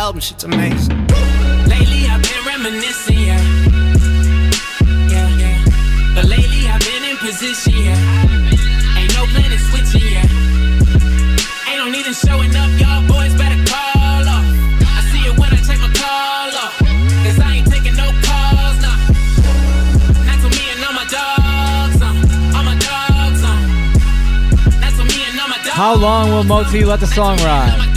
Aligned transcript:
album 0.00 0.20
shit's 0.20 0.44
amazing. 0.44 0.96
Lately 1.68 2.08
I've 2.08 2.22
been 2.24 2.42
reminiscing, 2.46 3.18
yeah. 3.18 3.42
Yeah, 5.12 5.28
yeah. 5.42 6.14
But 6.14 6.24
lately 6.24 6.62
I've 6.72 6.80
been 6.80 7.04
in 7.04 7.16
position, 7.18 7.74
yeah. 7.76 8.96
Ain't 8.96 9.12
no 9.12 9.28
plan 9.28 9.52
of 9.52 9.60
switching, 9.68 10.08
yeah. 10.08 11.68
Ain't 11.68 11.78
no 11.84 11.86
need 11.92 12.06
in 12.06 12.14
showing 12.14 12.52
up, 12.56 12.70
y'all 12.80 13.04
boys 13.12 13.34
better 13.36 13.60
call 13.68 14.24
off. 14.24 14.46
I 14.96 15.00
see 15.12 15.22
it 15.28 15.36
when 15.38 15.52
I 15.52 15.60
take 15.68 15.80
my 15.84 15.92
call 15.92 16.50
off. 16.64 16.74
Cause 17.24 17.38
I 17.38 17.60
ain't 17.60 17.68
taking 17.68 17.96
no 18.02 18.08
calls, 18.24 18.76
nah. 18.80 18.96
That's 20.24 20.40
for 20.40 20.52
me 20.56 20.64
and 20.72 20.80
all 20.80 20.96
my 20.96 21.06
dogs, 21.12 22.00
uh. 22.00 22.56
All 22.56 22.64
my 22.64 22.76
dogs, 22.88 23.40
uh. 23.44 24.80
That's 24.80 24.96
for 24.96 25.04
me 25.12 25.28
and 25.28 25.36
all 25.38 25.48
my 25.52 25.60
dogs. 25.60 25.76
How 25.76 25.94
long 25.94 26.30
will 26.32 26.44
Moti 26.44 26.86
let 26.86 27.00
the 27.00 27.06
song 27.06 27.38
All 27.40 27.44
ride 27.44 27.76
my 27.76 27.84
dogs. 27.84 27.89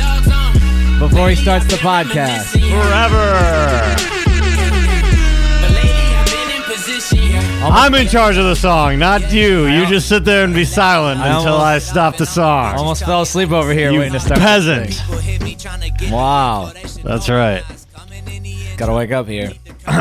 Before 1.09 1.29
he 1.29 1.35
starts 1.35 1.65
the 1.67 1.75
podcast? 1.77 2.51
Forever. 2.59 3.17
I've 5.65 6.25
been 6.31 6.55
in 6.55 6.63
position, 6.63 7.17
yeah. 7.19 7.67
I'm 7.71 7.93
in 7.95 8.07
charge 8.07 8.37
of 8.37 8.45
the 8.45 8.55
song, 8.55 8.99
not 8.99 9.31
you. 9.33 9.65
You 9.65 9.85
just 9.85 10.07
sit 10.07 10.23
there 10.25 10.43
and 10.43 10.53
be 10.53 10.65
silent 10.65 11.19
I 11.19 11.27
until 11.37 11.53
almost- 11.53 11.65
I 11.65 11.79
stop 11.79 12.17
the 12.17 12.25
song. 12.25 12.75
Almost 12.75 13.03
fell 13.05 13.21
asleep 13.23 13.51
over 13.51 13.73
here 13.73 13.91
You 13.91 13.99
waiting 13.99 14.13
to 14.13 14.19
start. 14.19 14.39
peasant. 14.39 15.01
Wow. 16.11 16.71
That's 17.03 17.29
right. 17.29 17.63
Gotta 18.77 18.93
wake 18.93 19.11
up 19.11 19.27
here. 19.27 19.51
All 19.87 19.93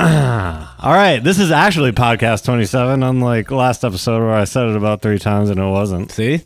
right, 0.95 1.21
this 1.23 1.39
is 1.39 1.51
actually 1.51 1.93
podcast 1.93 2.45
27, 2.45 3.03
unlike 3.03 3.51
last 3.51 3.85
episode 3.85 4.21
where 4.21 4.35
I 4.35 4.45
said 4.45 4.67
it 4.69 4.77
about 4.77 5.03
three 5.03 5.19
times 5.19 5.51
and 5.51 5.59
it 5.61 5.65
wasn't. 5.67 6.11
See? 6.13 6.43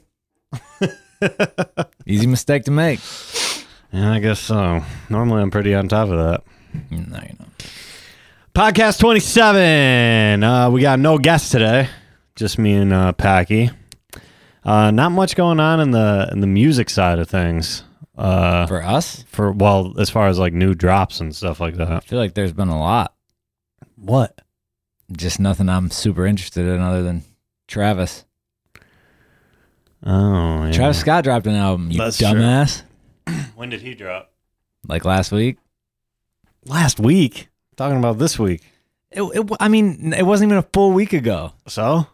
Easy 2.06 2.26
mistake 2.26 2.64
to 2.64 2.70
make. 2.70 3.00
Yeah, 3.92 4.12
I 4.12 4.18
guess 4.18 4.40
so. 4.40 4.82
Normally 5.08 5.42
I'm 5.42 5.50
pretty 5.50 5.74
on 5.74 5.88
top 5.88 6.08
of 6.10 6.18
that. 6.18 6.42
No, 6.90 7.18
you 7.22 7.36
know. 7.38 7.46
Podcast 8.54 8.98
27. 8.98 10.42
Uh, 10.42 10.70
we 10.70 10.80
got 10.80 10.98
no 10.98 11.18
guests 11.18 11.50
today, 11.50 11.88
just 12.34 12.58
me 12.58 12.74
and 12.74 12.92
uh, 12.92 13.12
Packy. 13.12 13.70
Uh, 14.64 14.90
not 14.90 15.12
much 15.12 15.36
going 15.36 15.60
on 15.60 15.78
in 15.80 15.92
the 15.92 16.28
in 16.32 16.40
the 16.40 16.46
music 16.46 16.90
side 16.90 17.18
of 17.18 17.28
things. 17.28 17.84
Uh, 18.18 18.66
For 18.66 18.82
us, 18.82 19.24
for 19.28 19.52
well, 19.52 19.94
as 20.00 20.08
far 20.10 20.26
as 20.28 20.38
like 20.38 20.52
new 20.54 20.74
drops 20.74 21.20
and 21.20 21.36
stuff 21.36 21.60
like 21.60 21.74
that. 21.76 21.90
I 21.90 22.00
feel 22.00 22.18
like 22.18 22.34
there's 22.34 22.52
been 22.52 22.68
a 22.68 22.78
lot. 22.78 23.14
What? 23.96 24.40
Just 25.12 25.38
nothing 25.38 25.68
I'm 25.68 25.90
super 25.90 26.26
interested 26.26 26.66
in 26.66 26.80
other 26.80 27.02
than 27.02 27.22
Travis. 27.68 28.24
Oh, 30.02 30.64
yeah. 30.64 30.72
Travis 30.72 30.98
Scott 31.00 31.24
dropped 31.24 31.46
an 31.46 31.54
album, 31.54 31.90
you 31.90 31.98
That's 31.98 32.18
true. 32.18 32.28
Dumbass. 33.26 33.44
When 33.56 33.70
did 33.70 33.80
he 33.82 33.94
drop? 33.94 34.32
Like 34.86 35.04
last 35.04 35.32
week. 35.32 35.56
Last 36.64 37.00
week. 37.00 37.48
Talking 37.76 37.98
about 37.98 38.18
this 38.18 38.38
week. 38.38 38.62
It, 39.10 39.22
it, 39.22 39.50
I 39.60 39.68
mean, 39.68 40.12
it 40.12 40.24
wasn't 40.24 40.48
even 40.48 40.58
a 40.58 40.66
full 40.72 40.92
week 40.92 41.12
ago. 41.12 41.52
So, 41.68 42.06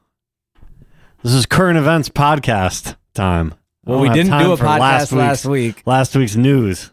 this 1.23 1.33
is 1.33 1.47
current 1.47 1.79
events 1.79 2.09
podcast 2.09 2.97
time. 3.15 3.55
Well, 3.85 3.99
we 4.01 4.09
didn't 4.11 4.39
do 4.39 4.53
a 4.53 4.57
podcast 4.57 4.79
last 4.79 5.13
last, 5.13 5.47
week's, 5.47 5.77
week. 5.79 5.87
last 5.87 6.15
week's 6.17 6.37
news. 6.37 6.91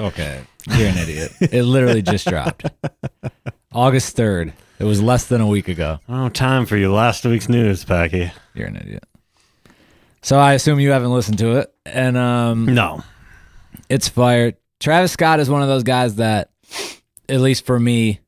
Okay. 0.00 0.40
You're 0.76 0.88
an 0.88 0.96
idiot. 0.96 1.32
It 1.40 1.62
literally 1.64 2.00
just 2.00 2.26
dropped. 2.26 2.64
August 3.72 4.16
3rd. 4.16 4.52
It 4.78 4.84
was 4.84 5.02
less 5.02 5.26
than 5.26 5.40
a 5.40 5.46
week 5.46 5.68
ago. 5.68 6.00
Oh, 6.08 6.28
time 6.30 6.64
for 6.64 6.76
your 6.76 6.90
last 6.90 7.24
week's 7.24 7.48
news, 7.48 7.84
Packy. 7.84 8.32
You're 8.54 8.68
an 8.68 8.76
idiot. 8.76 9.04
So 10.22 10.38
I 10.38 10.54
assume 10.54 10.80
you 10.80 10.90
haven't 10.90 11.12
listened 11.12 11.38
to 11.40 11.58
it. 11.58 11.74
And 11.84 12.16
um 12.16 12.64
No. 12.66 13.04
It's 13.94 14.08
fire. 14.08 14.54
Travis 14.80 15.12
Scott 15.12 15.38
is 15.38 15.48
one 15.48 15.62
of 15.62 15.68
those 15.68 15.84
guys 15.84 16.16
that, 16.16 16.50
at 17.28 17.40
least 17.40 17.64
for 17.64 17.78
me, 17.78 18.18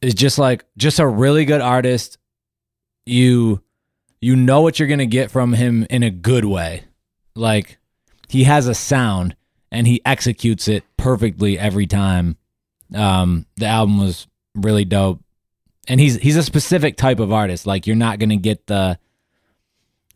is 0.00 0.12
just 0.12 0.38
like 0.38 0.64
just 0.76 0.98
a 0.98 1.06
really 1.06 1.44
good 1.44 1.60
artist. 1.60 2.18
You 3.06 3.62
you 4.20 4.34
know 4.34 4.60
what 4.60 4.78
you're 4.78 4.88
gonna 4.88 5.06
get 5.06 5.30
from 5.30 5.52
him 5.52 5.86
in 5.88 6.02
a 6.02 6.10
good 6.10 6.44
way. 6.44 6.82
Like 7.36 7.78
he 8.28 8.42
has 8.42 8.66
a 8.66 8.74
sound 8.74 9.36
and 9.70 9.86
he 9.86 10.02
executes 10.04 10.66
it 10.66 10.82
perfectly 10.96 11.56
every 11.56 11.86
time. 11.86 12.36
Um, 12.92 13.46
the 13.56 13.66
album 13.66 14.00
was 14.00 14.26
really 14.56 14.84
dope. 14.84 15.20
And 15.86 16.00
he's 16.00 16.16
he's 16.16 16.36
a 16.36 16.42
specific 16.42 16.96
type 16.96 17.20
of 17.20 17.32
artist. 17.32 17.68
Like 17.68 17.86
you're 17.86 17.94
not 17.94 18.18
gonna 18.18 18.36
get 18.36 18.66
the 18.66 18.98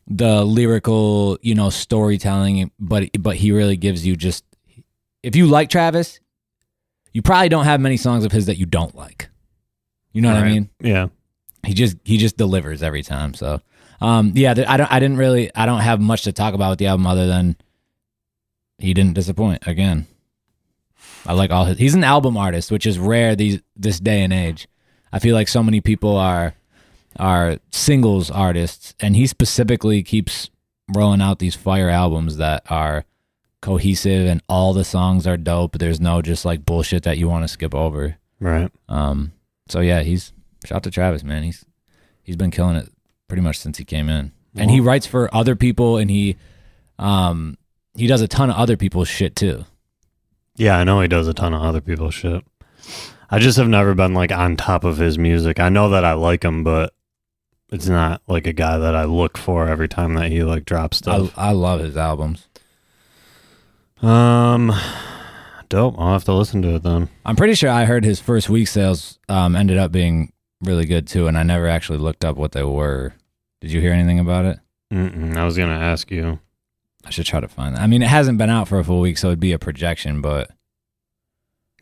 the 0.09 0.45
lyrical, 0.45 1.39
you 1.41 1.55
know, 1.55 1.71
storytelling, 1.71 2.73
but 2.81 3.11
but 3.17 3.37
he 3.37 3.53
really 3.53 3.77
gives 3.77 4.05
you 4.05 4.17
just 4.17 4.45
if 5.23 5.37
you 5.37 5.47
like 5.47 5.69
Travis, 5.69 6.21
you 7.13 7.23
probably 7.23 7.49
don't 7.49 7.65
have 7.65 7.81
many 7.81 7.97
songs 7.97 8.25
of 8.25 8.33
his 8.33 8.47
that 8.47 8.59
you 8.59 8.67
don't 8.67 8.95
like. 8.95 9.29
You 10.13 10.23
know 10.23 10.33
what 10.33 10.43
I 10.43 10.49
mean? 10.49 10.71
Yeah. 10.81 11.09
He 11.65 11.75
just 11.75 11.97
he 12.05 12.17
just 12.17 12.37
delivers 12.37 12.83
every 12.83 13.03
time. 13.03 13.35
So, 13.35 13.61
um, 14.01 14.33
yeah, 14.35 14.53
I 14.53 14.77
don't 14.77 14.93
I 14.93 15.01
didn't 15.01 15.17
really 15.17 15.51
I 15.55 15.67
don't 15.67 15.81
have 15.81 16.01
much 16.01 16.23
to 16.23 16.33
talk 16.33 16.55
about 16.55 16.71
with 16.71 16.79
the 16.79 16.87
album 16.87 17.07
other 17.07 17.27
than 17.27 17.57
he 18.79 18.95
didn't 18.95 19.15
disappoint 19.15 19.67
again. 19.67 20.07
I 21.27 21.33
like 21.33 21.51
all 21.51 21.65
his. 21.65 21.79
He's 21.79 21.95
an 21.95 22.05
album 22.05 22.37
artist, 22.37 22.71
which 22.71 22.87
is 22.87 22.99
rare 22.99 23.35
these 23.35 23.61
this 23.75 23.99
day 23.99 24.23
and 24.23 24.33
age. 24.33 24.69
I 25.13 25.19
feel 25.19 25.35
like 25.35 25.49
so 25.49 25.63
many 25.63 25.81
people 25.81 26.17
are 26.17 26.55
are 27.19 27.57
singles 27.71 28.31
artists, 28.31 28.95
and 29.01 29.17
he 29.17 29.27
specifically 29.27 30.03
keeps 30.03 30.51
rolling 30.95 31.21
out 31.21 31.39
these 31.39 31.55
fire 31.55 31.89
albums 31.89 32.37
that 32.37 32.63
are 32.71 33.05
cohesive 33.67 34.29
and 34.29 34.41
all 34.49 34.73
the 34.73 34.85
songs 34.85 35.27
are 35.27 35.37
dope. 35.37 35.79
There's 35.79 36.01
no 36.01 36.23
just 36.23 36.45
like 36.45 36.65
bullshit 36.65 37.03
that 37.03 37.19
you 37.19 37.29
want 37.29 37.43
to 37.43 37.49
skip 37.49 37.75
over. 37.75 38.17
Right. 38.39 38.71
Um, 38.89 39.33
so 39.69 39.81
yeah, 39.81 40.03
he's 40.03 40.33
shout 40.65 40.85
to 40.85 40.91
Travis, 40.93 41.25
man. 41.25 41.43
He's 41.43 41.65
he's 42.23 42.37
been 42.37 42.53
killing 42.53 42.77
it 42.77 42.89
pretty 43.27 43.43
much 43.43 43.59
since 43.59 43.79
he 43.79 43.85
came 43.85 44.09
in, 44.09 44.31
and 44.55 44.71
he 44.71 44.79
writes 44.79 45.05
for 45.05 45.35
other 45.35 45.57
people, 45.57 45.97
and 45.97 46.09
he 46.09 46.37
um 47.01 47.59
he 47.97 48.07
does 48.07 48.21
a 48.21 48.29
ton 48.29 48.51
of 48.51 48.57
other 48.57 48.77
people's 48.77 49.09
shit 49.09 49.35
too. 49.35 49.65
Yeah, 50.55 50.79
I 50.79 50.85
know 50.85 51.01
he 51.01 51.09
does 51.09 51.27
a 51.27 51.35
ton 51.35 51.53
of 51.53 51.61
other 51.61 51.81
people's 51.81 52.15
shit. 52.15 52.45
I 53.29 53.41
just 53.41 53.59
have 53.59 53.69
never 53.69 53.97
been 53.97 54.15
like 54.15 54.31
on 54.31 54.57
top 54.57 54.85
of 54.85 54.99
his 54.99 55.19
music. 55.19 55.59
I 55.59 55.71
know 55.71 55.89
that 55.91 56.05
I 56.05 56.13
like 56.13 56.45
him, 56.45 56.63
but 56.63 56.95
it's 57.73 57.89
not 57.89 58.23
like 58.29 58.47
a 58.47 58.53
guy 58.53 58.79
that 58.79 58.95
I 58.95 59.07
look 59.07 59.37
for 59.37 59.67
every 59.67 59.89
time 59.89 60.15
that 60.15 60.31
he 60.31 60.45
like 60.45 60.65
drops 60.65 60.99
I 60.99 61.19
stuff. 61.19 61.35
I 61.37 61.51
love 61.51 61.81
his 61.81 61.97
albums. 61.97 62.47
Um, 64.03 64.73
dope. 65.69 65.95
I'll 65.99 66.13
have 66.13 66.25
to 66.25 66.33
listen 66.35 66.63
to 66.63 66.75
it 66.77 66.83
then. 66.83 67.09
I'm 67.25 67.37
pretty 67.37 67.55
sure 67.55 67.71
I 67.71 67.85
heard 67.85 68.05
his 68.05 68.21
first 68.21 68.49
week 68.49 68.69
sales 68.69 69.19
um 69.29 69.57
ended 69.57 69.79
up 69.79 69.93
being 69.93 70.33
really 70.63 70.87
good 70.87 71.07
too, 71.07 71.27
and 71.27 71.37
I 71.39 71.43
never 71.43 71.67
actually 71.69 71.99
looked 71.99 72.25
up 72.25 72.37
what 72.37 72.53
they 72.53 72.63
were. 72.65 73.15
Did 73.61 73.73
you 73.73 73.81
hear 73.81 73.93
anything 73.93 74.19
about 74.19 74.45
it? 74.45 74.59
Mm-mm, 74.93 75.37
I 75.37 75.45
was 75.45 75.57
gonna 75.57 75.73
ask 75.79 76.11
you. 76.11 76.39
I 77.05 77.11
should 77.11 77.27
try 77.27 77.41
to 77.41 77.49
find 77.49 77.75
that. 77.77 77.83
I 77.83 77.87
mean, 77.87 78.03
it 78.03 78.09
hasn't 78.09 78.39
been 78.39 78.51
out 78.51 78.69
for 78.69 78.79
a 78.79 78.85
full 78.85 79.01
week, 79.01 79.17
so 79.19 79.29
it'd 79.29 79.41
be 79.41 79.53
a 79.53 79.59
projection, 79.59 80.21
but 80.21 80.51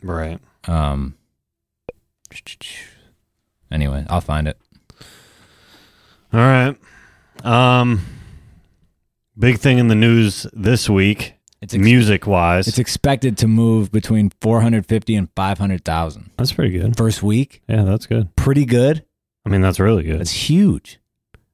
Right. 0.01 0.39
um. 0.67 1.15
Anyway, 3.71 4.05
I'll 4.09 4.21
find 4.21 4.47
it. 4.47 4.57
All 6.33 6.39
right. 6.39 6.75
Um, 7.43 8.05
big 9.37 9.57
thing 9.59 9.77
in 9.79 9.87
the 9.87 9.95
news 9.95 10.45
this 10.53 10.89
week, 10.89 11.34
It's 11.61 11.73
ex- 11.73 11.83
music 11.83 12.27
wise. 12.27 12.67
It's 12.67 12.79
expected 12.79 13.37
to 13.39 13.47
move 13.47 13.91
between 13.91 14.31
450 14.41 15.15
and 15.15 15.29
500,000. 15.35 16.29
that's 16.37 16.51
pretty 16.51 16.77
good. 16.77 16.95
First 16.97 17.23
week, 17.23 17.61
Yeah, 17.67 17.83
that's 17.83 18.05
good. 18.05 18.35
pretty 18.35 18.65
good. 18.65 19.03
I 19.45 19.49
mean, 19.49 19.61
that's 19.61 19.79
really 19.79 20.03
good. 20.03 20.19
That's 20.19 20.49
huge. 20.49 20.99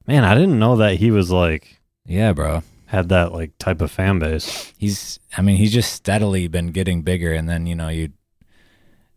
Man, 0.06 0.24
I 0.24 0.34
didn't 0.34 0.58
know 0.58 0.76
that 0.76 0.96
he 0.96 1.10
was 1.10 1.30
like 1.30 1.80
Yeah, 2.06 2.32
bro. 2.32 2.62
had 2.86 3.08
that 3.10 3.32
like 3.32 3.56
type 3.58 3.80
of 3.80 3.90
fan 3.90 4.18
base. 4.18 4.72
He's 4.78 5.20
I 5.36 5.42
mean, 5.42 5.56
he's 5.56 5.72
just 5.72 5.92
steadily 5.92 6.48
been 6.48 6.68
getting 6.72 7.02
bigger 7.02 7.32
and 7.32 7.48
then, 7.48 7.66
you 7.66 7.74
know, 7.74 7.88
you 7.88 8.10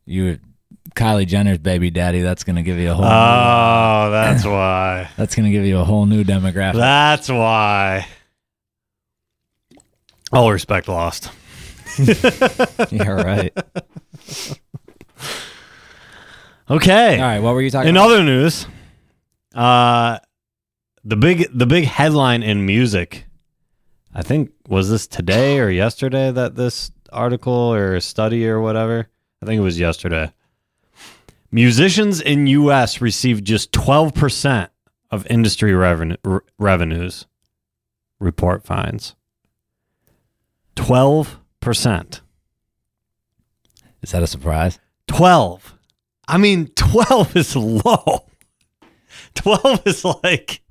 you 0.06 0.40
Kylie 0.96 1.26
Jenner's 1.26 1.58
baby 1.58 1.90
daddy, 1.90 2.22
that's 2.22 2.44
going 2.44 2.56
to 2.58 2.62
give 2.62 2.78
you 2.78 2.92
a 2.92 2.94
whole 2.94 3.06
Oh, 3.06 4.12
that's 4.12 4.46
why. 4.46 5.10
that's 5.18 5.36
going 5.36 5.46
to 5.46 5.52
give 5.52 5.66
you 5.66 5.80
a 5.80 5.84
whole 5.84 6.06
new 6.06 6.24
demographic. 6.24 6.76
That's 6.76 7.28
why. 7.28 8.06
All 10.36 10.52
respect 10.52 10.88
lost. 10.88 11.32
yeah, 11.98 13.10
right. 13.10 13.54
Okay. 16.70 17.16
All 17.20 17.26
right, 17.26 17.40
what 17.40 17.54
were 17.54 17.62
you 17.62 17.70
talking 17.70 17.90
In 17.90 17.96
about? 17.96 18.12
other 18.12 18.24
news, 18.24 18.68
uh, 19.54 20.20
the 21.04 21.16
big 21.16 21.48
the 21.54 21.66
big 21.66 21.86
headline 21.86 22.44
in 22.44 22.66
music, 22.66 23.26
I 24.14 24.24
think 24.24 24.52
was 24.68 24.90
this 24.90 25.08
today 25.08 25.60
or 25.60 25.70
yesterday 25.70 26.32
that 26.32 26.56
this 26.56 26.92
article 27.14 27.54
or 27.54 28.00
study 28.00 28.48
or 28.48 28.60
whatever. 28.60 29.08
I 29.42 29.46
think 29.46 29.60
it 29.60 29.64
was 29.64 29.80
yesterday. 29.80 30.34
Musicians 31.52 32.20
in 32.20 32.48
U.S. 32.48 33.00
receive 33.00 33.44
just 33.44 33.72
twelve 33.72 34.14
percent 34.16 34.72
of 35.12 35.26
industry 35.28 35.74
revenue 35.74 36.18
r- 36.26 36.44
revenues. 36.58 37.28
Report 38.20 38.64
finds 38.66 39.16
twelve 40.76 41.40
percent. 41.60 42.22
Is 44.02 44.12
that 44.12 44.22
a 44.22 44.28
surprise? 44.28 44.80
12. 45.08 45.74
I 46.28 46.38
mean, 46.38 46.68
12 46.76 47.36
is 47.36 47.56
low. 47.56 48.26
12 49.36 49.88
is 49.88 50.06
like 50.06 50.62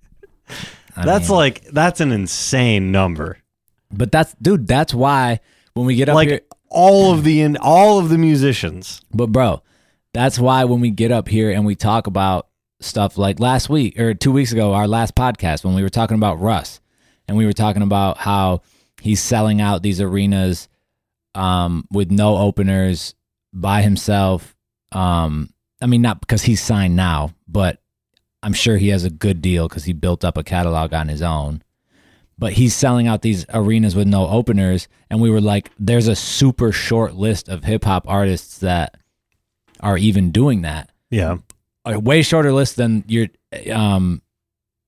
I 0.97 1.05
that's 1.05 1.29
mean, 1.29 1.37
like 1.37 1.65
that's 1.67 2.01
an 2.01 2.13
insane 2.13 2.93
number. 2.93 3.39
but 3.91 4.13
that's 4.13 4.35
dude. 4.41 4.67
That's 4.69 4.95
why 4.95 5.41
when 5.75 5.87
we 5.87 5.97
get 5.97 6.09
up 6.09 6.15
like 6.15 6.29
here, 6.29 6.41
all 6.69 7.13
of 7.13 7.25
the 7.25 7.41
in 7.41 7.57
all 7.57 7.99
of 7.99 8.09
the 8.09 8.19
musicians. 8.19 9.01
but 9.13 9.33
bro, 9.33 9.63
that's 10.13 10.39
why 10.39 10.65
when 10.65 10.81
we 10.81 10.91
get 10.91 11.11
up 11.11 11.29
here 11.29 11.51
and 11.51 11.67
we 11.67 11.75
talk 11.75 12.07
about 12.07 12.47
stuff 12.81 13.19
like 13.19 13.41
last 13.41 13.69
week 13.69 13.99
or 13.99 14.15
two 14.15 14.31
weeks 14.33 14.53
ago, 14.53 14.73
our 14.75 14.87
last 14.87 15.15
podcast 15.17 15.65
when 15.65 15.75
we 15.75 15.83
were 15.83 15.89
talking 15.89 16.17
about 16.17 16.41
Russ, 16.41 16.81
and 17.27 17.37
we 17.37 17.47
were 17.47 17.53
talking 17.53 17.83
about 17.83 18.19
how 18.19 18.63
he's 19.05 19.21
selling 19.21 19.61
out 19.61 19.83
these 19.83 20.01
arenas 20.01 20.67
um, 21.35 21.87
with 21.93 22.11
no 22.11 22.39
openers 22.39 23.15
by 23.53 23.83
himself. 23.83 24.57
Um, 24.93 25.51
I 25.83 25.87
mean, 25.87 26.01
not 26.01 26.21
because 26.21 26.43
he's 26.43 26.63
signed 26.63 26.97
now, 26.97 27.35
but 27.47 27.83
I'm 28.43 28.55
sure 28.55 28.79
he 28.79 28.89
has 28.89 29.05
a 29.05 29.11
good 29.11 29.43
deal 29.43 29.69
because 29.69 29.85
he 29.85 29.93
built 29.93 30.25
up 30.25 30.39
a 30.39 30.43
catalog 30.43 30.95
on 30.95 31.09
his 31.09 31.21
own. 31.21 31.63
But 32.39 32.55
he's 32.55 32.75
selling 32.75 33.07
out 33.07 33.21
these 33.21 33.45
arenas 33.53 33.95
with 33.95 34.09
no 34.09 34.27
openers, 34.27 34.89
and 35.11 35.21
we 35.21 35.29
were 35.31 35.41
like, 35.41 35.71
"There's 35.79 36.09
a 36.09 36.17
super 36.17 36.73
short 36.73 37.15
list 37.15 37.49
of 37.49 37.65
hip 37.65 37.85
hop 37.85 38.09
artists 38.09 38.59
that 38.59 38.97
are 39.81 39.99
even 39.99 40.31
doing 40.31 40.63
that. 40.63 40.91
Yeah. 41.11 41.37
A 41.85 42.01
way 42.01 42.23
shorter 42.23 42.53
list 42.53 42.77
than 42.77 43.05
your 43.07 43.29
um 43.71 44.23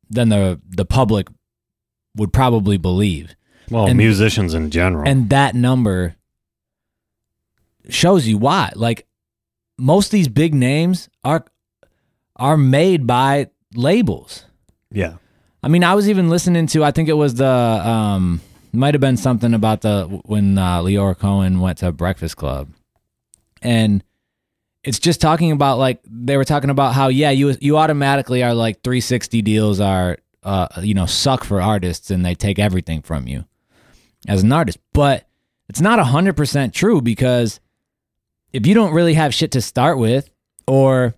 than 0.08 0.30
the 0.30 0.58
the 0.66 0.86
public 0.86 1.28
would 2.16 2.32
probably 2.32 2.78
believe." 2.78 3.36
Well, 3.70 3.86
And- 3.86 3.96
musicians 3.96 4.54
in 4.54 4.70
general. 4.70 5.08
and 5.08 5.30
that 5.30 5.54
number 5.54 6.14
shows 7.88 8.26
you 8.26 8.38
why 8.38 8.72
like 8.74 9.06
most 9.78 10.06
of 10.06 10.10
these 10.12 10.28
big 10.28 10.54
names 10.54 11.08
are 11.24 11.44
are 12.36 12.56
made 12.56 13.06
by 13.06 13.48
labels 13.74 14.44
yeah. 14.90 15.14
i 15.62 15.68
mean 15.68 15.84
i 15.84 15.94
was 15.94 16.08
even 16.08 16.28
listening 16.28 16.66
to 16.66 16.82
i 16.82 16.90
think 16.90 17.08
it 17.08 17.12
was 17.14 17.34
the 17.34 17.46
um 17.46 18.40
might 18.72 18.92
have 18.94 19.00
been 19.00 19.16
something 19.16 19.54
about 19.54 19.80
the 19.82 20.04
when 20.26 20.58
uh, 20.58 20.80
Lyor 20.82 21.16
Cohen 21.18 21.60
went 21.60 21.78
to 21.78 21.92
breakfast 21.92 22.36
club 22.36 22.68
and 23.62 24.02
it's 24.84 24.98
just 24.98 25.20
talking 25.20 25.50
about 25.50 25.78
like 25.78 26.00
they 26.04 26.36
were 26.36 26.44
talking 26.44 26.70
about 26.70 26.92
how 26.94 27.08
yeah 27.08 27.30
you 27.30 27.56
you 27.60 27.76
automatically 27.78 28.42
are 28.42 28.52
like 28.54 28.82
360 28.82 29.42
deals 29.42 29.80
are 29.80 30.18
uh 30.42 30.66
you 30.82 30.92
know 30.94 31.06
suck 31.06 31.44
for 31.44 31.60
artists 31.60 32.10
and 32.10 32.24
they 32.26 32.34
take 32.34 32.58
everything 32.58 33.00
from 33.00 33.26
you 33.28 33.44
as 34.28 34.42
an 34.42 34.52
artist 34.52 34.78
but 34.92 35.26
it's 35.68 35.80
not 35.80 35.98
100% 35.98 36.72
true 36.72 37.00
because 37.00 37.60
if 38.52 38.66
you 38.66 38.74
don't 38.74 38.92
really 38.94 39.14
have 39.14 39.34
shit 39.34 39.50
to 39.52 39.60
start 39.60 39.98
with 39.98 40.30
or 40.66 41.14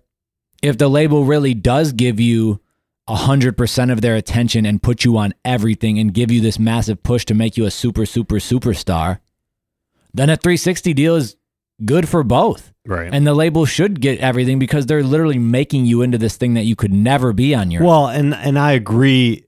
if 0.61 0.77
the 0.77 0.87
label 0.89 1.23
really 1.25 1.53
does 1.53 1.93
give 1.93 2.19
you 2.19 2.59
100% 3.07 3.91
of 3.91 4.01
their 4.01 4.15
attention 4.15 4.65
and 4.65 4.83
put 4.83 5.03
you 5.03 5.17
on 5.17 5.33
everything 5.43 5.97
and 5.99 6.13
give 6.13 6.31
you 6.31 6.41
this 6.41 6.59
massive 6.59 7.01
push 7.03 7.25
to 7.25 7.33
make 7.33 7.57
you 7.57 7.65
a 7.65 7.71
super 7.71 8.05
super 8.05 8.35
superstar 8.35 9.19
then 10.13 10.29
a 10.29 10.35
360 10.37 10.93
deal 10.93 11.15
is 11.15 11.35
good 11.85 12.09
for 12.09 12.23
both 12.23 12.73
Right. 12.85 13.13
and 13.13 13.25
the 13.27 13.35
label 13.35 13.65
should 13.65 14.01
get 14.01 14.19
everything 14.19 14.57
because 14.57 14.87
they're 14.87 15.03
literally 15.03 15.37
making 15.37 15.85
you 15.85 16.01
into 16.01 16.17
this 16.17 16.37
thing 16.37 16.55
that 16.55 16.63
you 16.65 16.75
could 16.75 16.91
never 16.91 17.33
be 17.33 17.53
on 17.53 17.69
your 17.69 17.83
own. 17.83 17.87
Well, 17.87 18.07
and 18.07 18.33
and 18.33 18.57
I 18.57 18.71
agree 18.71 19.45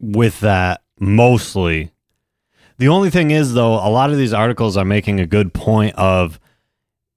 with 0.00 0.40
that 0.40 0.82
mostly. 0.98 1.92
The 2.82 2.88
only 2.88 3.10
thing 3.10 3.30
is 3.30 3.54
though, 3.54 3.74
a 3.74 3.86
lot 3.88 4.10
of 4.10 4.16
these 4.18 4.32
articles 4.32 4.76
are 4.76 4.84
making 4.84 5.20
a 5.20 5.26
good 5.26 5.54
point 5.54 5.94
of 5.94 6.40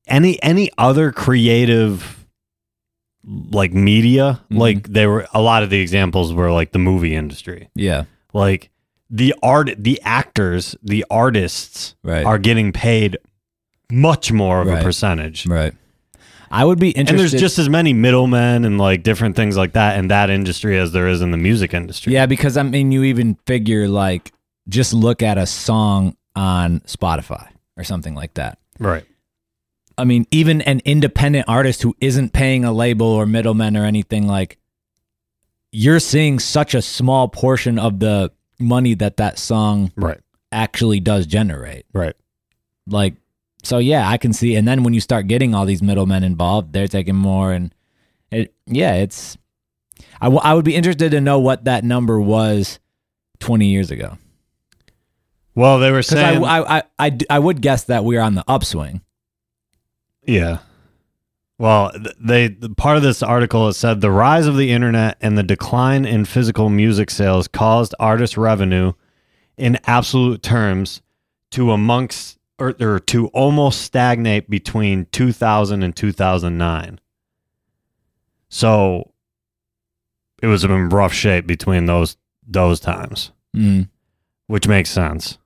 any 0.07 0.41
any 0.43 0.69
other 0.77 1.11
creative 1.11 2.27
like 3.51 3.73
media, 3.73 4.41
Mhm. 4.51 4.57
like 4.59 4.87
they 4.93 5.07
were 5.07 5.25
a 5.33 5.41
lot 5.41 5.63
of 5.63 5.71
the 5.71 5.79
examples 5.79 6.31
were 6.33 6.51
like 6.51 6.71
the 6.71 6.77
movie 6.77 7.15
industry. 7.15 7.69
Yeah. 7.73 8.03
Like 8.31 8.69
the 9.09 9.33
art 9.41 9.71
the 9.79 9.99
actors, 10.03 10.75
the 10.83 11.03
artists 11.09 11.95
Right. 12.03 12.23
are 12.23 12.37
getting 12.37 12.71
paid 12.71 13.17
much 13.91 14.31
more 14.31 14.61
of 14.61 14.67
Right. 14.67 14.81
a 14.81 14.83
percentage. 14.83 15.47
Right. 15.47 15.73
I 16.51 16.63
would 16.63 16.77
be 16.79 16.89
interested. 16.91 17.09
And 17.09 17.19
there's 17.19 17.41
just 17.41 17.57
as 17.57 17.69
many 17.69 17.91
middlemen 17.91 18.65
and 18.65 18.77
like 18.77 19.01
different 19.01 19.35
things 19.35 19.57
like 19.57 19.73
that 19.73 19.97
in 19.97 20.09
that 20.09 20.29
industry 20.29 20.77
as 20.77 20.91
there 20.91 21.07
is 21.07 21.21
in 21.21 21.31
the 21.31 21.37
music 21.37 21.73
industry. 21.73 22.13
Yeah, 22.13 22.27
because 22.27 22.55
I 22.55 22.61
mean, 22.61 22.91
you 22.91 23.03
even 23.03 23.37
figure 23.47 23.87
like 23.87 24.31
just 24.67 24.93
look 24.93 25.21
at 25.21 25.37
a 25.37 25.45
song 25.45 26.15
on 26.35 26.79
Spotify 26.81 27.49
or 27.77 27.83
something 27.83 28.15
like 28.15 28.33
that. 28.35 28.57
Right. 28.79 29.05
I 29.97 30.03
mean, 30.03 30.25
even 30.31 30.61
an 30.61 30.81
independent 30.83 31.45
artist 31.47 31.81
who 31.81 31.95
isn't 32.01 32.33
paying 32.33 32.65
a 32.65 32.73
label 32.73 33.07
or 33.07 33.25
middlemen 33.25 33.77
or 33.77 33.85
anything 33.85 34.27
like 34.27 34.57
you're 35.71 35.99
seeing 35.99 36.39
such 36.39 36.73
a 36.73 36.81
small 36.81 37.27
portion 37.27 37.77
of 37.79 37.99
the 37.99 38.31
money 38.59 38.93
that 38.95 39.17
that 39.17 39.37
song 39.37 39.91
Right. 39.95 40.19
actually 40.51 40.99
does 40.99 41.25
generate. 41.25 41.85
Right. 41.93 42.15
Like, 42.87 43.15
so 43.63 43.77
yeah, 43.77 44.07
I 44.09 44.17
can 44.17 44.31
see. 44.33 44.55
And 44.55 44.67
then 44.67 44.83
when 44.83 44.93
you 44.93 45.01
start 45.01 45.27
getting 45.27 45.53
all 45.55 45.65
these 45.65 45.81
middlemen 45.81 46.23
involved, 46.23 46.71
they're 46.73 46.87
taking 46.87 47.15
more. 47.15 47.51
And 47.51 47.73
it, 48.31 48.53
yeah, 48.67 48.95
it's, 48.95 49.37
I, 50.21 50.25
w- 50.25 50.41
I 50.43 50.53
would 50.53 50.65
be 50.65 50.75
interested 50.75 51.11
to 51.11 51.21
know 51.21 51.39
what 51.39 51.65
that 51.65 51.83
number 51.83 52.19
was 52.21 52.79
20 53.39 53.65
years 53.67 53.91
ago. 53.91 54.17
Well, 55.55 55.79
they 55.79 55.89
were 55.89 55.99
I, 55.99 56.01
saying, 56.01 56.43
I, 56.43 56.77
I, 56.77 56.83
I, 56.99 57.17
I 57.29 57.39
would 57.39 57.61
guess 57.61 57.85
that 57.85 58.03
we're 58.03 58.21
on 58.21 58.35
the 58.35 58.43
upswing. 58.47 59.01
yeah. 60.23 60.59
Well, 61.57 61.93
they 62.19 62.49
part 62.49 62.97
of 62.97 63.03
this 63.03 63.23
article 63.23 63.69
it 63.69 63.73
said 63.75 64.01
the 64.01 64.11
rise 64.11 64.45
of 64.45 64.57
the 64.57 64.73
internet 64.73 65.17
and 65.21 65.37
the 65.37 65.43
decline 65.43 66.03
in 66.03 66.25
physical 66.25 66.69
music 66.69 67.09
sales 67.09 67.47
caused 67.47 67.95
artist 67.97 68.35
revenue, 68.35 68.91
in 69.55 69.79
absolute 69.85 70.43
terms, 70.43 71.01
to 71.51 71.71
amongst 71.71 72.37
or, 72.59 72.75
or 72.81 72.99
to 72.99 73.27
almost 73.27 73.81
stagnate 73.83 74.49
between 74.49 75.05
2000 75.13 75.81
and 75.81 75.95
2009. 75.95 76.99
So, 78.49 79.13
it 80.43 80.47
was 80.47 80.65
in 80.65 80.89
rough 80.89 81.13
shape 81.13 81.47
between 81.47 81.85
those 81.85 82.17
those 82.45 82.81
times. 82.81 83.31
Mm. 83.55 83.87
which 84.47 84.67
makes 84.67 84.89
sense 84.89 85.37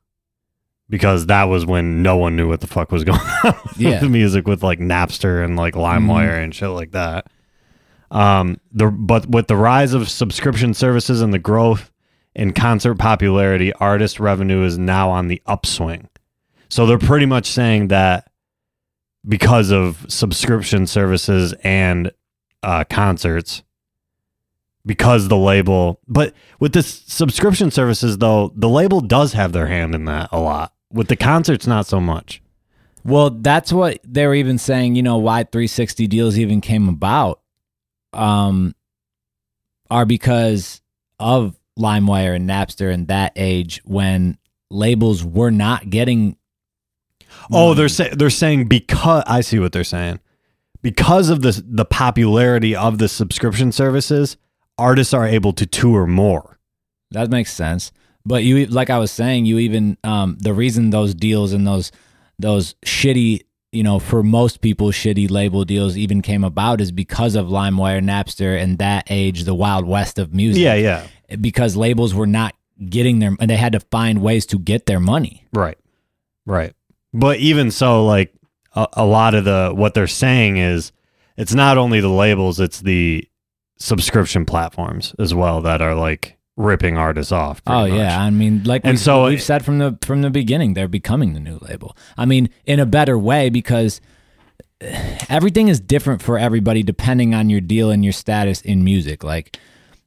because 0.90 1.28
that 1.28 1.44
was 1.46 1.66
when 1.66 2.02
no 2.02 2.18
one 2.18 2.36
knew 2.36 2.48
what 2.48 2.62
the 2.62 2.68
fuck 2.68 2.92
was 2.92 3.04
going 3.06 3.20
on 3.20 3.56
with 3.64 3.78
Yeah. 3.78 4.00
the 4.00 4.10
music 4.10 4.48
with 4.48 4.64
like 4.64 4.80
Napster 4.80 5.44
and 5.44 5.56
like 5.56 5.74
LimeWire 5.76 6.44
and 6.44 6.54
shit 6.54 6.70
like 6.70 6.92
that. 6.92 7.28
Um, 8.12 8.60
the 8.72 8.88
but 8.90 9.28
with 9.28 9.48
the 9.48 9.56
rise 9.56 9.94
of 9.94 10.10
subscription 10.10 10.74
services 10.74 11.22
and 11.22 11.32
the 11.34 11.38
growth 11.40 11.92
in 12.36 12.54
concert 12.54 12.96
popularity, 12.96 13.72
artist 13.74 14.20
revenue 14.20 14.64
is 14.64 14.78
now 14.80 15.10
on 15.12 15.28
the 15.28 15.42
upswing. 15.46 16.10
So 16.70 16.86
they're 16.86 16.98
pretty 16.98 17.26
much 17.28 17.46
saying 17.48 17.90
that 17.90 18.30
because 19.28 19.70
of 19.72 20.06
subscription 20.08 20.88
services 20.88 21.54
and 21.64 22.12
uh, 22.64 22.84
concerts, 22.90 23.62
because 24.86 25.28
the 25.28 25.38
label, 25.38 26.00
but 26.08 26.34
with 26.60 26.74
the 26.74 26.82
subscription 26.82 27.70
services 27.70 28.18
though, 28.18 28.52
the 28.56 28.70
label 28.70 29.02
does 29.02 29.34
have 29.34 29.52
their 29.52 29.68
hand 29.68 29.94
in 29.94 30.06
that 30.06 30.30
a 30.32 30.40
lot. 30.40 30.74
With 30.92 31.08
the 31.08 31.16
concerts, 31.16 31.68
not 31.68 31.86
so 31.86 32.00
much. 32.00 32.42
Well, 33.06 33.30
that's 33.30 33.72
what 33.72 34.00
they 34.04 34.26
were 34.28 34.36
even 34.36 34.58
saying, 34.58 34.96
you 34.96 35.04
know, 35.04 35.18
why 35.18 35.44
360 35.44 36.08
deals 36.08 36.38
even 36.38 36.62
came 36.62 36.90
about 36.90 37.42
um 38.14 38.74
are 39.92 40.06
because 40.06 40.82
of 41.20 41.56
LimeWire 41.78 42.36
and 42.36 42.50
Napster 42.50 42.92
and 42.92 43.08
that 43.08 43.34
age 43.36 43.82
when 43.86 44.38
labels 44.72 45.24
were 45.24 45.52
not 45.52 45.90
getting 45.90 46.36
Oh, 47.52 47.74
they're 47.74 47.88
say- 47.90 48.14
they're 48.14 48.30
saying 48.32 48.68
because 48.68 49.24
I 49.28 49.42
see 49.42 49.60
what 49.60 49.72
they're 49.72 49.84
saying. 49.84 50.20
Because 50.82 51.30
of 51.30 51.42
the 51.42 51.64
the 51.66 51.86
popularity 51.86 52.76
of 52.76 52.98
the 52.98 53.08
subscription 53.08 53.72
services, 53.72 54.38
artists 54.78 55.14
are 55.14 55.28
able 55.28 55.54
to 55.54 55.66
tour 55.66 56.06
more. 56.08 56.60
That 57.12 57.30
makes 57.30 57.54
sense. 57.54 57.92
But 58.30 58.44
you, 58.44 58.68
like 58.68 58.92
I 58.92 59.00
was 59.00 59.10
saying, 59.12 59.46
you 59.46 59.58
even 59.58 59.98
um, 60.04 60.38
the 60.40 60.54
reason 60.54 60.92
those 60.92 61.16
deals 61.16 61.52
and 61.52 61.66
those 61.66 61.92
those 62.38 62.76
shitty, 62.86 63.42
you 63.72 63.82
know, 63.82 63.98
for 63.98 64.22
most 64.22 64.62
people, 64.62 64.92
shitty 64.92 65.32
label 65.32 65.66
deals 65.66 65.98
even 65.98 66.22
came 66.22 66.44
about 66.44 66.80
is 66.80 66.92
because 66.92 67.34
of 67.34 67.48
LimeWire, 67.48 68.04
Napster, 68.04 68.56
and 68.62 68.78
that 68.78 69.08
age, 69.10 69.46
the 69.46 69.56
wild 69.56 69.88
west 69.88 70.20
of 70.20 70.32
music. 70.32 70.62
Yeah, 70.62 70.76
yeah. 70.76 71.08
because 71.42 71.76
labels 71.76 72.14
were 72.14 72.28
not 72.28 72.54
getting 72.88 73.18
their, 73.18 73.36
and 73.40 73.50
they 73.50 73.58
had 73.58 73.74
to 73.74 73.80
find 73.80 74.22
ways 74.22 74.46
to 74.46 74.60
get 74.60 74.86
their 74.86 75.00
money. 75.00 75.48
Right. 75.52 75.80
Right. 76.46 76.74
But 77.12 77.40
even 77.40 77.72
so, 77.72 78.06
like 78.06 78.32
a, 78.76 78.88
a 78.94 79.06
lot 79.08 79.34
of 79.34 79.44
the 79.44 79.72
what 79.74 79.96
they're 79.96 80.06
saying 80.06 80.58
is 80.58 80.92
it's 81.36 81.56
not 81.56 81.80
only 81.80 82.00
the 82.00 82.10
labels, 82.10 82.60
it's 82.60 82.80
the 82.80 83.28
subscription 83.78 84.46
platforms 84.46 85.16
as 85.18 85.34
well 85.34 85.62
that 85.62 85.82
are 85.82 85.96
like 85.96 86.38
ripping 86.60 86.98
artists 86.98 87.32
off. 87.32 87.62
Oh 87.66 87.88
much. 87.88 87.98
yeah, 87.98 88.20
I 88.22 88.30
mean, 88.30 88.64
like 88.66 88.82
And 88.84 88.94
we, 88.94 88.98
so 88.98 89.26
we've 89.26 89.40
it- 89.40 89.42
said 89.42 89.66
from 89.66 89.80
the 89.80 89.98
from 90.04 90.22
the 90.22 90.30
beginning, 90.30 90.74
they're 90.76 90.88
becoming 90.88 91.34
the 91.34 91.40
new 91.40 91.58
label. 91.62 91.96
I 92.18 92.26
mean, 92.26 92.50
in 92.66 92.80
a 92.80 92.86
better 92.86 93.18
way 93.18 93.50
because 93.50 94.02
everything 94.82 95.68
is 95.68 95.80
different 95.80 96.22
for 96.22 96.38
everybody 96.38 96.84
depending 96.84 97.34
on 97.34 97.50
your 97.50 97.62
deal 97.62 97.90
and 97.92 98.04
your 98.04 98.14
status 98.14 98.62
in 98.62 98.84
music. 98.84 99.24
Like 99.24 99.58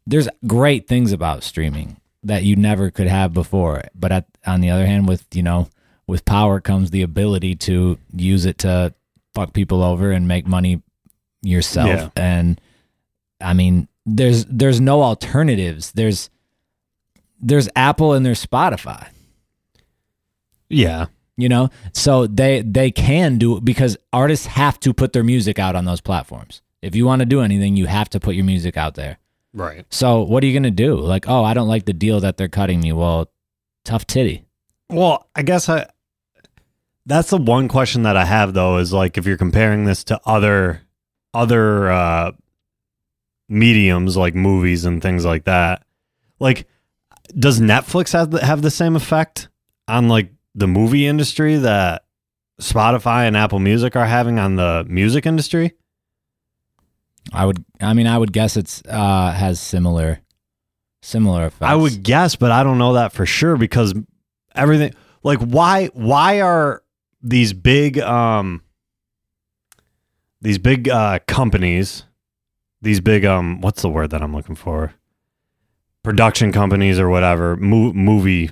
there's 0.06 0.28
great 0.47 0.88
things 0.88 1.12
about 1.12 1.42
streaming 1.42 1.97
that 2.23 2.44
you 2.44 2.54
never 2.56 2.90
could 2.90 3.09
have 3.09 3.32
before, 3.32 3.82
but 3.94 4.12
at, 4.12 4.26
on 4.47 4.61
the 4.61 4.71
other 4.71 4.87
hand 4.87 5.09
with, 5.09 5.26
you 5.35 5.42
know, 5.42 5.68
with 6.06 6.25
power 6.25 6.61
comes 6.61 6.90
the 6.90 7.02
ability 7.02 7.54
to 7.56 7.99
use 8.14 8.44
it 8.47 8.59
to 8.59 8.94
fuck 9.35 9.52
people 9.52 9.82
over 9.82 10.11
and 10.12 10.28
make 10.28 10.47
money 10.47 10.82
yourself 11.42 11.88
Yeah. 11.88 12.09
and 12.16 12.61
I 13.40 13.52
mean 13.54 13.88
there's 14.06 14.44
there's 14.47 14.80
no 14.80 15.02
alternatives. 15.02 15.92
There's 15.92 16.30
there's 17.42 17.68
Apple 17.76 18.12
and 18.14 18.25
there's 18.25 18.44
Spotify 18.44 19.08
Yeah. 20.68 21.06
you 21.37 21.49
know 21.49 21.70
so 21.92 22.26
they 22.26 22.62
they 22.62 22.90
can 22.90 23.38
do 23.38 23.56
it 23.58 23.64
because 23.64 23.96
artists 24.12 24.46
have 24.46 24.78
to 24.80 24.94
put 24.94 25.12
their 25.12 25.25
music 25.25 25.58
out 25.58 25.75
on 25.76 25.84
those 25.84 26.00
platforms 26.00 26.62
if 26.80 26.94
you 26.94 27.04
want 27.06 27.20
to 27.20 27.26
do 27.26 27.40
anything 27.40 27.76
you 27.76 27.87
have 27.87 28.08
to 28.11 28.20
put 28.20 28.34
your 28.34 28.44
music 28.44 28.76
out 28.76 28.94
there 28.94 29.18
Right. 29.54 29.84
so 29.90 30.22
what 30.22 30.42
are 30.42 30.46
you 30.46 30.52
going 30.54 30.62
to 30.62 30.70
do 30.70 30.96
like 30.96 31.28
oh 31.28 31.44
i 31.44 31.52
don't 31.54 31.68
like 31.68 31.84
the 31.84 31.92
deal 31.92 32.20
that 32.20 32.37
they're 32.37 32.49
cutting 32.49 32.80
me 32.80 32.92
well 32.92 33.30
tough 33.84 34.06
titty 34.06 34.44
Well, 34.88 35.26
I 35.34 35.42
guess 35.42 35.68
I 35.68 35.87
that's 37.04 37.30
the 37.30 37.37
one 37.38 37.66
question 37.68 38.04
that 38.04 38.16
I 38.16 38.25
have 38.25 38.54
though 38.54 38.78
is 38.78 38.92
like 38.92 39.18
if 39.18 39.26
you're 39.26 39.37
comparing 39.37 39.84
this 39.87 40.04
to 40.04 40.20
other 40.25 40.82
other 41.34 41.90
uh 41.90 42.32
mediums 43.49 44.16
like 44.16 44.34
movies 44.34 44.84
and 44.84 45.02
things 45.02 45.25
like 45.25 45.44
that. 45.44 45.84
Like 46.38 46.66
does 47.38 47.60
Netflix 47.60 48.12
have 48.12 48.30
the, 48.30 48.44
have 48.44 48.62
the 48.62 48.70
same 48.70 48.96
effect 48.96 49.48
on 49.88 50.08
like 50.08 50.30
the 50.54 50.66
movie 50.66 51.06
industry 51.06 51.56
that 51.56 52.04
Spotify 52.60 53.26
and 53.26 53.36
Apple 53.36 53.58
Music 53.58 53.96
are 53.96 54.06
having 54.06 54.38
on 54.38 54.56
the 54.56 54.84
music 54.88 55.26
industry? 55.26 55.72
i 57.32 57.46
would 57.46 57.64
i 57.80 57.94
mean 57.94 58.08
i 58.08 58.18
would 58.18 58.32
guess 58.32 58.56
it's 58.56 58.82
uh 58.88 59.30
has 59.30 59.60
similar 59.60 60.20
similar 61.02 61.46
effects 61.46 61.62
I 61.62 61.74
would 61.74 62.02
guess, 62.02 62.36
but 62.36 62.52
I 62.52 62.62
don't 62.62 62.78
know 62.78 62.94
that 62.94 63.12
for 63.12 63.26
sure 63.26 63.56
because 63.56 63.92
everything 64.54 64.94
like 65.22 65.38
why 65.40 65.86
why 65.94 66.40
are 66.40 66.82
these 67.22 67.52
big 67.52 67.98
um 67.98 68.62
these 70.40 70.58
big 70.58 70.88
uh 70.88 71.18
companies 71.26 72.04
these 72.80 73.00
big 73.00 73.24
um 73.24 73.60
what's 73.60 73.82
the 73.82 73.88
word 73.88 74.10
that 74.10 74.22
I'm 74.22 74.34
looking 74.34 74.54
for 74.54 74.94
production 76.02 76.52
companies 76.52 76.99
or 76.99 77.09
whatever 77.09 77.56
mo- 77.56 77.92
movie 77.92 78.50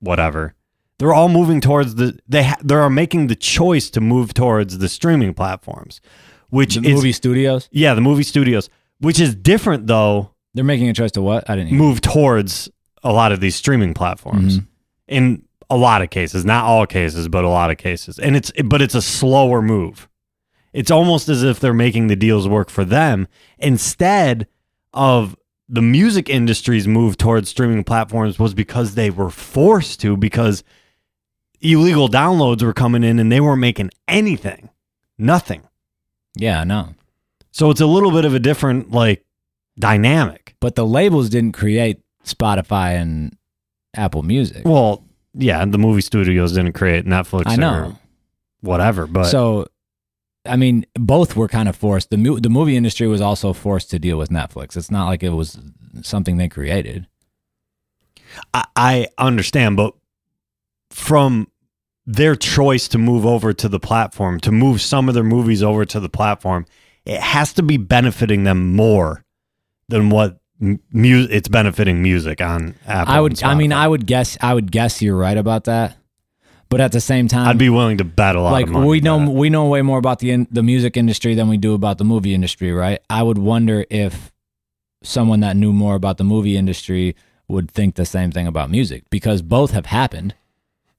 whatever 0.00 0.54
they're 0.98 1.12
all 1.14 1.28
moving 1.28 1.60
towards 1.60 1.94
the 1.96 2.18
they 2.28 2.44
ha- 2.44 2.56
they 2.62 2.74
are 2.74 2.90
making 2.90 3.26
the 3.26 3.36
choice 3.36 3.90
to 3.90 4.00
move 4.00 4.32
towards 4.34 4.78
the 4.78 4.88
streaming 4.88 5.34
platforms 5.34 6.00
which 6.50 6.76
the 6.76 6.88
is 6.88 6.94
movie 6.94 7.12
studios? 7.12 7.68
Yeah 7.72 7.94
the 7.94 8.00
movie 8.00 8.22
studios 8.22 8.70
which 9.00 9.20
is 9.20 9.34
different 9.34 9.86
though. 9.86 10.30
They're 10.54 10.64
making 10.64 10.88
a 10.88 10.94
choice 10.94 11.12
to 11.12 11.22
what? 11.22 11.48
I 11.48 11.54
didn't 11.56 11.68
hear. 11.68 11.78
move 11.78 12.00
towards 12.00 12.68
a 13.04 13.12
lot 13.12 13.30
of 13.32 13.40
these 13.40 13.54
streaming 13.54 13.92
platforms 13.94 14.58
Mhm. 14.58 14.66
in 15.06 15.42
a 15.70 15.76
lot 15.76 16.00
of 16.02 16.08
cases 16.10 16.44
not 16.46 16.64
all 16.64 16.86
cases 16.86 17.28
but 17.28 17.44
a 17.44 17.48
lot 17.48 17.70
of 17.70 17.76
cases. 17.76 18.18
And 18.18 18.34
it's 18.34 18.50
but 18.64 18.80
it's 18.80 18.94
a 18.94 19.02
slower 19.02 19.60
move. 19.60 20.08
It's 20.72 20.90
almost 20.90 21.28
as 21.28 21.42
if 21.42 21.60
they're 21.60 21.74
making 21.74 22.06
the 22.06 22.16
deals 22.16 22.48
work 22.48 22.70
for 22.70 22.84
them 22.84 23.26
instead 23.58 24.46
of 24.94 25.36
the 25.68 25.82
music 25.82 26.28
industry's 26.28 26.88
move 26.88 27.18
towards 27.18 27.50
streaming 27.50 27.84
platforms 27.84 28.38
was 28.38 28.54
because 28.54 28.94
they 28.94 29.10
were 29.10 29.30
forced 29.30 30.00
to 30.00 30.16
because 30.16 30.64
illegal 31.60 32.08
downloads 32.08 32.62
were 32.62 32.72
coming 32.72 33.04
in 33.04 33.18
and 33.18 33.30
they 33.30 33.40
weren't 33.40 33.60
making 33.60 33.90
anything 34.06 34.70
nothing. 35.18 35.62
Yeah 36.36 36.64
no 36.64 36.94
so 37.58 37.70
it's 37.70 37.80
a 37.80 37.86
little 37.86 38.12
bit 38.12 38.24
of 38.24 38.34
a 38.34 38.38
different 38.38 38.92
like 38.92 39.24
dynamic. 39.78 40.54
But 40.60 40.76
the 40.76 40.86
labels 40.86 41.28
didn't 41.28 41.52
create 41.52 42.00
spotify 42.24 43.00
and 43.00 43.36
apple 43.94 44.22
music. 44.22 44.62
Well, 44.64 45.04
yeah, 45.34 45.64
the 45.64 45.78
movie 45.78 46.00
studios 46.00 46.52
didn't 46.52 46.74
create 46.74 47.04
Netflix 47.04 47.44
i 47.46 47.56
know. 47.56 47.74
or 47.74 47.98
whatever, 48.60 49.06
but 49.06 49.24
so 49.24 49.66
I 50.44 50.56
mean, 50.56 50.86
both 50.94 51.36
were 51.36 51.48
kind 51.48 51.68
of 51.68 51.76
forced. 51.76 52.10
The 52.10 52.16
the 52.40 52.48
movie 52.48 52.76
industry 52.76 53.06
was 53.06 53.20
also 53.20 53.52
forced 53.52 53.90
to 53.90 53.98
deal 53.98 54.16
with 54.18 54.30
Netflix. 54.30 54.76
It's 54.76 54.90
not 54.90 55.06
like 55.06 55.22
it 55.22 55.30
was 55.30 55.58
something 56.02 56.36
they 56.36 56.48
created. 56.48 57.06
I, 58.54 58.64
I 58.76 59.08
understand. 59.18 59.76
But 59.76 59.94
from 60.90 61.48
their 62.06 62.34
choice 62.34 62.88
to 62.88 62.98
move 62.98 63.26
over 63.26 63.52
to 63.52 63.68
the 63.68 63.78
platform, 63.80 64.40
to 64.40 64.50
move 64.50 64.80
some 64.80 65.08
of 65.08 65.14
their 65.14 65.24
movies 65.24 65.62
over 65.62 65.84
to 65.84 66.00
the 66.00 66.08
platform, 66.08 66.64
it 67.04 67.20
has 67.20 67.52
to 67.54 67.62
be 67.62 67.76
benefiting 67.76 68.44
them 68.44 68.74
more 68.74 69.24
than 69.88 70.08
what 70.08 70.40
m- 70.60 70.80
mu- 70.90 71.26
it's 71.30 71.48
benefiting 71.48 72.02
music 72.02 72.40
on 72.40 72.74
Apple. 72.86 73.12
I 73.12 73.20
would 73.20 73.42
I 73.42 73.54
mean, 73.54 73.72
I 73.74 73.86
would 73.86 74.06
guess 74.06 74.38
I 74.40 74.54
would 74.54 74.72
guess 74.72 75.02
you're 75.02 75.16
right 75.16 75.36
about 75.36 75.64
that. 75.64 75.97
But 76.70 76.80
at 76.82 76.92
the 76.92 77.00
same 77.00 77.28
time, 77.28 77.48
I'd 77.48 77.56
be 77.58 77.70
willing 77.70 77.98
to 77.98 78.04
bet 78.04 78.36
a 78.36 78.40
lot. 78.42 78.52
like 78.52 78.66
of 78.66 78.72
money 78.72 78.86
we 78.86 79.00
know 79.00 79.18
that- 79.24 79.30
we 79.30 79.48
know 79.48 79.66
way 79.66 79.80
more 79.82 79.98
about 79.98 80.18
the 80.18 80.30
in, 80.30 80.46
the 80.50 80.62
music 80.62 80.96
industry 80.96 81.34
than 81.34 81.48
we 81.48 81.56
do 81.56 81.72
about 81.74 81.96
the 81.98 82.04
movie 82.04 82.34
industry, 82.34 82.72
right? 82.72 83.00
I 83.08 83.22
would 83.22 83.38
wonder 83.38 83.86
if 83.88 84.30
someone 85.02 85.40
that 85.40 85.56
knew 85.56 85.72
more 85.72 85.94
about 85.94 86.18
the 86.18 86.24
movie 86.24 86.56
industry 86.56 87.16
would 87.46 87.70
think 87.70 87.94
the 87.94 88.04
same 88.04 88.30
thing 88.30 88.46
about 88.46 88.70
music 88.70 89.04
because 89.08 89.40
both 89.40 89.70
have 89.70 89.86
happened. 89.86 90.34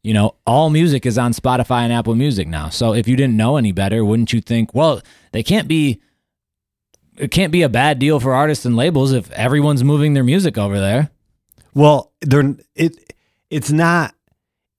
You 0.01 0.13
know, 0.13 0.35
all 0.47 0.69
music 0.69 1.05
is 1.05 1.17
on 1.17 1.33
Spotify 1.33 1.81
and 1.81 1.93
Apple 1.93 2.15
Music 2.15 2.47
now. 2.47 2.69
So 2.69 2.93
if 2.93 3.07
you 3.07 3.15
didn't 3.17 3.35
know 3.37 3.57
any 3.57 3.71
better, 3.73 4.03
wouldn't 4.03 4.31
you 4.33 4.39
think, 4.41 4.73
well, 4.73 5.01
they 5.33 5.43
can't 5.43 5.67
be 5.67 5.99
it 7.17 7.31
can't 7.31 7.51
be 7.51 7.61
a 7.63 7.69
bad 7.69 7.99
deal 7.99 8.19
for 8.21 8.33
artists 8.33 8.65
and 8.65 8.77
labels 8.77 9.11
if 9.11 9.29
everyone's 9.31 9.83
moving 9.83 10.13
their 10.13 10.23
music 10.23 10.57
over 10.57 10.79
there. 10.79 11.09
Well, 11.73 12.13
they're 12.21 12.55
it. 12.75 13.13
It's 13.49 13.71
not. 13.71 14.15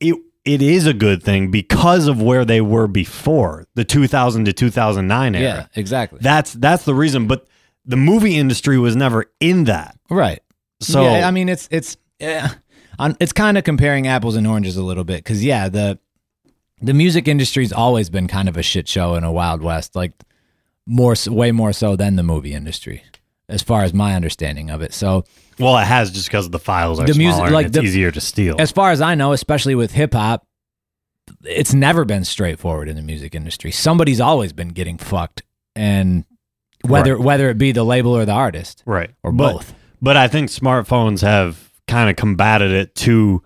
It 0.00 0.16
it 0.44 0.62
is 0.62 0.87
a 0.87 0.94
good 0.94 1.23
thing 1.23 1.50
because 1.50 2.09
of 2.09 2.20
where 2.20 2.44
they 2.44 2.61
were 2.61 2.87
before 2.87 3.66
the 3.75 3.85
2000 3.85 4.47
to 4.47 4.52
2009 4.52 5.35
era. 5.35 5.44
Yeah, 5.44 5.66
exactly. 5.75 6.18
That's 6.23 6.52
that's 6.54 6.85
the 6.85 6.94
reason. 6.94 7.26
But 7.26 7.47
the 7.85 7.97
movie 7.97 8.37
industry 8.37 8.78
was 8.78 8.97
never 8.97 9.26
in 9.40 9.64
that. 9.64 9.99
Right. 10.09 10.40
So 10.80 11.02
yeah, 11.02 11.28
I 11.28 11.30
mean, 11.30 11.49
it's 11.49 11.68
it's 11.70 11.97
yeah, 12.18 12.54
it's 13.20 13.32
kind 13.32 13.59
of 13.59 13.64
comparing 13.64 14.06
apples 14.06 14.37
and 14.37 14.47
oranges 14.47 14.76
a 14.76 14.82
little 14.82 15.04
bit 15.04 15.18
because 15.18 15.44
yeah, 15.44 15.68
the 15.68 15.99
the 16.80 16.94
music 16.94 17.28
industry's 17.28 17.73
always 17.73 18.09
been 18.09 18.26
kind 18.26 18.49
of 18.49 18.56
a 18.56 18.62
shit 18.62 18.88
show 18.88 19.14
in 19.14 19.25
a 19.25 19.32
wild 19.32 19.62
west, 19.62 19.94
like 19.94 20.12
more 20.87 21.14
way 21.26 21.52
more 21.52 21.73
so 21.73 21.97
than 21.97 22.16
the 22.16 22.23
movie 22.23 22.54
industry, 22.54 23.02
as 23.50 23.62
far 23.62 23.83
as 23.85 23.92
my 23.92 24.14
understanding 24.14 24.71
of 24.71 24.80
it. 24.83 24.92
So 24.95 25.25
well, 25.59 25.76
it 25.78 25.85
has 25.85 26.11
just 26.11 26.26
because 26.28 26.49
the 26.50 26.59
files 26.59 26.99
are 27.00 27.07
The 27.07 27.14
music- 27.14 27.37
smaller 27.37 27.50
like 27.50 27.66
it's 27.66 27.76
the- 27.76 27.83
easier 27.83 28.11
to 28.11 28.21
steal. 28.21 28.57
as 28.59 28.71
far 28.71 28.90
as 28.92 29.00
I 29.00 29.14
know, 29.14 29.33
especially 29.33 29.75
with 29.75 29.92
hip 29.92 30.14
hop, 30.14 30.47
it's 31.45 31.75
never 31.75 32.04
been 32.04 32.25
straightforward 32.25 32.88
in 32.88 32.97
the 32.97 33.02
music 33.02 33.35
industry. 33.35 33.71
Somebody's 33.71 34.21
always 34.21 34.52
been 34.52 34.69
getting 34.71 34.99
fucked, 34.99 35.42
and 35.76 36.25
whether 36.83 37.14
Right. 37.16 37.25
whether 37.25 37.50
it 37.50 37.59
be 37.59 37.73
the 37.73 37.85
label 37.85 38.16
or 38.16 38.25
the 38.25 38.33
artist 38.33 38.83
right 38.87 39.11
or 39.23 39.33
But- 39.33 39.52
both. 39.52 39.75
But 40.02 40.16
I 40.16 40.28
think 40.28 40.49
smartphones 40.49 41.21
have 41.21 41.71
kind 41.87 42.09
of 42.09 42.16
combated 42.16 42.71
it 42.71 42.95
to 42.95 43.42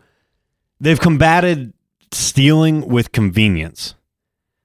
they've 0.81 1.01
combated 1.01 1.73
stealing 2.13 2.87
with 2.87 3.11
convenience. 3.11 3.95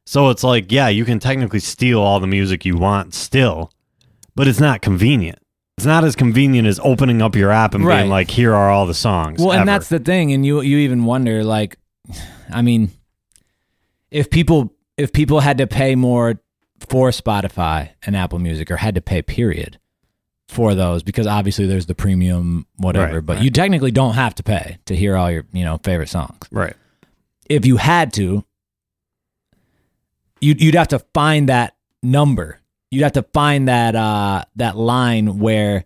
So 0.06 0.30
it's 0.30 0.44
like, 0.44 0.72
yeah, 0.72 0.88
you 0.90 1.06
can 1.06 1.20
technically 1.20 1.60
steal 1.60 2.00
all 2.02 2.20
the 2.20 2.28
music 2.28 2.66
you 2.66 2.78
want 2.78 3.14
still, 3.14 3.72
but 4.40 4.48
it's 4.48 4.62
not 4.62 4.82
convenient. 4.82 5.38
It's 5.78 5.86
not 5.86 6.04
as 6.06 6.16
convenient 6.16 6.66
as 6.66 6.80
opening 6.82 7.22
up 7.22 7.36
your 7.36 7.52
app 7.52 7.74
and 7.74 7.86
Right. 7.86 8.00
being 8.00 8.10
like, 8.10 8.32
here 8.32 8.54
are 8.56 8.70
all 8.70 8.86
the 8.86 8.94
songs. 8.94 9.40
Well, 9.42 9.52
ever. 9.52 9.60
and 9.62 9.68
that's 9.70 9.90
the 9.90 10.00
thing, 10.00 10.32
and 10.32 10.46
you 10.46 10.62
you 10.62 10.78
even 10.78 11.04
wonder, 11.04 11.44
like, 11.44 11.78
I 12.52 12.62
mean, 12.62 12.92
if 14.12 14.30
people 14.30 14.74
if 14.98 15.12
people 15.12 15.42
had 15.42 15.58
to 15.58 15.68
pay 15.68 15.96
more 15.96 16.40
for 16.90 17.10
Spotify 17.10 17.90
and 18.06 18.16
Apple 18.16 18.40
Music, 18.40 18.72
or 18.72 18.78
had 18.78 18.96
to 18.96 19.02
pay 19.02 19.22
period 19.22 19.78
for 20.48 20.74
those, 20.76 21.04
because 21.04 21.28
obviously 21.28 21.66
there's 21.68 21.86
the 21.88 21.96
premium 21.96 22.66
whatever, 22.78 23.16
Right, 23.16 23.26
but 23.26 23.36
right. 23.36 23.44
you 23.44 23.52
technically 23.52 23.92
don't 23.92 24.14
have 24.16 24.34
to 24.36 24.44
pay 24.44 24.78
to 24.86 24.96
hear 24.96 25.16
all 25.18 25.30
your 25.30 25.44
you 25.54 25.64
know 25.66 25.78
favorite 25.84 26.10
songs. 26.10 26.38
right. 26.52 26.76
If 27.50 27.66
you 27.66 27.78
had 27.78 28.14
to, 28.14 28.44
you'd 30.42 30.62
you'd 30.62 30.76
have 30.76 30.90
to 30.90 31.00
find 31.14 31.50
that 31.50 31.76
number. 32.04 32.59
You'd 32.92 33.04
have 33.04 33.14
to 33.14 33.24
find 33.34 33.68
that 33.68 33.96
uh 33.96 34.46
that 34.56 34.78
line 34.78 35.40
where 35.40 35.86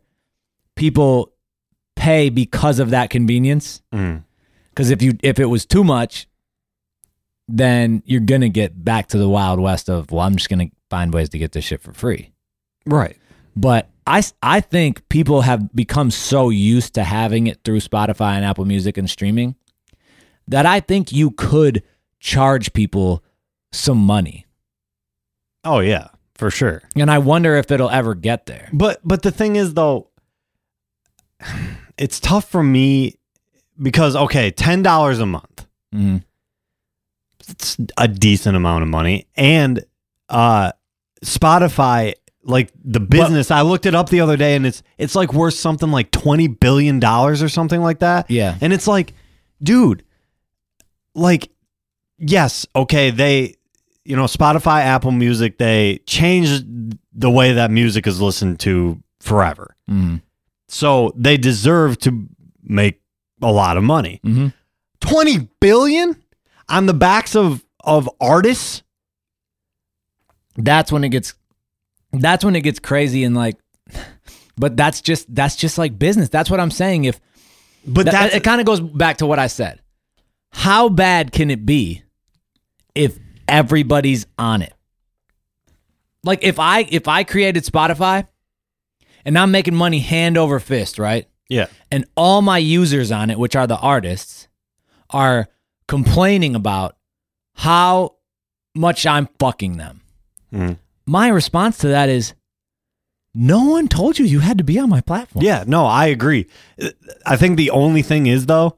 people 0.76 1.34
pay 1.96 2.30
because 2.30 2.80
of 2.80 2.92
that 2.92 3.10
convenience. 3.10 3.82
Mm. 3.94 4.24
Because 4.70 4.90
if 4.90 5.02
you 5.02 5.18
if 5.22 5.40
it 5.40 5.46
was 5.46 5.66
too 5.66 5.84
much, 5.84 6.28
then 7.48 8.04
you're 8.06 8.22
gonna 8.22 8.50
get 8.50 8.84
back 8.84 9.08
to 9.10 9.18
the 9.18 9.28
wild 9.28 9.60
west 9.60 9.90
of 9.90 10.12
well, 10.12 10.22
I'm 10.22 10.36
just 10.36 10.50
gonna 10.50 10.70
find 10.90 11.14
ways 11.14 11.30
to 11.30 11.38
get 11.38 11.52
this 11.52 11.66
shit 11.66 11.82
for 11.82 11.94
free. 11.94 12.32
Right. 12.86 13.18
But 13.56 13.90
I 14.08 14.24
I 14.42 14.62
think 14.62 15.08
people 15.10 15.42
have 15.42 15.74
become 15.76 16.10
so 16.10 16.50
used 16.50 16.94
to 16.96 17.04
having 17.04 17.48
it 17.48 17.60
through 17.64 17.80
Spotify 17.80 18.36
and 18.36 18.46
Apple 18.46 18.66
Music 18.66 18.98
and 18.98 19.10
streaming 19.10 19.56
that 20.48 20.66
I 20.66 20.80
think 20.80 21.12
you 21.12 21.32
could 21.32 21.84
charge 22.20 22.74
people 22.74 23.24
some 23.72 23.98
money 23.98 24.46
Oh 25.64 25.80
yeah, 25.80 26.08
for 26.36 26.50
sure. 26.50 26.82
And 26.96 27.10
I 27.12 27.20
wonder 27.20 27.56
if 27.56 27.72
it'll 27.72 27.90
ever 27.90 28.16
get 28.16 28.46
there. 28.46 28.70
But 28.74 29.00
but 29.04 29.22
the 29.22 29.32
thing 29.32 29.56
is 29.56 29.74
though, 29.74 30.10
it's 31.98 32.20
tough 32.20 32.50
for 32.50 32.64
me 32.64 33.18
because 33.82 34.16
okay, 34.16 34.52
ten 34.52 34.82
dollars 34.84 35.20
a 35.20 35.26
month. 35.26 35.66
Mhm. 35.94 36.24
It's 37.50 37.78
a 37.98 38.08
decent 38.08 38.56
amount 38.56 38.84
of 38.84 38.90
money, 38.90 39.28
and 39.36 39.84
uh, 40.30 40.72
Spotify, 41.26 42.14
like 42.44 42.72
the 42.84 43.02
business, 43.02 43.52
I 43.52 43.62
looked 43.62 43.86
it 43.86 43.94
up 43.94 44.10
the 44.10 44.22
other 44.22 44.38
day, 44.38 44.56
and 44.56 44.66
it's 44.66 44.82
it's 44.98 45.14
like 45.14 45.34
worth 45.34 45.54
something 45.56 45.92
like 45.92 46.10
twenty 46.12 46.48
billion 46.48 47.00
dollars 47.00 47.44
or 47.44 47.50
something 47.50 47.82
like 47.82 48.00
that. 48.00 48.32
Yeah. 48.32 48.58
and 48.62 48.72
it's 48.72 48.88
like, 48.88 49.14
dude, 49.62 50.04
like, 51.14 51.52
yes, 52.18 52.66
okay, 52.76 53.12
they, 53.12 53.56
you 54.06 54.16
know, 54.16 54.26
Spotify, 54.26 54.82
Apple 54.82 55.12
Music, 55.12 55.58
they 55.58 56.00
changed 56.06 56.66
the 57.14 57.30
way 57.30 57.54
that 57.54 57.72
music 57.72 58.06
is 58.08 58.20
listened 58.22 58.60
to 58.62 59.02
forever. 59.20 59.76
Mhm. 59.90 60.22
So 60.68 61.14
they 61.16 61.38
deserve 61.38 61.98
to 62.00 62.28
make 62.64 63.02
a 63.42 63.52
lot 63.52 63.78
of 63.78 63.84
money. 63.84 64.20
Mhm. 64.26 64.54
20 65.00 65.50
billion 65.60 66.16
on 66.70 66.86
the 66.86 66.94
backs 66.94 67.36
of 67.36 67.64
of 67.84 68.10
artists? 68.22 68.82
That's 70.56 70.92
when 70.92 71.04
it 71.04 71.10
gets 71.10 71.34
that's 72.14 72.46
when 72.46 72.56
it 72.56 72.62
gets 72.62 72.80
crazy 72.80 73.24
and 73.24 73.36
like 73.36 73.58
but 74.58 74.78
that's 74.78 75.02
just 75.02 75.34
that's 75.34 75.56
just 75.56 75.78
like 75.78 75.98
business. 76.00 76.30
That's 76.30 76.50
what 76.50 76.60
I'm 76.60 76.72
saying. 76.72 77.06
If 77.06 77.20
But 77.86 78.06
that, 78.06 78.34
it 78.34 78.44
kind 78.44 78.62
of 78.62 78.66
goes 78.68 78.80
back 78.80 79.18
to 79.18 79.26
what 79.26 79.40
I 79.40 79.48
said. 79.48 79.82
How 80.52 80.88
bad 80.90 81.32
can 81.32 81.50
it 81.52 81.66
be 81.66 82.04
if 82.96 83.18
everybody's 83.48 84.26
on 84.38 84.62
it? 84.62 84.74
Like 86.24 86.44
if 86.44 86.60
I 86.60 86.82
if 86.90 87.08
I 87.08 87.24
created 87.24 87.64
Spotify 87.64 88.28
and 89.26 89.38
I'm 89.38 89.52
making 89.52 89.76
money 89.76 90.00
hand 90.00 90.38
over 90.38 90.60
fist, 90.60 91.00
right? 91.00 91.28
yeah. 91.50 91.68
and 91.92 92.06
all 92.18 92.42
my 92.42 92.58
users 92.58 93.12
on 93.12 93.30
it, 93.30 93.38
which 93.38 93.56
are 93.56 93.68
the 93.68 93.78
artists, 93.78 94.48
are 95.12 95.48
complaining 95.88 96.56
about 96.56 96.96
how 97.54 98.16
much 98.74 99.06
I'm 99.06 99.28
fucking 99.38 99.78
them. 99.78 100.02
Mhm. 100.52 100.78
My 101.06 101.28
response 101.28 101.78
to 101.80 101.90
that 101.90 102.10
is, 102.10 102.34
no 103.36 103.66
one 103.66 103.88
told 103.88 104.18
you 104.18 104.26
you 104.26 104.40
had 104.40 104.58
to 104.58 104.64
be 104.64 104.80
on 104.80 104.90
my 104.90 105.02
platform. 105.02 105.46
Yeah, 105.46 105.64
no, 105.68 105.86
I 105.86 106.08
agree. 106.08 106.48
I 107.26 107.36
think 107.36 107.58
the 107.58 107.70
only 107.70 108.02
thing 108.02 108.26
is 108.26 108.46
though, 108.48 108.78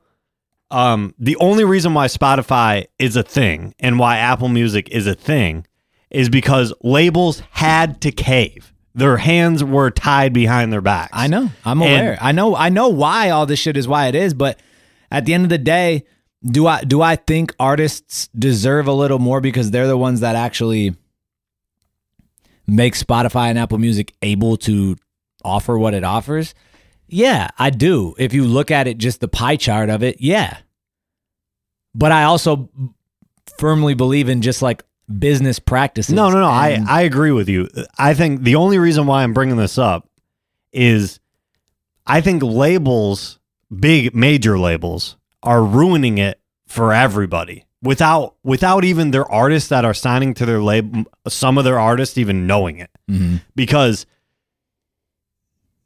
um, 0.76 1.14
the 1.18 1.36
only 1.38 1.64
reason 1.64 1.94
why 1.94 2.08
Spotify 2.08 2.88
is 3.00 3.16
a 3.16 3.24
thing 3.24 3.74
and 3.80 3.98
why 3.98 4.18
Apple 4.18 4.50
Music 4.50 4.90
is 4.90 5.08
a 5.08 5.16
thing 5.16 5.66
is 6.12 6.30
because 6.30 6.74
labels 6.82 7.42
had 7.52 8.02
to 8.02 8.12
cave. 8.12 8.74
Their 8.94 9.18
hands 9.18 9.64
were 9.64 9.92
tied 9.92 10.34
behind 10.34 10.72
their 10.72 10.82
backs. 10.82 11.12
I 11.14 11.28
know. 11.28 11.50
I'm 11.66 11.82
And- 11.82 11.92
aware. 11.92 12.18
I 12.22 12.32
know. 12.32 12.56
I 12.56 12.70
know 12.70 12.90
why 12.90 13.30
all 13.30 13.46
this 13.46 13.60
shit 13.60 13.76
is 13.78 13.88
why 13.88 14.08
it 14.08 14.16
is. 14.16 14.34
But 14.34 14.60
at 15.12 15.26
the 15.26 15.34
end 15.34 15.44
of 15.44 15.50
the 15.50 15.58
day, 15.58 16.04
do 16.46 16.68
I 16.68 16.84
do 16.84 17.02
I 17.02 17.16
think 17.16 17.54
artists 17.60 18.28
deserve 18.38 18.88
a 18.88 18.94
little 18.94 19.20
more 19.20 19.42
because 19.42 19.72
they're 19.72 19.88
the 19.88 19.98
ones 19.98 20.20
that 20.20 20.36
actually 20.36 20.96
make 22.68 22.96
Spotify 22.96 23.50
and 23.50 23.60
Apple 23.60 23.78
Music 23.78 24.14
able 24.22 24.58
to 24.58 24.96
offer 25.44 25.78
what 25.78 25.94
it 25.94 26.04
offers? 26.04 26.54
Yeah, 27.08 27.50
I 27.60 27.70
do. 27.70 28.16
If 28.18 28.34
you 28.34 28.46
look 28.46 28.72
at 28.72 28.88
it, 28.88 28.98
just 28.98 29.20
the 29.22 29.28
pie 29.28 29.56
chart 29.58 29.90
of 29.90 30.04
it, 30.04 30.18
yeah. 30.20 30.58
But 31.96 32.12
I 32.12 32.24
also 32.26 32.70
firmly 33.58 33.94
believe 33.94 34.28
in 34.30 34.42
just 34.42 34.62
like 34.62 34.84
business 35.18 35.60
practices. 35.60 36.14
No, 36.14 36.30
no, 36.30 36.42
no. 36.42 36.48
I, 36.48 36.84
I 36.88 37.02
agree 37.04 37.32
with 37.32 37.48
you. 37.48 37.70
I 37.98 38.14
think 38.14 38.42
the 38.44 38.56
only 38.56 38.78
reason 38.78 39.08
why 39.08 39.24
I'm 39.24 39.34
bringing 39.34 39.56
this 39.56 39.78
up 39.78 40.08
is 40.74 41.20
I 42.06 42.22
think 42.22 42.44
labels, 42.44 43.40
big 43.80 44.14
major 44.14 44.60
labels, 44.60 45.16
are 45.42 45.64
ruining 45.64 46.18
it 46.18 46.40
for 46.68 46.92
everybody 46.94 47.66
without 47.82 48.36
without 48.44 48.84
even 48.84 49.12
their 49.12 49.32
artists 49.32 49.70
that 49.70 49.86
are 49.86 49.94
signing 49.94 50.34
to 50.34 50.46
their 50.46 50.62
label. 50.62 51.04
Some 51.30 51.58
of 51.58 51.64
their 51.64 51.80
artists 51.80 52.18
even 52.18 52.46
knowing 52.48 52.80
it 52.80 52.90
Mhm. 53.10 53.42
because 53.56 54.06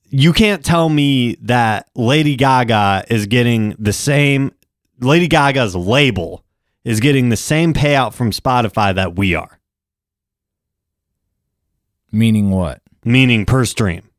you 0.10 0.34
can't 0.34 0.64
tell 0.66 0.90
me 0.90 1.36
that 1.42 1.88
Lady 1.96 2.36
Gaga 2.36 3.06
is 3.10 3.28
getting 3.28 3.76
the 3.78 3.94
same. 3.94 4.52
Lady 5.00 5.28
Gaga's 5.28 5.76
label 5.76 6.44
is 6.84 7.00
getting 7.00 7.30
the 7.30 7.38
same 7.38 7.74
payout 7.74 8.14
from 8.14 8.32
Spotify 8.32 8.94
that 8.96 9.16
we 9.16 9.36
are. 9.36 9.60
Meaning 12.12 12.50
what? 12.50 12.82
Meaning 13.04 13.46
per 13.46 13.66
stream. 13.66 14.10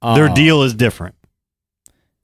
Uh, 0.00 0.14
Their 0.14 0.30
oh. 0.30 0.34
deal 0.34 0.62
is 0.62 0.74
different. 0.74 1.14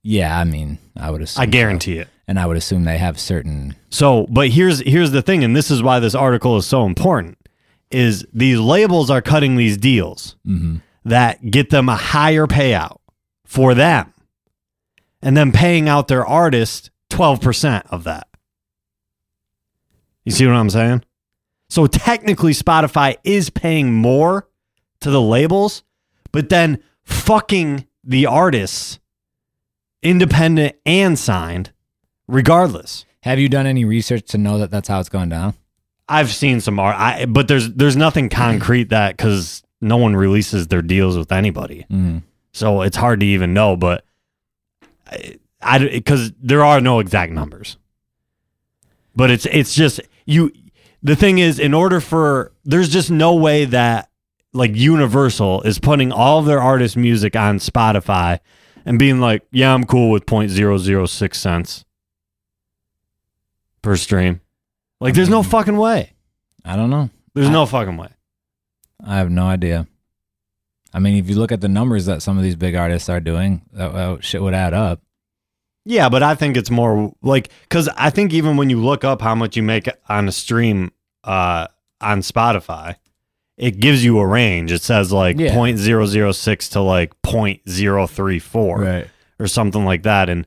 Yeah, 0.02 0.38
I 0.38 0.44
mean, 0.44 0.78
I 0.96 1.10
would 1.10 1.22
assume. 1.22 1.42
I 1.42 1.46
guarantee 1.46 1.96
so. 1.96 2.02
it. 2.02 2.08
And 2.26 2.38
I 2.38 2.46
would 2.46 2.56
assume 2.56 2.84
they 2.84 2.98
have 2.98 3.18
certain. 3.18 3.74
So, 3.90 4.26
but 4.30 4.48
here's 4.50 4.80
here's 4.80 5.10
the 5.10 5.20
thing, 5.20 5.42
and 5.44 5.54
this 5.54 5.70
is 5.70 5.82
why 5.82 5.98
this 5.98 6.14
article 6.14 6.56
is 6.56 6.64
so 6.64 6.86
important: 6.86 7.38
is 7.90 8.26
these 8.32 8.58
labels 8.58 9.10
are 9.10 9.20
cutting 9.20 9.56
these 9.56 9.76
deals 9.76 10.36
mm-hmm. 10.46 10.76
that 11.04 11.50
get 11.50 11.70
them 11.70 11.88
a 11.88 11.96
higher 11.96 12.46
payout 12.46 12.98
for 13.44 13.74
them, 13.74 14.14
and 15.20 15.36
then 15.36 15.50
paying 15.52 15.88
out 15.88 16.08
their 16.08 16.24
artists 16.24 16.90
12% 17.10 17.82
of 17.90 18.04
that. 18.04 18.28
You 20.24 20.32
see 20.32 20.46
what 20.46 20.56
I'm 20.56 20.70
saying? 20.70 21.04
So 21.68 21.86
technically, 21.86 22.52
Spotify 22.52 23.16
is 23.24 23.50
paying 23.50 23.92
more 23.94 24.48
to 25.00 25.10
the 25.10 25.20
labels, 25.20 25.82
but 26.32 26.48
then 26.48 26.82
fucking 27.04 27.86
the 28.04 28.26
artists, 28.26 28.98
independent 30.02 30.76
and 30.84 31.18
signed, 31.18 31.72
regardless. 32.26 33.04
Have 33.22 33.38
you 33.38 33.48
done 33.48 33.66
any 33.66 33.84
research 33.84 34.26
to 34.28 34.38
know 34.38 34.58
that 34.58 34.70
that's 34.70 34.88
how 34.88 35.00
it's 35.00 35.08
going 35.08 35.28
down? 35.28 35.54
I've 36.08 36.30
seen 36.30 36.60
some 36.60 36.80
art, 36.80 36.96
I, 36.98 37.26
but 37.26 37.46
there's 37.46 37.72
there's 37.72 37.96
nothing 37.96 38.30
concrete 38.30 38.88
that 38.88 39.16
because 39.16 39.62
no 39.80 39.96
one 39.96 40.16
releases 40.16 40.66
their 40.66 40.82
deals 40.82 41.16
with 41.16 41.30
anybody, 41.30 41.86
mm. 41.88 42.22
so 42.52 42.82
it's 42.82 42.96
hard 42.96 43.20
to 43.20 43.26
even 43.26 43.54
know. 43.54 43.76
But 43.76 44.04
because 45.60 46.32
there 46.40 46.64
are 46.64 46.80
no 46.80 47.00
exact 47.00 47.32
numbers, 47.32 47.76
but 49.14 49.30
it's 49.30 49.46
it's 49.46 49.74
just 49.74 50.00
you. 50.26 50.52
The 51.02 51.16
thing 51.16 51.38
is, 51.38 51.58
in 51.58 51.72
order 51.74 52.00
for 52.00 52.52
there's 52.64 52.88
just 52.88 53.10
no 53.10 53.34
way 53.34 53.64
that 53.66 54.10
like 54.52 54.74
Universal 54.74 55.62
is 55.62 55.78
putting 55.78 56.12
all 56.12 56.38
of 56.38 56.46
their 56.46 56.60
artist 56.60 56.96
music 56.96 57.36
on 57.36 57.58
Spotify 57.58 58.40
and 58.84 58.98
being 58.98 59.20
like, 59.20 59.42
yeah, 59.50 59.72
I'm 59.72 59.84
cool 59.84 60.10
with 60.10 60.26
point 60.26 60.50
zero 60.50 60.78
zero 60.78 61.06
six 61.06 61.38
cents 61.38 61.84
per 63.82 63.96
stream. 63.96 64.40
Like, 65.00 65.14
there's 65.14 65.30
no 65.30 65.40
mm-hmm. 65.40 65.50
fucking 65.50 65.76
way. 65.76 66.12
I 66.64 66.76
don't 66.76 66.90
know. 66.90 67.10
There's 67.34 67.48
I- 67.48 67.52
no 67.52 67.66
fucking 67.66 67.96
way. 67.96 68.08
I 69.02 69.16
have 69.16 69.30
no 69.30 69.46
idea. 69.46 69.86
I 70.92 70.98
mean, 70.98 71.16
if 71.16 71.30
you 71.30 71.36
look 71.36 71.52
at 71.52 71.60
the 71.60 71.68
numbers 71.68 72.06
that 72.06 72.20
some 72.20 72.36
of 72.36 72.42
these 72.42 72.56
big 72.56 72.74
artists 72.74 73.08
are 73.08 73.20
doing, 73.20 73.62
that, 73.72 73.92
that 73.92 74.24
shit 74.24 74.42
would 74.42 74.54
add 74.54 74.74
up. 74.74 75.00
Yeah, 75.84 76.08
but 76.08 76.22
I 76.22 76.34
think 76.34 76.56
it's 76.56 76.70
more 76.70 77.12
like 77.22 77.50
because 77.62 77.88
I 77.96 78.10
think 78.10 78.32
even 78.32 78.56
when 78.56 78.70
you 78.70 78.78
look 78.82 79.04
up 79.04 79.22
how 79.22 79.34
much 79.34 79.56
you 79.56 79.62
make 79.62 79.88
on 80.08 80.28
a 80.28 80.32
stream 80.32 80.92
uh, 81.24 81.66
on 82.00 82.20
Spotify, 82.20 82.96
it 83.56 83.80
gives 83.80 84.04
you 84.04 84.18
a 84.18 84.26
range. 84.26 84.72
It 84.72 84.82
says 84.82 85.12
like 85.12 85.38
Yeah. 85.38 85.54
point 85.54 85.78
zero 85.78 86.06
zero 86.06 86.32
six 86.32 86.68
to 86.70 86.80
like 86.80 87.20
point 87.22 87.62
zero 87.68 88.06
three 88.06 88.38
four 88.38 88.84
or 89.38 89.46
something 89.46 89.84
like 89.84 90.02
that. 90.02 90.28
And 90.28 90.46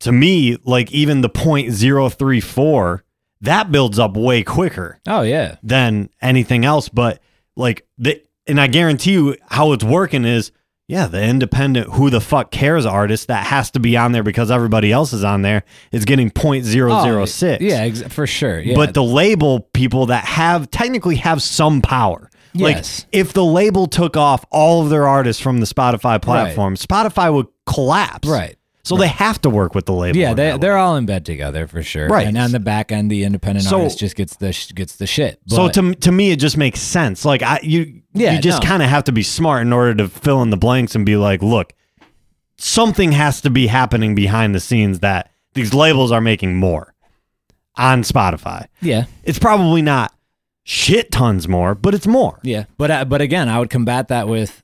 to 0.00 0.12
me, 0.12 0.58
like 0.64 0.92
even 0.92 1.22
the 1.22 1.28
point 1.30 1.72
zero 1.72 2.08
three 2.10 2.40
four, 2.40 3.02
that 3.40 3.72
builds 3.72 3.98
up 3.98 4.14
way 4.16 4.42
quicker 4.42 4.98
Oh 5.06 5.22
yeah. 5.22 5.56
than 5.62 6.10
anything 6.20 6.64
else. 6.66 6.88
But 6.90 7.20
like 7.56 7.86
the 7.96 8.22
and 8.46 8.60
I 8.60 8.66
guarantee 8.66 9.12
you 9.12 9.36
how 9.48 9.72
it's 9.72 9.84
working 9.84 10.26
is 10.26 10.52
yeah, 10.88 11.06
the 11.06 11.22
independent 11.22 11.88
who 11.94 12.10
the 12.10 12.20
fuck 12.20 12.50
cares 12.50 12.84
artist 12.86 13.28
that 13.28 13.46
has 13.46 13.70
to 13.72 13.80
be 13.80 13.96
on 13.96 14.12
there 14.12 14.22
because 14.22 14.50
everybody 14.50 14.92
else 14.92 15.12
is 15.12 15.24
on 15.24 15.42
there 15.42 15.62
is 15.92 16.04
getting 16.04 16.30
point 16.30 16.64
zero 16.64 17.02
zero 17.02 17.24
six. 17.24 17.62
Oh, 17.62 17.66
Yeah, 17.66 17.80
ex- 17.80 18.02
for 18.02 18.26
sure. 18.26 18.60
Yeah. 18.60 18.74
But 18.76 18.94
the 18.94 19.02
label 19.02 19.60
people 19.72 20.06
that 20.06 20.24
have 20.24 20.70
technically 20.70 21.16
have 21.16 21.40
some 21.42 21.80
power. 21.82 22.30
Yes. 22.52 23.00
Like 23.00 23.08
if 23.12 23.32
the 23.32 23.44
label 23.44 23.86
took 23.86 24.16
off 24.16 24.44
all 24.50 24.82
of 24.82 24.90
their 24.90 25.08
artists 25.08 25.42
from 25.42 25.58
the 25.60 25.66
Spotify 25.66 26.20
platform, 26.22 26.76
Spotify 26.76 27.32
would 27.32 27.46
collapse. 27.66 28.28
right. 28.28 28.56
So 28.86 28.98
they 28.98 29.08
have 29.08 29.40
to 29.40 29.48
work 29.48 29.74
with 29.74 29.86
the 29.86 29.94
label. 29.94 30.18
Yeah, 30.18 30.34
they, 30.34 30.58
they're 30.58 30.76
all 30.76 30.96
in 30.96 31.06
bed 31.06 31.24
together 31.24 31.66
for 31.66 31.82
sure. 31.82 32.06
Right. 32.06 32.26
And 32.26 32.36
on 32.36 32.52
the 32.52 32.60
back 32.60 32.92
end, 32.92 33.10
the 33.10 33.24
independent 33.24 33.64
So- 33.64 33.78
artist 33.78 33.98
just 33.98 34.14
gets 34.14 34.36
the 34.36 34.52
sh- 34.52 34.72
gets 34.74 34.96
the 34.96 35.06
shit. 35.06 35.40
So 35.48 35.70
to 35.70 35.94
to 35.94 36.12
me, 36.12 36.32
it 36.32 36.36
just 36.38 36.58
makes 36.58 36.80
sense. 36.80 37.24
Like 37.24 37.40
I, 37.42 37.60
you, 37.62 38.02
Yeah, 38.14 38.32
you 38.34 38.40
just 38.40 38.62
no. 38.62 38.68
kind 38.68 38.82
of 38.82 38.88
have 38.88 39.04
to 39.04 39.12
be 39.12 39.22
smart 39.22 39.62
in 39.62 39.72
order 39.72 39.94
to 39.96 40.08
fill 40.08 40.40
in 40.42 40.50
the 40.50 40.56
blanks 40.56 40.94
and 40.94 41.04
be 41.04 41.16
like, 41.16 41.42
look, 41.42 41.72
something 42.56 43.12
has 43.12 43.40
to 43.42 43.50
be 43.50 43.66
happening 43.66 44.14
behind 44.14 44.54
the 44.54 44.60
scenes 44.60 45.00
that 45.00 45.30
these 45.54 45.74
labels 45.74 46.12
are 46.12 46.20
making 46.20 46.54
more 46.56 46.94
on 47.76 48.02
Spotify. 48.02 48.66
yeah, 48.80 49.06
It's 49.24 49.38
probably 49.40 49.82
not 49.82 50.14
shit 50.62 51.10
tons 51.10 51.48
more, 51.48 51.74
but 51.74 51.92
it's 51.94 52.06
more. 52.06 52.38
Yeah, 52.44 52.64
but 52.78 52.90
uh, 52.90 53.04
but 53.04 53.20
again, 53.20 53.48
I 53.48 53.58
would 53.58 53.70
combat 53.70 54.08
that 54.08 54.28
with. 54.28 54.62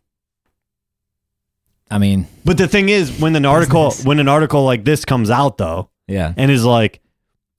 I 1.90 1.98
mean, 1.98 2.28
But 2.44 2.56
the 2.56 2.68
thing 2.68 2.88
is, 2.88 3.20
when 3.20 3.34
an 3.34 3.44
article 3.44 3.86
Business. 3.88 4.06
when 4.06 4.20
an 4.20 4.28
article 4.28 4.64
like 4.64 4.84
this 4.84 5.04
comes 5.04 5.28
out 5.28 5.58
though, 5.58 5.90
yeah, 6.06 6.32
and 6.36 6.50
is 6.50 6.64
like, 6.64 7.00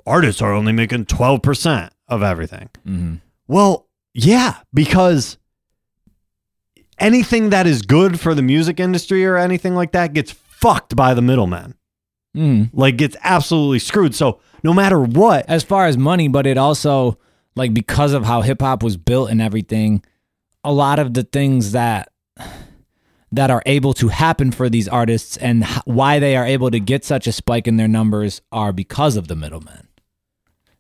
artists 0.06 0.42
are 0.42 0.54
only 0.54 0.72
making 0.72 1.06
twelve 1.06 1.42
percent 1.42 1.92
of 2.08 2.24
everything. 2.24 2.70
hmm 2.86 3.16
Well, 3.48 3.88
yeah, 4.14 4.56
because 4.74 5.38
anything 7.02 7.50
that 7.50 7.68
is 7.68 7.82
good 7.82 8.20
for 8.20 8.34
the 8.36 8.42
music 8.42 8.80
industry 8.80 9.26
or 9.26 9.38
anything 9.38 9.76
like 9.76 9.92
that 9.92 10.14
gets 10.14 10.32
fucked 10.32 10.96
by 10.96 11.14
the 11.14 11.22
middleman. 11.22 11.76
mm. 12.36 12.70
Like 12.74 12.98
gets 12.98 13.18
absolutely 13.24 13.80
screwed. 13.80 14.16
So 14.16 14.40
no 14.64 14.74
matter 14.74 15.00
what, 15.02 15.46
as 15.50 15.64
far 15.64 15.88
as 15.88 15.98
money, 15.98 16.28
but 16.28 16.46
it 16.46 16.58
also 16.58 17.18
like 17.56 17.74
because 17.74 18.14
of 18.14 18.24
how 18.26 18.42
hip 18.42 18.62
hop 18.62 18.84
was 18.84 18.96
built 18.98 19.30
and 19.30 19.42
everything, 19.42 20.04
a 20.64 20.72
lot 20.72 21.00
of 21.00 21.14
the 21.14 21.24
things 21.24 21.72
that 21.74 22.12
that 23.34 23.50
are 23.50 23.64
able 23.66 23.94
to 23.94 24.10
happen 24.10 24.52
for 24.52 24.70
these 24.70 24.88
artists 24.88 25.38
and 25.38 25.64
h- 25.64 25.80
why 25.86 26.20
they 26.20 26.36
are 26.36 26.46
able 26.46 26.70
to 26.70 26.80
get 26.80 27.06
such 27.06 27.28
a 27.28 27.32
spike 27.32 27.66
in 27.68 27.78
their 27.78 27.88
numbers 27.88 28.42
are 28.52 28.74
because 28.74 29.16
of 29.16 29.28
the 29.30 29.36
middlemen. 29.36 29.88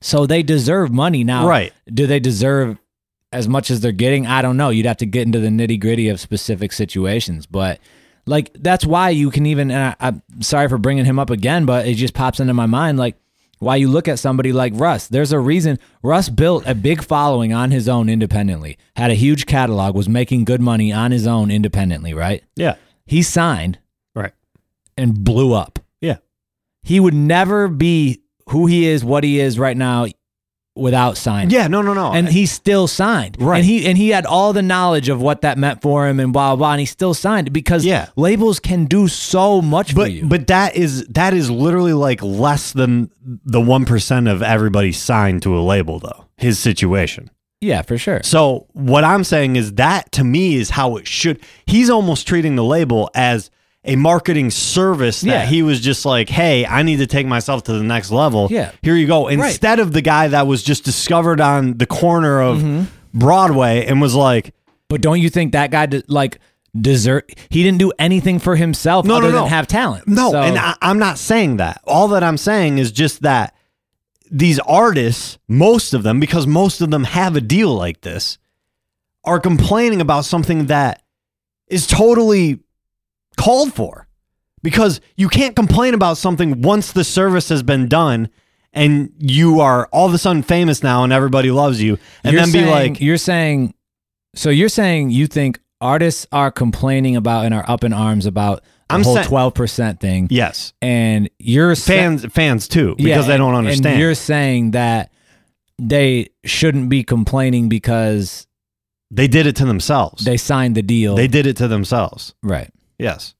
So 0.01 0.25
they 0.25 0.43
deserve 0.43 0.91
money 0.91 1.23
now. 1.23 1.47
Right. 1.47 1.71
Do 1.93 2.07
they 2.07 2.19
deserve 2.19 2.77
as 3.31 3.47
much 3.47 3.71
as 3.71 3.79
they're 3.81 3.91
getting? 3.91 4.27
I 4.27 4.41
don't 4.41 4.57
know. 4.57 4.69
You'd 4.69 4.85
have 4.85 4.97
to 4.97 5.05
get 5.05 5.23
into 5.25 5.39
the 5.39 5.47
nitty 5.49 5.79
gritty 5.79 6.09
of 6.09 6.19
specific 6.19 6.71
situations, 6.73 7.45
but 7.45 7.79
like 8.25 8.51
that's 8.53 8.85
why 8.85 9.09
you 9.09 9.31
can 9.31 9.45
even. 9.45 9.71
And 9.71 9.95
I, 9.99 10.07
I'm 10.07 10.21
sorry 10.41 10.67
for 10.69 10.77
bringing 10.77 11.05
him 11.05 11.19
up 11.19 11.29
again, 11.29 11.65
but 11.65 11.87
it 11.87 11.95
just 11.95 12.13
pops 12.13 12.39
into 12.39 12.53
my 12.53 12.65
mind 12.65 12.97
like 12.97 13.15
why 13.59 13.75
you 13.75 13.87
look 13.89 14.07
at 14.07 14.17
somebody 14.19 14.51
like 14.51 14.73
Russ. 14.75 15.07
There's 15.07 15.31
a 15.31 15.39
reason 15.39 15.77
Russ 16.01 16.29
built 16.29 16.65
a 16.65 16.73
big 16.73 17.03
following 17.03 17.53
on 17.53 17.69
his 17.71 17.87
own 17.87 18.09
independently, 18.09 18.77
had 18.95 19.11
a 19.11 19.15
huge 19.15 19.45
catalog, 19.45 19.95
was 19.95 20.09
making 20.09 20.45
good 20.45 20.61
money 20.61 20.91
on 20.91 21.11
his 21.11 21.27
own 21.27 21.51
independently, 21.51 22.13
right? 22.13 22.43
yeah, 22.55 22.75
He 23.05 23.21
signed 23.21 23.77
right, 24.15 24.33
and 24.97 25.23
blew 25.23 25.53
up. 25.53 25.77
yeah, 25.99 26.17
He 26.81 26.99
would 26.99 27.13
never 27.13 27.67
be 27.67 28.23
who 28.49 28.65
he 28.65 28.87
is, 28.87 29.05
what 29.05 29.23
he 29.23 29.39
is 29.39 29.59
right 29.59 29.77
now 29.77 30.07
without 30.75 31.17
signing. 31.17 31.49
yeah. 31.51 31.67
No, 31.67 31.81
no, 31.81 31.93
no. 31.93 32.13
And 32.13 32.29
he 32.29 32.45
still 32.45 32.87
signed. 32.87 33.35
Right. 33.39 33.57
And 33.57 33.65
he 33.65 33.85
and 33.85 33.97
he 33.97 34.09
had 34.09 34.25
all 34.25 34.53
the 34.53 34.61
knowledge 34.61 35.09
of 35.09 35.21
what 35.21 35.41
that 35.41 35.57
meant 35.57 35.81
for 35.81 36.07
him 36.07 36.19
and 36.19 36.31
blah 36.31 36.51
blah, 36.51 36.55
blah 36.55 36.71
and 36.73 36.79
he 36.79 36.85
still 36.85 37.13
signed 37.13 37.51
because 37.51 37.83
Yeah. 37.85 38.07
labels 38.15 38.59
can 38.59 38.85
do 38.85 39.07
so 39.09 39.61
much 39.61 39.93
but 39.93 40.03
for 40.05 40.09
you. 40.09 40.25
but 40.25 40.47
that 40.47 40.75
is 40.77 41.05
that 41.07 41.33
is 41.33 41.51
literally 41.51 41.93
like 41.93 42.21
less 42.23 42.71
than 42.71 43.11
the 43.45 43.59
one 43.61 43.83
percent 43.85 44.27
of 44.29 44.41
everybody 44.41 44.91
signed 44.93 45.41
to 45.43 45.57
a 45.57 45.61
label 45.61 45.99
though. 45.99 46.25
His 46.37 46.57
situation. 46.57 47.29
yeah, 47.59 47.81
for 47.83 47.97
sure. 47.97 48.21
So 48.23 48.67
what 48.73 49.03
I'm 49.03 49.23
saying 49.23 49.55
is 49.57 49.73
that 49.73 50.11
to 50.13 50.23
me 50.23 50.55
is 50.55 50.71
how 50.71 50.95
it 50.97 51.05
should. 51.07 51.39
He's 51.67 51.89
almost 51.89 52.27
treating 52.27 52.55
the 52.55 52.63
label 52.63 53.09
as 53.13 53.51
a 53.83 53.95
marketing 53.95 54.51
service 54.51 55.21
that 55.21 55.27
Yeah. 55.27 55.45
he 55.45 55.63
was 55.63 55.79
just 55.79 56.05
like, 56.05 56.29
hey, 56.29 56.65
I 56.65 56.83
need 56.83 56.97
to 56.97 57.07
take 57.07 57.25
myself 57.25 57.63
to 57.63 57.73
the 57.73 57.83
next 57.83 58.11
level. 58.11 58.47
Yeah. 58.51 58.71
Here 58.83 58.95
you 58.95 59.07
go. 59.07 59.27
Instead 59.27 59.79
of 59.79 59.91
the 59.91 60.01
guy 60.01 60.27
that 60.27 60.45
was 60.45 60.61
just 60.61 60.83
discovered 60.83 61.41
on 61.41 61.77
the 61.77 61.85
corner 61.87 62.41
of 62.41 62.59
Mm-hmm. 62.59 62.83
Broadway 63.17 63.85
and 63.87 63.99
was 63.99 64.15
like, 64.15 64.53
But 64.87 65.01
don't 65.01 65.19
you 65.19 65.29
think 65.29 65.51
that 65.53 65.71
guy 65.71 65.85
de- 65.87 66.03
like 66.07 66.39
desert? 66.79 67.31
He 67.49 67.63
didn't 67.63 67.79
do 67.79 67.91
anything 67.99 68.39
for 68.39 68.55
himself 68.55 69.05
No, 69.05 69.15
no, 69.19 69.25
other 69.27 69.31
no. 69.35 69.41
than 69.41 69.49
have 69.49 69.67
talent. 69.67 70.07
No, 70.07 70.31
So- 70.31 70.41
and 70.41 70.57
I, 70.57 70.75
I'm 70.81 70.99
not 70.99 71.17
saying 71.17 71.57
that. 71.57 71.81
All 71.85 72.07
that 72.09 72.23
I'm 72.23 72.37
saying 72.37 72.77
is 72.77 72.91
just 72.91 73.23
that 73.23 73.55
these 74.29 74.59
artists, 74.59 75.39
most 75.49 75.93
of 75.93 76.03
them, 76.03 76.19
because 76.19 76.45
most 76.47 76.79
of 76.81 76.89
them 76.91 77.03
have 77.03 77.35
a 77.35 77.41
deal 77.41 77.73
like 77.75 78.01
this, 78.01 78.37
are 79.25 79.39
complaining 79.39 79.99
about 80.01 80.23
something 80.23 80.67
that 80.67 81.01
is 81.67 81.85
totally 81.87 82.59
called 83.37 83.73
for. 83.73 84.07
Because 84.63 85.01
you 85.15 85.27
can't 85.27 85.55
complain 85.55 85.93
about 85.95 86.17
something 86.17 86.61
once 86.61 86.91
the 86.91 87.03
service 87.03 87.49
has 87.49 87.63
been 87.63 87.87
done 87.87 88.29
and 88.73 89.11
you 89.17 89.59
are 89.59 89.87
all 89.91 90.07
of 90.07 90.13
a 90.13 90.17
sudden 90.19 90.43
famous 90.43 90.83
now 90.83 91.03
and 91.03 91.11
everybody 91.11 91.49
loves 91.51 91.81
you, 91.81 91.97
and 92.23 92.33
You're 92.33 92.45
then 92.45 92.51
be 92.53 92.65
like, 92.69 93.01
you're 93.01 93.17
saying, 93.17 93.73
so 94.35 94.49
you're 94.49 94.69
saying 94.69 95.09
you 95.09 95.25
think 95.27 95.59
artists 95.81 96.25
are 96.31 96.51
complaining 96.51 97.15
about 97.15 97.45
and 97.45 97.53
are 97.55 97.65
up 97.69 97.83
in 97.83 97.91
arms 97.91 98.25
about 98.27 98.61
the 98.61 98.95
I'm 98.95 99.03
whole 99.03 99.15
saying- 99.15 99.27
twelve 99.27 99.53
percent 99.55 99.99
thing, 99.99 100.27
yes, 100.29 100.73
and 100.81 101.29
you're 101.39 101.73
sa- 101.75 101.91
fans, 101.93 102.25
fans 102.31 102.67
too, 102.67 102.95
because 102.97 103.25
Yeah, 103.27 103.33
they 103.33 103.37
don't 103.37 103.49
and- 103.55 103.57
understand. 103.67 103.87
And 103.87 103.99
you're 103.99 104.15
saying 104.15 104.71
that 104.71 105.11
they 105.79 106.29
shouldn't 106.45 106.87
be 106.89 107.03
complaining 107.03 107.67
because 107.67 108.45
they 109.09 109.27
did 109.27 109.47
it 109.47 109.55
to 109.57 109.65
themselves. 109.65 110.23
they 110.23 110.37
signed 110.37 110.75
the 110.75 110.81
deal. 110.83 111.15
they 111.15 111.27
did 111.27 111.45
it 111.47 111.57
to 111.57 111.67
themselves. 111.67 112.35
right. 112.43 112.69
Yes. 113.01 113.33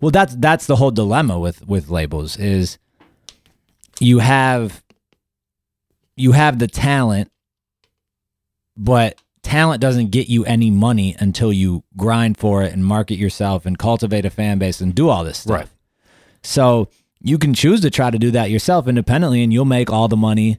Well, 0.00 0.10
that's 0.10 0.34
that's 0.36 0.66
the 0.66 0.76
whole 0.76 0.90
dilemma 0.90 1.38
with 1.38 1.66
with 1.66 1.88
labels 1.88 2.36
is 2.36 2.78
you 3.98 4.18
have 4.20 4.82
you 6.16 6.32
have 6.32 6.58
the 6.58 6.66
talent, 6.68 7.30
but 8.76 9.18
talent 9.42 9.80
doesn't 9.80 10.10
get 10.10 10.28
you 10.28 10.44
any 10.44 10.70
money 10.70 11.16
until 11.18 11.52
you 11.52 11.82
grind 11.96 12.36
for 12.38 12.62
it 12.62 12.72
and 12.72 12.84
market 12.84 13.16
yourself 13.16 13.64
and 13.66 13.78
cultivate 13.78 14.24
a 14.24 14.30
fan 14.30 14.58
base 14.58 14.80
and 14.80 14.94
do 14.94 15.08
all 15.08 15.24
this 15.24 15.38
stuff. 15.38 15.56
Right. 15.56 15.68
So 16.42 16.88
you 17.22 17.38
can 17.38 17.52
choose 17.54 17.80
to 17.82 17.90
try 17.90 18.10
to 18.10 18.18
do 18.18 18.30
that 18.32 18.50
yourself 18.50 18.88
independently, 18.88 19.42
and 19.42 19.52
you'll 19.52 19.64
make 19.64 19.90
all 19.90 20.08
the 20.08 20.16
money. 20.16 20.58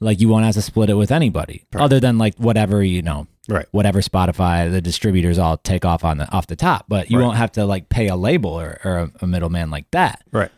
Like 0.00 0.20
you 0.20 0.28
won't 0.28 0.44
have 0.44 0.54
to 0.54 0.62
split 0.62 0.90
it 0.90 0.94
with 0.94 1.10
anybody, 1.10 1.64
Right. 1.72 1.82
other 1.82 1.98
than 2.00 2.18
like 2.18 2.36
whatever 2.36 2.82
you 2.84 3.02
know, 3.02 3.26
Right. 3.48 3.66
whatever 3.70 4.00
Spotify, 4.02 4.70
the 4.70 4.80
distributors 4.82 5.38
all 5.38 5.56
take 5.56 5.84
off 5.84 6.04
on 6.04 6.18
the 6.18 6.30
off 6.30 6.46
the 6.48 6.56
top. 6.56 6.84
But 6.88 7.10
you 7.10 7.18
Right. 7.18 7.24
won't 7.24 7.38
have 7.38 7.52
to 7.52 7.64
like 7.64 7.88
pay 7.88 8.08
a 8.08 8.16
label 8.16 8.50
or, 8.50 8.78
or 8.84 9.10
a, 9.20 9.26
middleman 9.26 9.70
like 9.70 9.90
that. 9.92 10.22
Right. 10.32 10.50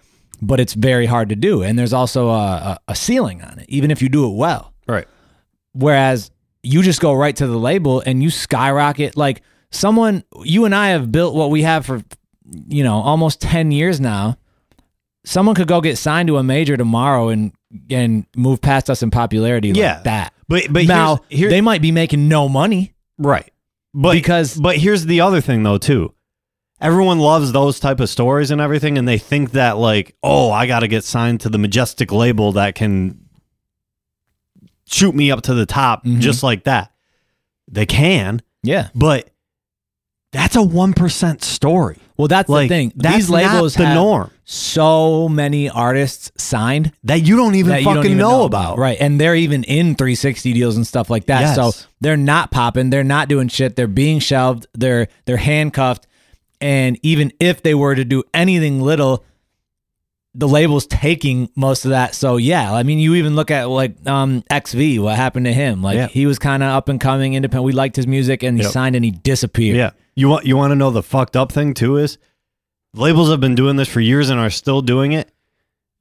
But 0.42 0.58
it's 0.58 0.74
very 0.74 1.06
hard 1.06 1.28
to 1.28 1.36
do, 1.36 1.62
and 1.62 1.78
there's 1.78 1.92
also 1.92 2.28
a, 2.30 2.32
a, 2.34 2.78
a 2.88 2.94
ceiling 2.96 3.42
on 3.42 3.58
it, 3.60 3.66
even 3.68 3.90
if 3.90 4.02
you 4.02 4.08
do 4.08 4.26
it 4.30 4.34
well. 4.34 4.72
Right. 4.88 5.06
Whereas 5.72 6.30
you 6.62 6.82
just 6.82 7.00
go 7.00 7.12
right 7.14 7.36
to 7.36 7.46
the 7.46 7.58
label 7.58 8.02
and 8.04 8.22
you 8.22 8.30
skyrocket. 8.30 9.16
Like 9.16 9.42
someone, 9.70 10.24
you 10.42 10.64
and 10.64 10.74
I 10.74 10.88
have 10.88 11.12
built 11.12 11.34
what 11.34 11.50
we 11.50 11.62
have 11.62 11.86
for, 11.86 12.02
you 12.68 12.82
know, 12.82 12.96
almost 12.96 13.40
10 13.40 13.70
years 13.70 14.00
now. 14.00 14.36
Someone 15.24 15.54
could 15.54 15.68
go 15.68 15.80
get 15.80 15.96
signed 15.98 16.26
to 16.28 16.38
a 16.38 16.42
major 16.42 16.76
tomorrow 16.76 17.28
and 17.28 17.52
and 17.90 18.26
move 18.36 18.60
past 18.60 18.90
us 18.90 19.02
in 19.02 19.10
popularity 19.10 19.68
Yeah. 19.70 19.94
like 19.94 20.04
that. 20.04 20.34
But 20.48 20.64
but 20.72 20.86
now 20.86 21.20
here's, 21.28 21.40
here, 21.40 21.50
they 21.50 21.60
might 21.60 21.82
be 21.82 21.92
making 21.92 22.28
no 22.28 22.48
money. 22.48 22.92
right. 23.18 23.50
But 23.92 24.12
Because- 24.12 24.54
but 24.56 24.76
here's 24.76 25.06
the 25.06 25.20
other 25.20 25.40
thing 25.40 25.62
though 25.64 25.78
too. 25.78 26.14
Everyone 26.80 27.18
loves 27.18 27.52
those 27.52 27.78
type 27.80 28.00
of 28.00 28.08
stories 28.08 28.50
and 28.50 28.60
everything, 28.60 28.96
and 28.96 29.06
they 29.06 29.18
think 29.18 29.50
that 29.52 29.76
like, 29.76 30.16
oh, 30.22 30.50
I 30.50 30.66
got 30.66 30.80
to 30.80 30.88
get 30.88 31.04
signed 31.04 31.40
to 31.42 31.48
the 31.50 31.58
majestic 31.58 32.10
label 32.10 32.52
that 32.52 32.74
can 32.74 33.18
shoot 34.86 35.14
me 35.14 35.30
up 35.30 35.42
to 35.42 35.54
the 35.54 35.66
top 35.66 36.04
Mhm. 36.04 36.20
just 36.20 36.42
like 36.42 36.64
that. 36.64 36.92
They 37.70 37.86
can, 37.86 38.40
Yeah. 38.62 38.88
but 38.94 39.30
that's 40.32 40.56
a 40.56 40.62
one 40.62 40.92
percent 40.92 41.42
story. 41.42 41.98
Well, 42.16 42.28
that's 42.28 42.48
Like 42.48 42.68
the 42.68 42.74
thing. 42.74 42.92
that's 42.96 43.16
These 43.16 43.30
labels 43.30 43.74
the 43.74 43.86
have 43.86 43.94
norm 43.94 44.30
so 44.44 45.28
many 45.28 45.70
artists 45.70 46.30
signed 46.36 46.92
that 47.04 47.22
you 47.22 47.36
don't 47.36 47.54
even 47.54 47.72
fucking 47.72 47.84
don't 47.94 48.04
even 48.04 48.18
know, 48.18 48.44
about. 48.44 48.78
Right. 48.78 48.98
And 49.00 49.20
they're 49.20 49.36
even 49.36 49.62
in 49.64 49.94
360 49.94 50.52
deals 50.52 50.76
and 50.76 50.84
stuff 50.86 51.08
like 51.08 51.26
that. 51.26 51.40
Yes. 51.40 51.54
So 51.54 51.72
they're 52.00 52.16
not 52.16 52.50
popping. 52.50 52.90
They're 52.90 53.04
not 53.04 53.28
doing 53.28 53.46
shit. 53.48 53.76
They're 53.76 53.86
being 53.86 54.18
shelved. 54.18 54.66
They're 54.74 55.06
they're 55.24 55.36
handcuffed. 55.36 56.06
And 56.60 56.98
even 57.02 57.32
if 57.40 57.62
they 57.62 57.74
were 57.74 57.94
to 57.94 58.04
do 58.04 58.22
anything 58.34 58.80
little, 58.82 59.24
the 60.34 60.46
label's 60.48 60.86
taking 60.86 61.48
most 61.56 61.84
of 61.84 61.90
that. 61.92 62.14
So 62.14 62.36
yeah, 62.36 62.72
I 62.72 62.82
mean, 62.82 62.98
you 62.98 63.14
even 63.14 63.34
look 63.36 63.50
at 63.50 63.68
like 63.68 64.04
um 64.06 64.42
XV, 64.52 65.00
what 65.02 65.16
happened 65.16 65.46
to 65.46 65.52
him? 65.52 65.82
Like 65.82 65.96
Yeah. 65.96 66.06
he 66.08 66.26
was 66.26 66.38
kind 66.38 66.62
of 66.62 66.68
up 66.70 66.88
and 66.88 67.00
coming, 67.00 67.34
independent. 67.34 67.64
We 67.64 67.72
liked 67.72 67.96
his 67.96 68.06
music, 68.06 68.42
and 68.42 68.56
he 68.58 68.62
Yep. 68.64 68.72
signed 68.72 68.96
and 68.96 69.04
he 69.04 69.10
disappeared. 69.12 69.76
Yeah. 69.76 69.90
You 70.20 70.28
want 70.28 70.46
you 70.46 70.56
want 70.56 70.70
to 70.72 70.76
know 70.76 70.90
the 70.90 71.02
fucked 71.02 71.36
up 71.36 71.50
thing 71.50 71.74
too 71.74 71.96
is 71.96 72.18
labels 72.94 73.30
have 73.30 73.40
been 73.40 73.54
doing 73.54 73.76
this 73.76 73.88
for 73.88 74.00
years 74.00 74.30
and 74.30 74.38
are 74.38 74.50
still 74.50 74.82
doing 74.82 75.12
it. 75.12 75.30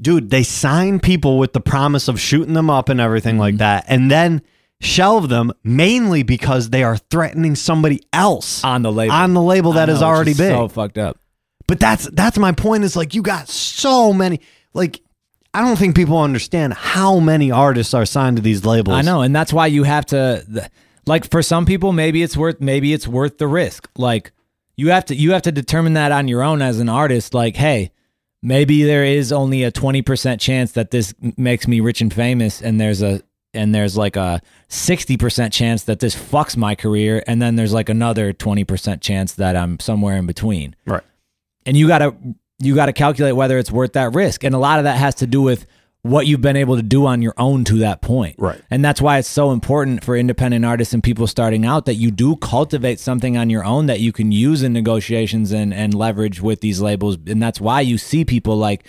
Dude, 0.02 0.30
they 0.30 0.44
sign 0.44 1.00
people 1.00 1.38
with 1.38 1.54
the 1.54 1.60
promise 1.60 2.08
of 2.08 2.20
shooting 2.20 2.54
them 2.54 2.70
up 2.70 2.90
and 2.90 3.00
everything 3.02 3.38
like 3.38 3.54
Mm-hmm. 3.56 3.60
that 3.60 3.86
and 3.88 4.10
then 4.10 4.42
shelve 4.82 5.28
them 5.30 5.52
mainly 5.64 6.24
because 6.24 6.70
they 6.70 6.84
are 6.84 6.96
threatening 6.98 7.54
somebody 7.56 8.02
else 8.14 8.64
on 8.64 8.82
the 8.82 8.92
label. 8.92 9.14
on 9.14 9.34
the 9.34 9.42
label 9.42 9.74
that 9.74 9.90
I 9.90 9.94
is 9.94 10.02
already 10.02 10.34
big. 10.34 10.52
So 10.54 10.68
fucked 10.70 10.98
up. 10.98 11.18
But 11.68 11.80
that's 11.80 12.10
that's 12.12 12.38
my 12.38 12.52
point 12.54 12.84
is 12.84 12.96
like 12.96 13.14
you 13.14 13.22
got 13.22 13.48
so 13.50 14.12
many 14.14 14.40
like 14.74 15.02
I 15.54 15.62
don't 15.62 15.78
think 15.78 15.96
people 15.96 16.18
understand 16.20 16.74
how 16.74 17.20
many 17.20 17.52
artists 17.52 17.94
are 17.94 18.06
signed 18.06 18.38
to 18.38 18.44
these 18.44 18.66
labels. 18.66 18.96
I 18.98 19.02
know, 19.02 19.22
and 19.22 19.36
that's 19.36 19.52
why 19.52 19.68
you 19.68 19.84
have 19.84 20.06
to 20.08 20.46
th- 20.52 20.66
like 21.10 21.30
for 21.30 21.42
some 21.42 21.66
people 21.66 21.92
maybe 21.92 22.22
it's 22.22 22.38
worth 22.38 22.62
maybe 22.62 22.94
it's 22.94 23.08
worth 23.08 23.40
the 23.40 23.48
risk. 23.48 23.90
Like 23.98 24.32
you 24.78 24.92
have 24.92 25.06
to 25.06 25.16
you 25.16 25.32
have 25.34 25.42
to 25.42 25.52
determine 25.52 25.94
that 25.94 26.12
on 26.12 26.28
your 26.28 26.44
own 26.44 26.62
as 26.62 26.80
an 26.80 26.88
artist 26.88 27.34
like 27.34 27.56
hey, 27.56 27.92
maybe 28.42 28.84
there 28.84 29.04
is 29.04 29.34
only 29.34 29.64
a 29.64 29.72
20% 29.72 30.40
chance 30.40 30.72
that 30.74 30.92
this 30.92 31.14
makes 31.36 31.68
me 31.68 31.80
rich 31.82 32.00
and 32.00 32.14
famous 32.14 32.62
and 32.62 32.80
there's 32.80 33.02
a 33.02 33.22
and 33.56 33.74
there's 33.74 33.98
like 33.98 34.16
a 34.16 34.40
60% 34.70 35.52
chance 35.52 35.84
that 35.86 36.00
this 36.00 36.16
fucks 36.16 36.56
my 36.56 36.76
career 36.76 37.24
and 37.26 37.42
then 37.42 37.56
there's 37.56 37.74
like 37.74 37.90
another 37.90 38.32
20% 38.32 39.02
chance 39.02 39.34
that 39.34 39.56
I'm 39.56 39.80
somewhere 39.80 40.16
in 40.18 40.28
between. 40.28 40.76
Right. 40.86 41.04
And 41.66 41.76
you 41.76 41.88
got 41.88 42.00
to 42.00 42.16
you 42.60 42.76
got 42.76 42.86
to 42.86 42.94
calculate 42.94 43.36
whether 43.36 43.58
it's 43.58 43.72
worth 43.72 43.94
that 43.94 44.14
risk. 44.14 44.44
And 44.44 44.54
a 44.54 44.60
lot 44.60 44.78
of 44.78 44.84
that 44.84 44.98
has 44.98 45.16
to 45.16 45.28
do 45.28 45.42
with 45.42 45.66
what 46.02 46.28
you've 46.28 46.42
been 46.42 46.56
able 46.56 46.78
to 46.78 46.82
do 46.82 47.06
on 47.06 47.22
your 47.22 47.34
own 47.38 47.64
to 47.66 47.80
that 47.80 48.02
point. 48.02 48.36
Right. 48.38 48.62
And 48.72 48.84
that's 48.84 49.02
why 49.02 49.18
it's 49.18 49.28
so 49.28 49.52
important 49.52 50.04
for 50.04 50.16
independent 50.16 50.64
artists 50.64 50.94
and 50.94 51.04
people 51.04 51.28
starting 51.28 51.66
out 51.66 51.86
that 51.86 51.96
you 51.96 52.10
do 52.10 52.38
cultivate 52.38 53.00
something 53.00 53.36
on 53.36 53.50
your 53.50 53.66
own 53.66 53.88
that 53.88 54.00
you 54.00 54.14
can 54.14 54.32
use 54.32 54.64
in 54.64 54.72
negotiations 54.72 55.52
and, 55.52 55.74
and 55.74 55.94
leverage 55.94 56.42
with 56.42 56.62
these 56.62 56.80
labels. 56.80 57.18
And 57.28 57.42
that's 57.42 57.60
why 57.60 57.82
you 57.82 57.98
see 57.98 58.24
people 58.24 58.56
like 58.56 58.86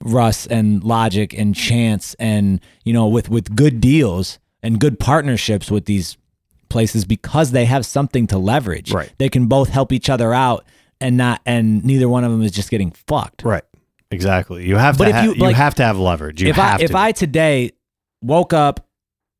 Russ 0.00 0.46
and 0.46 0.82
Logic 0.82 1.34
and 1.34 1.54
Chance 1.54 2.14
and, 2.14 2.60
you 2.82 2.94
know, 2.94 3.08
with, 3.08 3.28
with 3.28 3.54
good 3.54 3.80
deals 3.80 4.38
and 4.62 4.80
good 4.80 4.98
partnerships 4.98 5.70
with 5.70 5.84
these 5.84 6.16
places 6.70 7.04
because 7.04 7.50
they 7.50 7.66
have 7.66 7.84
something 7.84 8.26
to 8.28 8.38
leverage. 8.38 8.90
Right. 8.90 9.12
They 9.18 9.28
can 9.28 9.46
both 9.46 9.68
help 9.68 9.92
each 9.92 10.08
other 10.08 10.32
out 10.32 10.64
and 11.00 11.18
not 11.18 11.42
and 11.44 11.84
neither 11.84 12.08
one 12.08 12.24
of 12.24 12.32
them 12.32 12.42
is 12.42 12.52
just 12.52 12.70
getting 12.70 12.90
fucked. 12.90 13.44
Right. 13.44 13.64
Exactly. 14.14 14.66
You 14.66 14.76
have 14.76 14.96
But 14.96 15.04
to. 15.04 15.10
if 15.10 15.16
ha- 15.16 15.22
you, 15.22 15.34
you, 15.34 15.54
have 15.54 15.74
to 15.76 15.84
have 15.84 15.98
leverage. 15.98 16.42
You 16.42 16.48
if 16.48 16.58
I 16.58 16.76
if 16.80 16.90
to. 16.92 16.96
I 16.96 17.12
today 17.12 17.72
woke 18.22 18.52
up, 18.52 18.86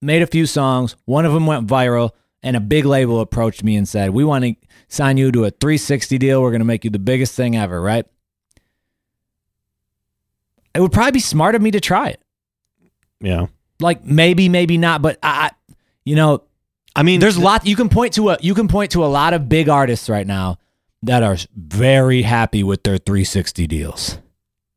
made 0.02 0.22
a 0.22 0.26
few 0.26 0.46
songs, 0.46 0.96
one 1.06 1.24
of 1.24 1.32
them 1.32 1.46
went 1.46 1.66
viral, 1.66 2.10
and 2.42 2.56
a 2.56 2.60
big 2.60 2.84
label 2.84 3.20
approached 3.20 3.62
me 3.64 3.76
and 3.76 3.88
said, 3.88 4.10
"We 4.10 4.24
want 4.24 4.44
to 4.44 4.54
sign 4.88 5.16
you 5.16 5.32
to 5.32 5.44
a 5.44 5.50
360 5.50 6.18
deal. 6.18 6.42
We're 6.42 6.50
going 6.50 6.60
to 6.60 6.66
make 6.66 6.84
you 6.84 6.90
the 6.90 6.98
biggest 6.98 7.34
thing 7.34 7.56
ever." 7.56 7.80
Right? 7.80 8.04
It 10.74 10.80
would 10.80 10.92
probably 10.92 11.12
be 11.12 11.20
smart 11.20 11.54
of 11.54 11.62
me 11.62 11.70
to 11.70 11.80
try 11.80 12.08
it. 12.08 12.20
yeah. 13.20 13.46
Like 13.80 14.04
maybe, 14.04 14.48
maybe 14.48 14.78
not, 14.78 15.02
but 15.02 15.18
I, 15.22 15.50
you 16.04 16.14
know, 16.14 16.44
I 16.96 17.02
mean, 17.02 17.18
there's 17.20 17.36
a 17.36 17.40
lot 17.40 17.66
you 17.66 17.74
can 17.76 17.88
point 17.88 18.14
to 18.14 18.30
a 18.30 18.38
you 18.40 18.54
can 18.54 18.68
point 18.68 18.92
to 18.92 19.04
a 19.04 19.06
lot 19.06 19.34
of 19.34 19.48
big 19.48 19.68
artists 19.68 20.08
right 20.08 20.26
now 20.26 20.58
that 21.02 21.22
are 21.22 21.36
very 21.56 22.22
happy 22.22 22.62
with 22.62 22.82
their 22.84 22.98
360 22.98 23.66
deals. 23.66 24.18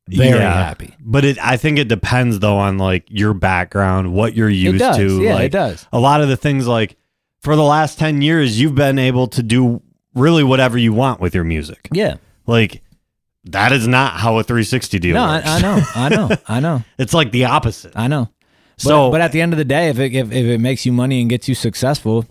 Very 0.08 0.40
Yeah. 0.40 0.54
happy. 0.54 0.94
But 1.00 1.26
it, 1.26 1.38
I 1.44 1.58
think 1.58 1.78
it 1.80 1.88
depends 1.88 2.40
though 2.40 2.58
on 2.58 2.78
like 2.78 3.06
your 3.10 3.34
background, 3.34 4.14
what 4.14 4.34
you're 4.36 4.50
used 4.50 4.80
does. 4.80 4.98
to. 4.98 5.22
Yeah, 5.22 5.36
like, 5.36 5.46
it 5.46 5.52
does. 5.52 5.86
A 5.92 6.00
lot 6.00 6.22
of 6.22 6.30
the 6.30 6.38
things 6.38 6.68
like 6.68 6.96
for 7.42 7.56
the 7.56 7.64
last 7.64 8.00
10 8.00 8.22
years, 8.22 8.60
you've 8.60 8.76
been 8.76 9.00
able 9.00 9.28
to 9.28 9.44
do 9.44 9.82
really 10.14 10.44
whatever 10.44 10.78
you 10.78 10.94
want 10.94 11.20
with 11.20 11.36
your 11.36 11.44
music. 11.44 11.88
Yeah. 11.92 12.16
Like 12.46 12.82
that 13.46 13.72
is 13.72 13.88
not 13.88 14.14
how 14.20 14.38
a 14.40 14.44
360 14.44 15.00
deal 15.00 15.14
No, 15.16 15.24
I, 15.24 15.36
works. 15.38 15.48
I 15.48 15.62
know. 15.62 15.82
I 15.96 16.10
know. 16.10 16.30
I 16.48 16.60
know. 16.60 16.84
it's 16.98 17.14
like 17.14 17.32
the 17.32 17.46
opposite. 17.46 17.94
I 17.96 18.08
know. 18.08 18.30
But, 18.78 18.82
So- 18.84 19.12
but 19.12 19.22
at 19.22 19.32
the 19.32 19.42
end 19.42 19.54
of 19.54 19.58
the 19.58 19.66
day, 19.66 19.90
if 19.90 20.00
it 20.00 20.14
if, 20.14 20.28
if 20.32 20.46
it 20.46 20.60
makes 20.60 20.86
you 20.86 20.92
money 20.94 21.20
and 21.22 21.30
gets 21.30 21.48
you 21.50 21.56
successful, 21.56 22.26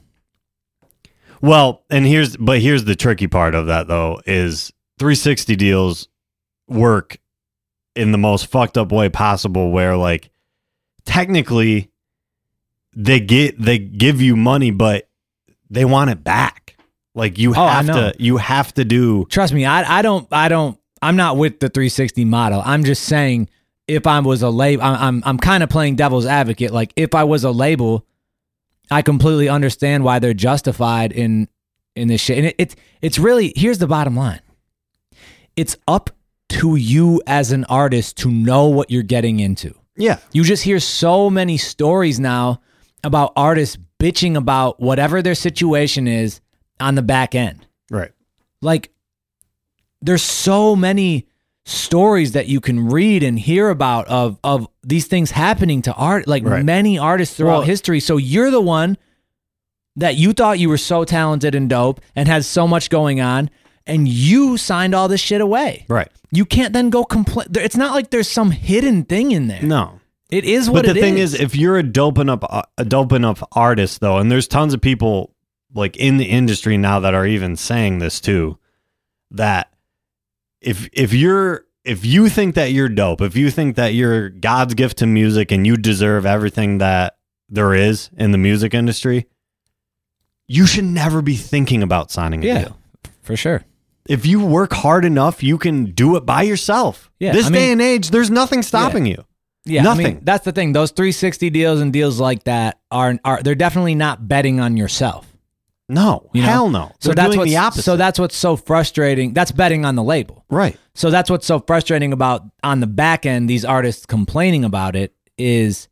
Well, 1.41 1.85
and 1.91 2.07
here's 2.07 2.37
but 2.37 2.61
here's 2.61 2.85
the 2.85 2.97
tricky 2.97 3.27
part 3.27 3.55
of 3.55 3.67
that 3.67 3.89
though 3.89 4.21
is 4.27 4.73
360 4.99 5.57
deals 5.57 6.09
work 6.69 7.19
in 7.97 8.13
the 8.13 8.19
most 8.19 8.47
fucked 8.47 8.77
up 8.79 8.93
way 8.93 9.09
possible 9.09 9.71
where 9.71 9.97
like 9.97 10.31
technically 11.05 11.91
they 12.95 13.21
get 13.21 13.61
they 13.61 13.79
give 13.79 14.21
you 14.21 14.37
money 14.37 14.71
but 14.71 15.09
they 15.71 15.85
want 15.85 16.11
it 16.11 16.23
back. 16.23 16.77
Like 17.15 17.39
you 17.39 17.51
Oh, 17.57 17.67
have 17.67 17.87
to 17.87 18.15
you 18.19 18.37
have 18.37 18.75
to 18.75 18.85
do 18.85 19.25
trust 19.27 19.53
me, 19.53 19.65
I 19.65 19.99
I 19.99 20.03
don't 20.03 20.29
I 20.33 20.49
don't 20.49 20.79
I'm 21.03 21.17
not 21.17 21.37
with 21.37 21.61
the 21.61 21.69
360 21.69 22.25
model. 22.25 22.63
I'm 22.65 22.85
just 22.85 23.03
saying 23.05 23.49
if 23.89 24.07
I 24.07 24.19
was 24.21 24.43
a 24.43 24.51
label, 24.51 24.83
I'm 24.83 24.97
I'm, 24.97 25.23
I'm 25.25 25.39
kind 25.39 25.63
of 25.63 25.69
playing 25.71 25.97
devil's 25.97 26.27
advocate. 26.27 26.73
Like 26.73 26.93
if 26.97 27.15
I 27.15 27.25
was 27.25 27.45
a 27.45 27.51
label, 27.51 28.05
I 28.91 29.03
completely 29.03 29.49
understand 29.49 30.05
why 30.05 30.19
they're 30.19 30.35
justified 30.35 31.13
in 31.13 31.49
in 31.95 32.09
this 32.09 32.21
shit. 32.21 32.39
And 32.39 32.47
it, 32.49 32.55
it's 32.59 32.77
it's 33.01 33.19
really 33.19 33.53
here's 33.57 33.79
the 33.79 33.87
bottom 33.87 34.17
line. 34.17 34.41
It's 35.57 35.77
up 35.89 36.11
to 36.61 36.77
you 36.77 37.23
as 37.27 37.53
an 37.53 37.65
artist 37.67 38.17
to 38.19 38.31
know 38.31 38.67
what 38.69 38.91
you're 38.91 39.03
getting 39.03 39.41
into. 39.41 39.75
Yeah. 39.97 40.19
You 40.33 40.45
just 40.45 40.63
hear 40.63 40.81
so 40.81 41.31
many 41.31 41.57
stories 41.57 42.21
now 42.21 42.61
about 43.05 43.33
artists 43.37 43.79
bitching 43.99 44.37
about 44.37 44.81
whatever 44.81 45.23
their 45.23 45.35
situation 45.35 46.07
is 46.07 46.41
on 46.81 46.95
the 46.95 47.03
back 47.03 47.35
end. 47.35 47.67
Right. 47.91 48.13
Like, 48.61 48.91
there's 50.03 50.23
so 50.23 50.77
many 50.77 51.27
stories 51.65 52.33
that 52.33 52.47
you 52.47 52.61
can 52.61 52.89
read 52.89 53.23
and 53.23 53.39
hear 53.39 53.71
about 53.71 54.07
of 54.09 54.39
of 54.45 54.69
these 54.85 55.07
things 55.07 55.33
happening 55.33 55.83
to 55.83 55.93
art, 55.95 56.29
like 56.29 56.45
Right. 56.45 56.65
many 56.65 56.97
artists 56.99 57.37
throughout 57.37 57.59
Well- 57.59 57.63
history. 57.63 57.99
So 58.01 58.19
you're 58.19 58.51
the 58.53 58.61
one 58.61 58.97
that 59.97 60.17
you 60.17 60.33
thought 60.33 60.59
you 60.59 60.69
were 60.69 60.79
so 60.79 61.05
talented 61.05 61.55
and 61.55 61.69
dope 61.69 62.01
and 62.15 62.29
had 62.29 62.45
so 62.45 62.69
much 62.69 62.89
going 62.91 63.21
on, 63.21 63.51
and 63.87 64.09
you 64.09 64.57
signed 64.57 64.95
all 64.95 65.09
this 65.09 65.21
shit 65.21 65.41
away. 65.41 65.87
Right. 65.89 66.11
You 66.33 66.45
can't 66.45 66.73
then 66.73 66.91
go 66.91 67.05
complain. 67.05 67.47
It's 67.55 67.77
not 67.77 67.95
like 67.95 68.11
there's 68.11 68.29
some 68.29 68.51
hidden 68.51 69.05
thing 69.05 69.31
in 69.33 69.47
there. 69.47 69.63
No. 69.63 70.01
It 70.31 70.45
is 70.45 70.69
what 70.69 70.85
but 70.85 70.95
the 70.95 71.01
thing 71.01 71.19
is. 71.19 71.35
if 71.35 71.55
you're 71.55 71.79
a 71.79 71.85
dope 71.85 72.19
enough 72.19 72.41
uh, 72.43 72.63
a 72.77 72.85
dope 72.85 73.13
enough 73.13 73.45
artist 73.53 74.01
though 74.01 74.19
and 74.19 74.31
there's 74.31 74.49
tons 74.49 74.75
of 74.75 74.81
people 74.81 75.33
like 75.73 75.97
in 75.97 76.17
the 76.17 76.25
industry 76.25 76.77
now 76.77 76.99
that 76.99 77.15
are 77.15 77.27
even 77.27 77.55
saying 77.55 78.01
this 78.01 78.21
too 78.21 78.59
that 79.31 79.73
if 80.61 80.89
if 80.93 81.13
you're 81.13 81.65
if 81.85 82.05
you 82.05 82.29
think 82.29 82.57
that 82.57 82.73
you're 82.73 82.89
dope 82.89 83.21
if 83.21 83.37
you 83.37 83.53
think 83.53 83.77
that 83.77 83.95
you're 83.95 84.31
god's 84.31 84.75
gift 84.75 84.99
to 84.99 85.07
music 85.07 85.53
and 85.53 85.65
you 85.65 85.77
deserve 85.77 86.27
everything 86.27 86.79
that 86.79 87.19
there 87.49 87.73
is 87.73 88.11
in 88.17 88.33
the 88.33 88.39
music 88.39 88.75
industry 88.75 89.29
you 90.49 90.67
should 90.67 90.85
never 90.85 91.23
be 91.23 91.37
thinking 91.37 91.85
about 91.85 92.11
signing 92.11 92.43
a 92.43 92.47
yeah, 92.49 92.65
deal 92.65 92.79
for 93.27 93.37
sure. 93.37 93.65
If 94.09 94.25
you 94.27 94.45
work 94.45 94.73
hard 94.73 95.05
enough 95.05 95.43
you 95.43 95.59
can 95.59 95.87
do 95.93 96.17
it 96.17 96.25
by 96.27 96.43
yourself 96.43 97.11
Yeah, 97.19 97.33
this 97.33 97.47
I 97.47 97.51
day 97.51 97.73
and 97.73 97.83
age 97.83 98.11
there's 98.11 98.31
nothing 98.31 98.63
stopping 98.63 99.07
you 99.07 99.25
Yeah, 99.65 99.81
I 99.81 99.85
Nothing. 99.85 100.05
mean, 100.07 100.21
that's 100.23 100.45
the 100.45 100.53
thing. 100.53 100.73
Those 100.73 100.91
360 100.93 101.51
deals 101.51 101.81
and 101.81 101.93
deals 101.93 102.21
like 102.21 102.45
that 102.45 102.79
are 102.91 103.19
are 103.25 103.43
they're 103.43 103.55
definitely 103.55 103.95
not 103.97 104.27
betting 104.29 104.61
on 104.61 104.77
yourself. 104.77 105.27
no 105.89 106.31
You 106.33 106.43
know? 106.43 106.49
hell 106.49 106.69
no 106.71 106.93
So 107.01 107.09
They're 107.09 107.15
that's 107.17 107.27
doing 107.29 107.39
what's 107.39 107.51
the 107.51 107.57
opposite 107.57 107.83
so 107.83 107.97
that's 107.97 108.19
what's 108.19 108.37
so 108.37 108.57
frustrating. 108.57 109.35
That's 109.35 109.53
betting 109.53 109.85
on 109.85 109.95
the 109.97 110.03
label. 110.05 110.45
right 110.51 110.77
So 110.95 111.11
that's 111.11 111.29
what's 111.31 111.47
so 111.47 111.59
frustrating 111.61 112.13
about 112.13 112.43
on 112.63 112.81
the 112.81 112.87
back 112.87 113.27
end 113.27 113.49
these 113.51 113.65
artists 113.65 114.07
complaining 114.07 114.65
about 114.65 114.95
it 114.97 115.13
is 115.39 115.89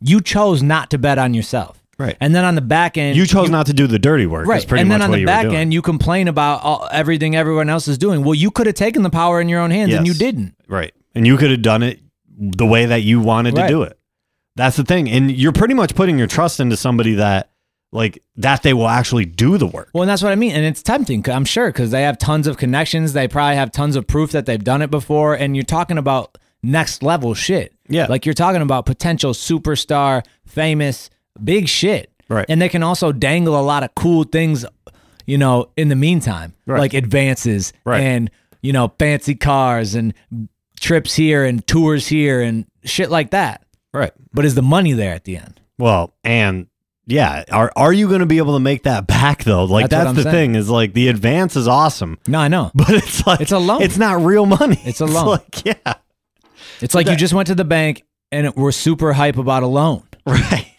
you 0.00 0.20
chose 0.20 0.62
not 0.62 0.90
to 0.90 0.98
bet 0.98 1.18
on 1.18 1.32
yourself. 1.34 1.81
Right. 2.02 2.16
And 2.20 2.34
then 2.34 2.44
on 2.44 2.54
the 2.54 2.60
back 2.60 2.96
end 2.98 3.16
You 3.16 3.26
chose 3.26 3.48
not 3.50 3.66
to 3.66 3.72
do 3.72 3.86
the 3.86 3.98
dirty 3.98 4.26
work. 4.26 4.46
Right. 4.46 4.66
Pretty 4.66 4.82
And 4.82 4.90
then 4.90 5.02
on 5.02 5.10
the 5.12 5.24
back 5.24 5.46
end 5.46 5.72
you 5.72 5.82
complain 5.82 6.28
about 6.28 6.62
all, 6.62 6.88
everything 6.90 7.36
everyone 7.36 7.68
else 7.70 7.86
is 7.88 7.96
doing. 7.98 8.24
Well, 8.24 8.34
you 8.34 8.50
could 8.50 8.66
have 8.66 8.74
taken 8.74 9.02
the 9.02 9.10
power 9.10 9.40
in 9.40 9.48
your 9.48 9.60
own 9.60 9.70
hands 9.70 9.94
and 9.94 10.06
you 10.06 10.14
didn't. 10.14 10.54
right, 10.68 10.92
and 11.14 11.26
you 11.26 11.36
could 11.36 11.50
have 11.50 11.62
done 11.62 11.82
it 11.82 12.00
the 12.38 12.66
way 12.66 12.86
that 12.86 13.02
you 13.02 13.20
wanted 13.20 13.56
Right. 13.56 13.64
to 13.68 13.68
do 13.68 13.82
it. 13.82 13.98
That's 14.56 14.76
the 14.76 14.84
thing, 14.84 15.08
and 15.08 15.30
you're 15.30 15.52
pretty 15.52 15.74
much 15.74 15.94
putting 15.94 16.18
your 16.18 16.26
trust 16.26 16.60
into 16.60 16.76
somebody 16.76 17.14
that, 17.14 17.50
like, 17.92 18.22
that 18.36 18.62
they 18.62 18.72
will 18.74 18.88
actually 18.88 19.24
do 19.24 19.56
the 19.58 19.66
work. 19.66 19.88
Well, 19.94 20.02
and 20.02 20.10
that's 20.10 20.22
what 20.22 20.32
I 20.32 20.34
mean. 20.34 20.52
And 20.52 20.64
it's 20.64 20.82
tempting, 20.82 21.28
I'm 21.30 21.44
sure, 21.44 21.68
because 21.68 21.90
they 21.90 22.02
have 22.02 22.18
tons 22.18 22.46
of 22.46 22.56
connections. 22.58 23.12
They 23.12 23.28
probably 23.28 23.56
have 23.56 23.70
tons 23.72 23.96
of 23.96 24.06
proof 24.06 24.32
that 24.32 24.44
they've 24.46 24.62
done 24.62 24.82
it 24.82 24.90
before. 24.90 25.34
And 25.34 25.56
you're 25.56 25.62
talking 25.64 25.96
about 25.98 26.36
next 26.62 27.02
level 27.02 27.32
shit. 27.34 27.72
Yeah. 27.88 28.06
Like 28.08 28.24
you're 28.26 28.34
talking 28.34 28.62
about 28.62 28.86
potential 28.86 29.32
superstar, 29.32 30.22
famous, 30.46 31.08
big 31.42 31.68
shit. 31.68 32.10
Right. 32.28 32.46
And 32.48 32.60
they 32.62 32.68
can 32.68 32.82
also 32.82 33.12
dangle 33.12 33.58
a 33.58 33.62
lot 33.62 33.82
of 33.82 33.94
cool 33.94 34.24
things, 34.24 34.64
you 35.26 35.36
know, 35.38 35.68
in 35.76 35.88
the 35.88 35.96
meantime, 35.96 36.54
Right. 36.66 36.78
like 36.80 36.94
advances 36.94 37.72
Right. 37.84 38.00
and, 38.00 38.30
you 38.62 38.72
know, 38.72 38.92
fancy 38.98 39.34
cars 39.34 39.94
and 39.94 40.14
trips 40.80 41.14
here 41.14 41.44
and 41.44 41.66
tours 41.66 42.08
here 42.08 42.40
and 42.40 42.66
shit 42.84 43.10
like 43.10 43.30
that. 43.30 43.64
Right. 43.92 44.12
But 44.32 44.44
is 44.44 44.54
the 44.54 44.62
money 44.62 44.92
there 44.92 45.14
at 45.14 45.24
the 45.24 45.36
end? 45.36 45.60
Well, 45.78 46.14
and 46.24 46.68
yeah, 47.06 47.44
are 47.50 47.70
are 47.76 47.92
you 47.92 48.06
going 48.08 48.20
to 48.20 48.26
be 48.26 48.38
able 48.38 48.54
to 48.54 48.60
make 48.60 48.84
that 48.84 49.06
back 49.06 49.44
though? 49.44 49.64
Like 49.64 49.90
That's 49.90 50.04
that's, 50.04 50.16
the 50.16 50.22
saying. 50.22 50.52
thing 50.52 50.54
is 50.54 50.70
like 50.70 50.94
the 50.94 51.08
advance 51.08 51.56
is 51.56 51.68
awesome, 51.68 52.18
No, 52.26 52.38
I 52.38 52.48
know. 52.48 52.70
but 52.74 52.90
it's 52.90 53.26
like 53.26 53.40
It's 53.40 53.52
a 53.52 53.58
loan. 53.58 53.82
It's 53.82 53.98
not 53.98 54.24
real 54.24 54.46
money. 54.46 54.80
It's 54.84 55.00
a 55.00 55.06
loan. 55.16 55.26
like 55.26 55.64
yeah, 55.66 55.94
It's 56.80 56.94
like 56.94 57.08
you 57.08 57.16
just 57.16 57.34
went 57.34 57.48
to 57.48 57.54
the 57.54 57.64
bank 57.64 58.04
and 58.30 58.46
it, 58.46 58.56
we're 58.56 58.72
super 58.72 59.12
hype 59.12 59.36
about 59.36 59.62
a 59.62 59.66
loan. 59.66 60.04
right, 60.26 60.71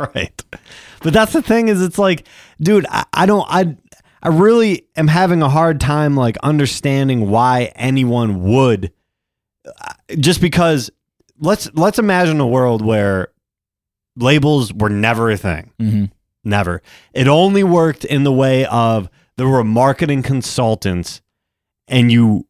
right. 0.14 0.44
But 1.02 1.12
that's 1.12 1.32
the 1.32 1.42
thing 1.42 1.68
is 1.68 1.82
it's 1.82 1.98
like, 1.98 2.26
dude, 2.60 2.86
I, 2.88 3.04
I 3.12 3.26
don't 3.26 3.46
I. 3.48 3.76
I 4.22 4.28
really 4.28 4.86
am 4.96 5.08
having 5.08 5.40
a 5.40 5.48
hard 5.48 5.80
time 5.80 6.14
like 6.14 6.36
understanding 6.42 7.30
why 7.30 7.72
anyone 7.74 8.42
would 8.42 8.92
uh, 9.66 9.94
just 10.18 10.42
because 10.42 10.90
let's 11.38 11.70
let's 11.72 11.98
imagine 11.98 12.38
a 12.38 12.46
world 12.46 12.84
where 12.84 13.28
labels 14.16 14.74
were 14.74 14.90
never 14.90 15.30
a 15.30 15.38
thing. 15.38 15.72
Mm-hmm. 15.80 16.04
Never. 16.44 16.82
It 17.14 17.28
only 17.28 17.64
worked 17.64 18.04
in 18.04 18.24
the 18.24 18.32
way 18.32 18.66
of 18.66 19.08
there 19.38 19.48
were 19.48 19.64
marketing 19.64 20.22
consultants 20.22 21.22
and 21.88 22.12
you 22.12 22.46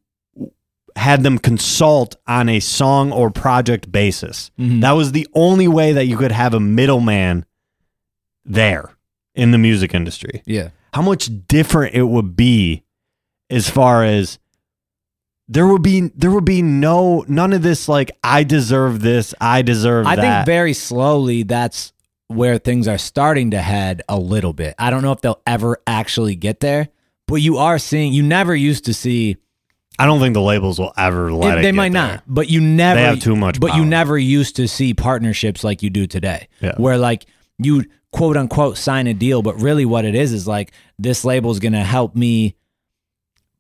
had 1.00 1.22
them 1.22 1.38
consult 1.38 2.16
on 2.26 2.48
a 2.48 2.60
song 2.60 3.10
or 3.12 3.30
project 3.30 3.90
basis. 3.90 4.50
Mhm. 4.58 4.80
That 4.82 4.92
was 4.92 5.12
the 5.12 5.26
only 5.34 5.66
way 5.66 5.92
that 5.92 6.06
you 6.06 6.16
could 6.16 6.32
have 6.32 6.52
a 6.54 6.60
middleman 6.60 7.44
there 8.44 8.90
in 9.34 9.50
the 9.50 9.58
music 9.58 9.94
industry. 9.94 10.42
Yeah. 10.46 10.68
How 10.92 11.02
much 11.02 11.30
different 11.48 11.94
it 11.94 12.02
would 12.04 12.36
be 12.36 12.82
as 13.48 13.68
far 13.70 14.04
as 14.04 14.38
there 15.48 15.66
would 15.66 15.82
be 15.82 16.10
there 16.14 16.30
would 16.30 16.44
be 16.44 16.62
no 16.62 17.24
none 17.26 17.52
of 17.52 17.62
this 17.62 17.88
like 17.88 18.10
I 18.22 18.44
deserve 18.44 19.00
this, 19.00 19.34
I 19.40 19.62
deserve 19.62 20.06
I 20.06 20.16
that. 20.16 20.22
think 20.22 20.46
very 20.46 20.72
slowly 20.74 21.42
that's 21.42 21.92
where 22.28 22.58
things 22.58 22.86
are 22.86 22.98
starting 22.98 23.50
to 23.52 23.60
head 23.60 24.02
a 24.08 24.18
little 24.18 24.52
bit. 24.52 24.74
I 24.78 24.90
don't 24.90 25.02
know 25.02 25.12
if 25.12 25.20
they'll 25.20 25.42
ever 25.46 25.80
actually 25.86 26.36
get 26.36 26.60
there, 26.60 26.88
but 27.26 27.36
you 27.36 27.56
are 27.56 27.78
seeing. 27.78 28.12
You 28.12 28.22
never 28.22 28.54
used 28.54 28.84
to 28.84 28.94
see. 28.94 29.36
I 30.00 30.06
don't 30.06 30.18
think 30.20 30.34
the 30.34 30.40
labels 30.42 30.78
will 30.78 30.92
ever 30.96 31.32
let 31.32 31.58
it. 31.58 31.62
they 31.62 31.68
get 31.68 31.74
might 31.74 31.92
there. 31.92 32.02
not, 32.02 32.22
but 32.26 32.48
you 32.48 32.60
never. 32.60 32.98
They 33.00 33.06
have 33.06 33.20
too 33.20 33.36
much 33.36 33.60
But 33.60 33.76
you 33.76 33.84
never 33.84 34.16
used 34.18 34.56
to 34.56 34.66
see 34.66 34.94
partnerships 34.94 35.62
like 35.62 35.82
you 35.82 35.90
do 35.90 36.06
today, 36.06 36.48
Yeah. 36.60 36.74
where 36.76 36.96
like 36.98 37.26
you 37.58 37.84
quote 38.12 38.36
unquote 38.36 38.76
sign 38.78 39.06
a 39.06 39.14
deal, 39.14 39.42
but 39.42 39.60
really 39.60 39.84
what 39.84 40.04
it 40.04 40.14
is 40.14 40.32
is 40.32 40.46
like 40.48 40.72
this 40.98 41.24
label 41.24 41.50
is 41.50 41.58
going 41.58 41.74
to 41.74 41.84
help 41.84 42.16
me 42.16 42.56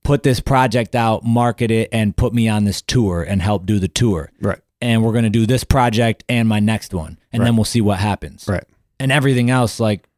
put 0.02 0.22
this 0.22 0.40
project 0.40 0.94
out, 0.94 1.24
market 1.24 1.70
it, 1.70 1.88
and 1.92 2.16
put 2.16 2.32
me 2.32 2.48
on 2.48 2.64
this 2.64 2.80
tour 2.82 3.22
and 3.22 3.42
help 3.42 3.66
do 3.66 3.78
the 3.78 3.88
tour. 3.88 4.30
Right. 4.40 4.58
And 4.80 5.04
we're 5.04 5.12
going 5.12 5.24
to 5.24 5.30
do 5.30 5.44
this 5.46 5.62
project 5.62 6.24
and 6.28 6.48
my 6.48 6.58
next 6.58 6.94
one, 6.94 7.18
and 7.32 7.44
then 7.44 7.54
we'll 7.54 7.64
see 7.66 7.82
what 7.82 7.98
happens. 7.98 8.46
Right. 8.48 8.64
And 8.98 9.12
everything 9.12 9.50
else, 9.50 9.78
like, 9.78 10.08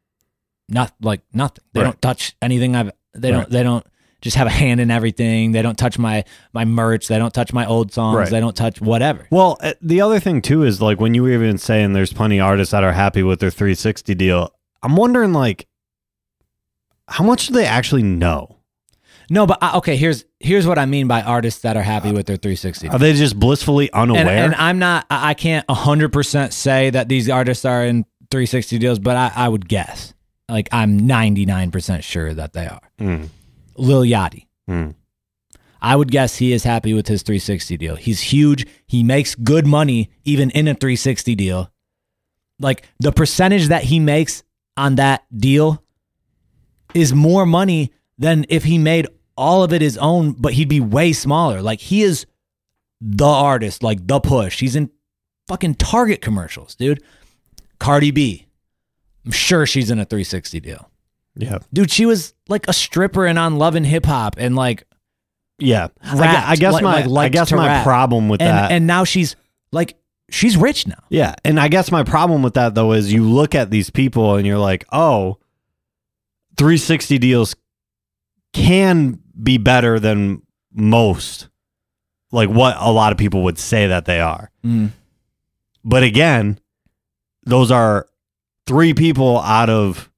not 0.69 0.93
like 1.01 1.19
nothing. 1.33 1.63
They 1.73 1.81
Right. 1.81 1.87
don't 1.87 2.01
touch 2.01 2.33
anything. 2.41 2.75
I've. 2.75 2.91
They 3.13 3.31
Right. 3.31 3.39
don't. 3.39 3.49
They 3.49 3.63
don't 3.63 3.85
just 4.23 4.37
have 4.37 4.47
a 4.47 4.51
hand 4.51 4.79
in 4.79 4.89
everything. 4.89 5.51
They 5.51 5.61
don't 5.61 5.77
touch 5.77 5.99
my 5.99 6.23
my 6.53 6.65
merch. 6.65 7.07
They 7.09 7.17
don't 7.17 7.33
touch 7.33 7.51
my 7.53 7.65
old 7.65 7.91
songs. 7.91 8.17
Right. 8.17 8.29
They 8.29 8.39
don't 8.39 8.55
touch 8.55 8.81
whatever. 8.81 9.27
Well, 9.29 9.57
uh, 9.61 9.73
the 9.81 10.01
other 10.01 10.19
thing 10.19 10.41
too 10.41 10.63
is 10.63 10.81
like 10.81 10.99
when 10.99 11.13
you 11.13 11.23
were 11.23 11.31
even 11.31 11.57
saying 11.57 11.93
there's 11.93 12.13
plenty 12.13 12.39
of 12.39 12.47
artists 12.47 12.71
that 12.71 12.83
are 12.83 12.93
happy 12.93 13.21
with 13.21 13.39
their 13.39 13.51
360 13.51 14.15
deal. 14.15 14.49
I'm 14.81 14.95
wondering 14.95 15.33
like 15.33 15.67
how 17.09 17.23
much 17.23 17.47
do 17.47 17.53
they 17.53 17.65
actually 17.65 18.03
know? 18.03 18.57
No, 19.29 19.45
but 19.45 19.57
I, 19.61 19.77
okay. 19.77 19.97
Here's 19.97 20.25
here's 20.39 20.65
what 20.65 20.79
I 20.79 20.85
mean 20.85 21.07
by 21.07 21.21
artists 21.21 21.61
that 21.61 21.75
are 21.75 21.83
happy 21.83 22.11
with 22.11 22.25
their 22.25 22.37
360. 22.37 22.89
Are 22.89 22.99
they 22.99 23.13
just 23.13 23.37
blissfully 23.37 23.91
unaware? 23.91 24.21
and, 24.21 24.53
and 24.53 24.55
I'm 24.55 24.79
not. 24.79 25.05
I 25.09 25.31
I 25.31 25.33
can't 25.33 25.67
100 25.67 26.13
percent 26.13 26.53
say 26.53 26.89
that 26.89 27.09
these 27.09 27.29
artists 27.29 27.65
are 27.65 27.83
in 27.85 28.03
360 28.31 28.79
deals, 28.79 28.99
but 28.99 29.15
I, 29.17 29.31
I 29.35 29.49
would 29.49 29.67
guess. 29.67 30.13
Like 30.49 30.69
I'm 30.71 30.97
99 31.07 31.71
percent 31.71 32.03
sure 32.03 32.33
that 32.33 32.53
they 32.53 32.67
are. 32.67 32.81
Mm, 32.99 33.29
Lil 33.77 34.01
Yachty. 34.03 34.47
mm. 34.69 34.95
I 35.81 35.97
would 35.97 36.09
guess 36.09 36.37
he 36.37 36.53
is 36.53 36.63
happy 36.63 36.93
with 36.93 37.09
his 37.09 37.23
360 37.23 37.75
deal. 37.75 37.95
He's 37.97 38.21
huge. 38.21 38.65
He 38.87 39.03
makes 39.03 39.35
good 39.35 39.67
money 39.67 40.11
even 40.23 40.49
in 40.51 40.69
a 40.69 40.73
360 40.75 41.35
deal. 41.35 41.69
Like 42.57 42.87
the 42.99 43.11
percentage 43.11 43.67
that 43.67 43.83
he 43.83 43.99
makes 43.99 44.43
on 44.77 44.95
that 44.95 45.25
deal 45.35 45.83
is 46.93 47.13
more 47.13 47.45
money 47.45 47.91
than 48.17 48.45
if 48.47 48.63
he 48.63 48.77
made 48.77 49.07
all 49.35 49.61
of 49.61 49.73
it 49.73 49.81
his 49.81 49.97
own, 49.97 50.31
but 50.31 50.53
he'd 50.53 50.69
be 50.69 50.79
way 50.79 51.11
smaller. 51.11 51.61
Like 51.61 51.81
he 51.81 52.03
is 52.03 52.25
the 53.01 53.25
artist, 53.25 53.83
like 53.83 54.07
the 54.07 54.21
push. 54.21 54.61
He's 54.61 54.77
in 54.77 54.89
fucking 55.49 55.75
Target 55.75 56.21
commercials, 56.21 56.75
dude. 56.75 57.03
Cardi 57.79 58.11
B. 58.11 58.47
I'm 59.25 59.31
sure 59.31 59.65
she's 59.65 59.91
in 59.91 59.99
a 59.99 60.05
360 60.05 60.61
deal. 60.61 60.89
Yeah. 61.35 61.59
Dude, 61.73 61.89
she 61.91 62.05
was 62.05 62.33
like 62.47 62.67
a 62.67 62.73
stripper 62.73 63.25
and 63.25 63.39
on 63.39 63.57
Love 63.57 63.75
and 63.75 63.85
Hip 63.85 64.05
Hop 64.05 64.35
and 64.37 64.55
like 64.55 64.83
Yeah. 65.59 65.87
I, 66.01 66.17
Rapped, 66.19 66.49
I 66.49 66.55
guess 66.55 66.73
like- 66.73 66.83
my 66.83 67.03
like 67.05 67.25
I 67.25 67.29
guess 67.29 67.51
my 67.51 67.67
rap. 67.67 67.83
problem 67.83 68.29
with 68.29 68.41
and 68.41 68.49
that 68.49 68.71
and 68.71 68.85
now 68.87 69.03
she's 69.03 69.35
like 69.71 69.97
she's 70.29 70.55
rich 70.57 70.87
now. 70.87 71.03
Yeah, 71.09 71.35
and 71.43 71.59
I 71.59 71.67
guess 71.67 71.91
my 71.91 72.03
problem 72.03 72.43
with 72.43 72.53
that 72.55 72.75
though 72.75 72.91
is 72.93 73.11
you 73.13 73.23
look 73.23 73.55
at 73.55 73.69
these 73.71 73.89
people 73.89 74.35
and 74.35 74.45
you're 74.47 74.57
like, 74.59 74.85
"Oh, 74.91 75.37
360 76.57 77.17
deals 77.17 77.55
can 78.53 79.19
be 79.41 79.57
better 79.57 79.99
than 79.99 80.41
most." 80.71 81.49
Like 82.31 82.49
what 82.49 82.75
a 82.79 82.91
lot 82.91 83.11
of 83.11 83.17
people 83.17 83.43
would 83.43 83.59
say 83.59 83.87
that 83.87 84.05
they 84.05 84.19
are. 84.19 84.49
Mm. 84.65 84.89
But 85.85 86.03
again, 86.03 86.59
those 87.45 87.69
are 87.71 88.07
three 88.65 88.93
people 88.93 89.39
out 89.39 89.69
of 89.69 90.09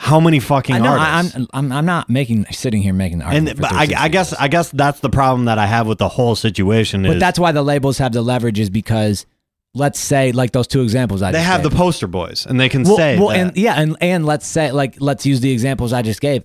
how 0.00 0.18
many 0.18 0.40
fucking 0.40 0.76
I 0.76 0.78
know 0.78 0.96
artists? 0.96 1.36
I, 1.36 1.40
I'm 1.40 1.48
I'm 1.52 1.72
I'm 1.72 1.84
not 1.84 2.08
making 2.08 2.46
sitting 2.52 2.80
here 2.80 2.94
making 2.94 3.18
the 3.18 3.26
argument. 3.26 3.50
and 3.50 3.60
but 3.60 3.70
I, 3.70 4.04
I 4.04 4.08
guess. 4.08 4.32
I 4.32 4.48
guess 4.48 4.70
that's 4.70 5.00
the 5.00 5.10
problem 5.10 5.44
that 5.44 5.58
I 5.58 5.66
have 5.66 5.86
with 5.86 5.98
the 5.98 6.08
whole 6.08 6.34
situation 6.34 7.02
but 7.02 7.16
is 7.16 7.20
that's 7.20 7.38
why 7.38 7.52
the 7.52 7.62
labels 7.62 7.98
have 7.98 8.12
the 8.12 8.22
leverage 8.22 8.58
is 8.58 8.70
because 8.70 9.26
let's 9.74 10.00
say 10.00 10.32
like 10.32 10.52
those 10.52 10.66
two 10.66 10.80
examples 10.80 11.20
I 11.20 11.32
they 11.32 11.38
just 11.38 11.50
have 11.50 11.62
the 11.62 11.68
poster 11.68 12.06
boys 12.06 12.46
and 12.46 12.58
they 12.58 12.70
can 12.70 12.84
well, 12.84 12.96
say 12.96 13.18
well 13.18 13.28
that. 13.28 13.36
and 13.36 13.56
yeah 13.58 13.74
and 13.74 13.94
and 14.00 14.24
let's 14.24 14.46
say 14.46 14.72
like 14.72 14.96
let's 15.00 15.26
use 15.26 15.40
the 15.40 15.52
examples 15.52 15.92
I 15.92 16.00
just 16.00 16.22
gave. 16.22 16.44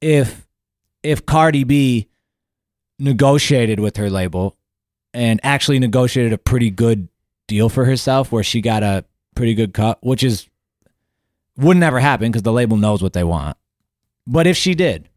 If 0.00 0.44
if 1.04 1.24
Cardi 1.24 1.62
B 1.62 2.08
negotiated 2.98 3.78
with 3.78 3.98
her 3.98 4.10
label 4.10 4.56
and 5.14 5.38
actually 5.44 5.78
negotiated 5.78 6.32
a 6.32 6.38
pretty 6.38 6.70
good 6.70 7.08
deal 7.46 7.68
for 7.68 7.84
herself 7.84 8.32
where 8.32 8.42
she 8.42 8.60
got 8.60 8.82
a 8.82 9.04
pretty 9.36 9.54
good 9.54 9.72
cut, 9.72 9.98
which 10.02 10.24
is 10.24 10.48
would 11.58 11.76
never 11.76 12.00
happen 12.00 12.30
because 12.30 12.42
the 12.42 12.52
label 12.52 12.76
knows 12.76 13.02
what 13.02 13.12
they 13.12 13.24
want. 13.24 13.56
But 14.26 14.46
if 14.46 14.56
she 14.56 14.74
did, 14.74 15.08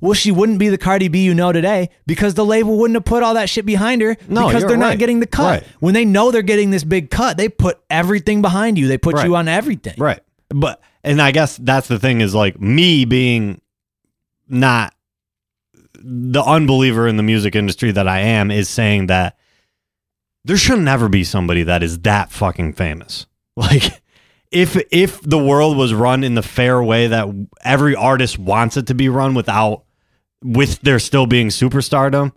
well, 0.00 0.14
she 0.14 0.30
wouldn't 0.32 0.58
be 0.58 0.68
the 0.68 0.78
Cardi 0.78 1.08
B 1.08 1.22
you 1.24 1.32
know 1.32 1.52
today 1.52 1.88
because 2.06 2.34
the 2.34 2.44
label 2.44 2.76
wouldn't 2.76 2.96
have 2.96 3.04
put 3.04 3.22
all 3.22 3.34
that 3.34 3.48
shit 3.48 3.64
behind 3.64 4.02
her 4.02 4.16
No, 4.28 4.48
because 4.48 4.64
they're 4.64 4.76
not 4.76 4.98
getting 4.98 5.20
the 5.20 5.26
cut. 5.28 5.62
Right. 5.62 5.70
When 5.80 5.94
they 5.94 6.04
know 6.04 6.30
they're 6.32 6.42
getting 6.42 6.70
this 6.70 6.82
big 6.84 7.10
cut, 7.10 7.36
they 7.36 7.48
put 7.48 7.80
everything 7.88 8.42
behind 8.42 8.78
you. 8.78 8.88
They 8.88 8.98
put 8.98 9.14
Right. 9.14 9.26
you 9.26 9.36
on 9.36 9.46
everything. 9.48 9.94
Right. 9.98 10.20
But 10.48 10.80
and 11.04 11.22
I 11.22 11.30
guess 11.30 11.56
that's 11.56 11.88
the 11.88 11.98
thing 12.00 12.20
is 12.20 12.34
like 12.34 12.60
me 12.60 13.04
being 13.04 13.60
not 14.48 14.92
the 15.94 16.42
unbeliever 16.42 17.06
in 17.06 17.16
the 17.16 17.22
music 17.22 17.54
industry 17.54 17.92
that 17.92 18.08
I 18.08 18.18
am 18.20 18.50
is 18.50 18.68
saying 18.68 19.06
that 19.06 19.38
there 20.44 20.56
should 20.56 20.80
never 20.80 21.08
be 21.08 21.22
somebody 21.22 21.62
that 21.62 21.82
is 21.84 22.00
that 22.00 22.30
fucking 22.32 22.72
famous. 22.74 23.26
Like 23.56 24.01
if 24.52 24.76
if 24.90 25.20
the 25.22 25.38
world 25.38 25.76
was 25.76 25.92
run 25.94 26.22
in 26.24 26.34
the 26.34 26.42
fair 26.42 26.82
way 26.82 27.06
that 27.08 27.26
every 27.64 27.94
artist 27.94 28.38
wants 28.38 28.76
it 28.76 28.86
to 28.88 28.94
be 28.94 29.08
run 29.08 29.34
without 29.34 29.84
with 30.44 30.80
there 30.80 30.98
still 30.98 31.26
being 31.26 31.48
superstardom, 31.48 32.32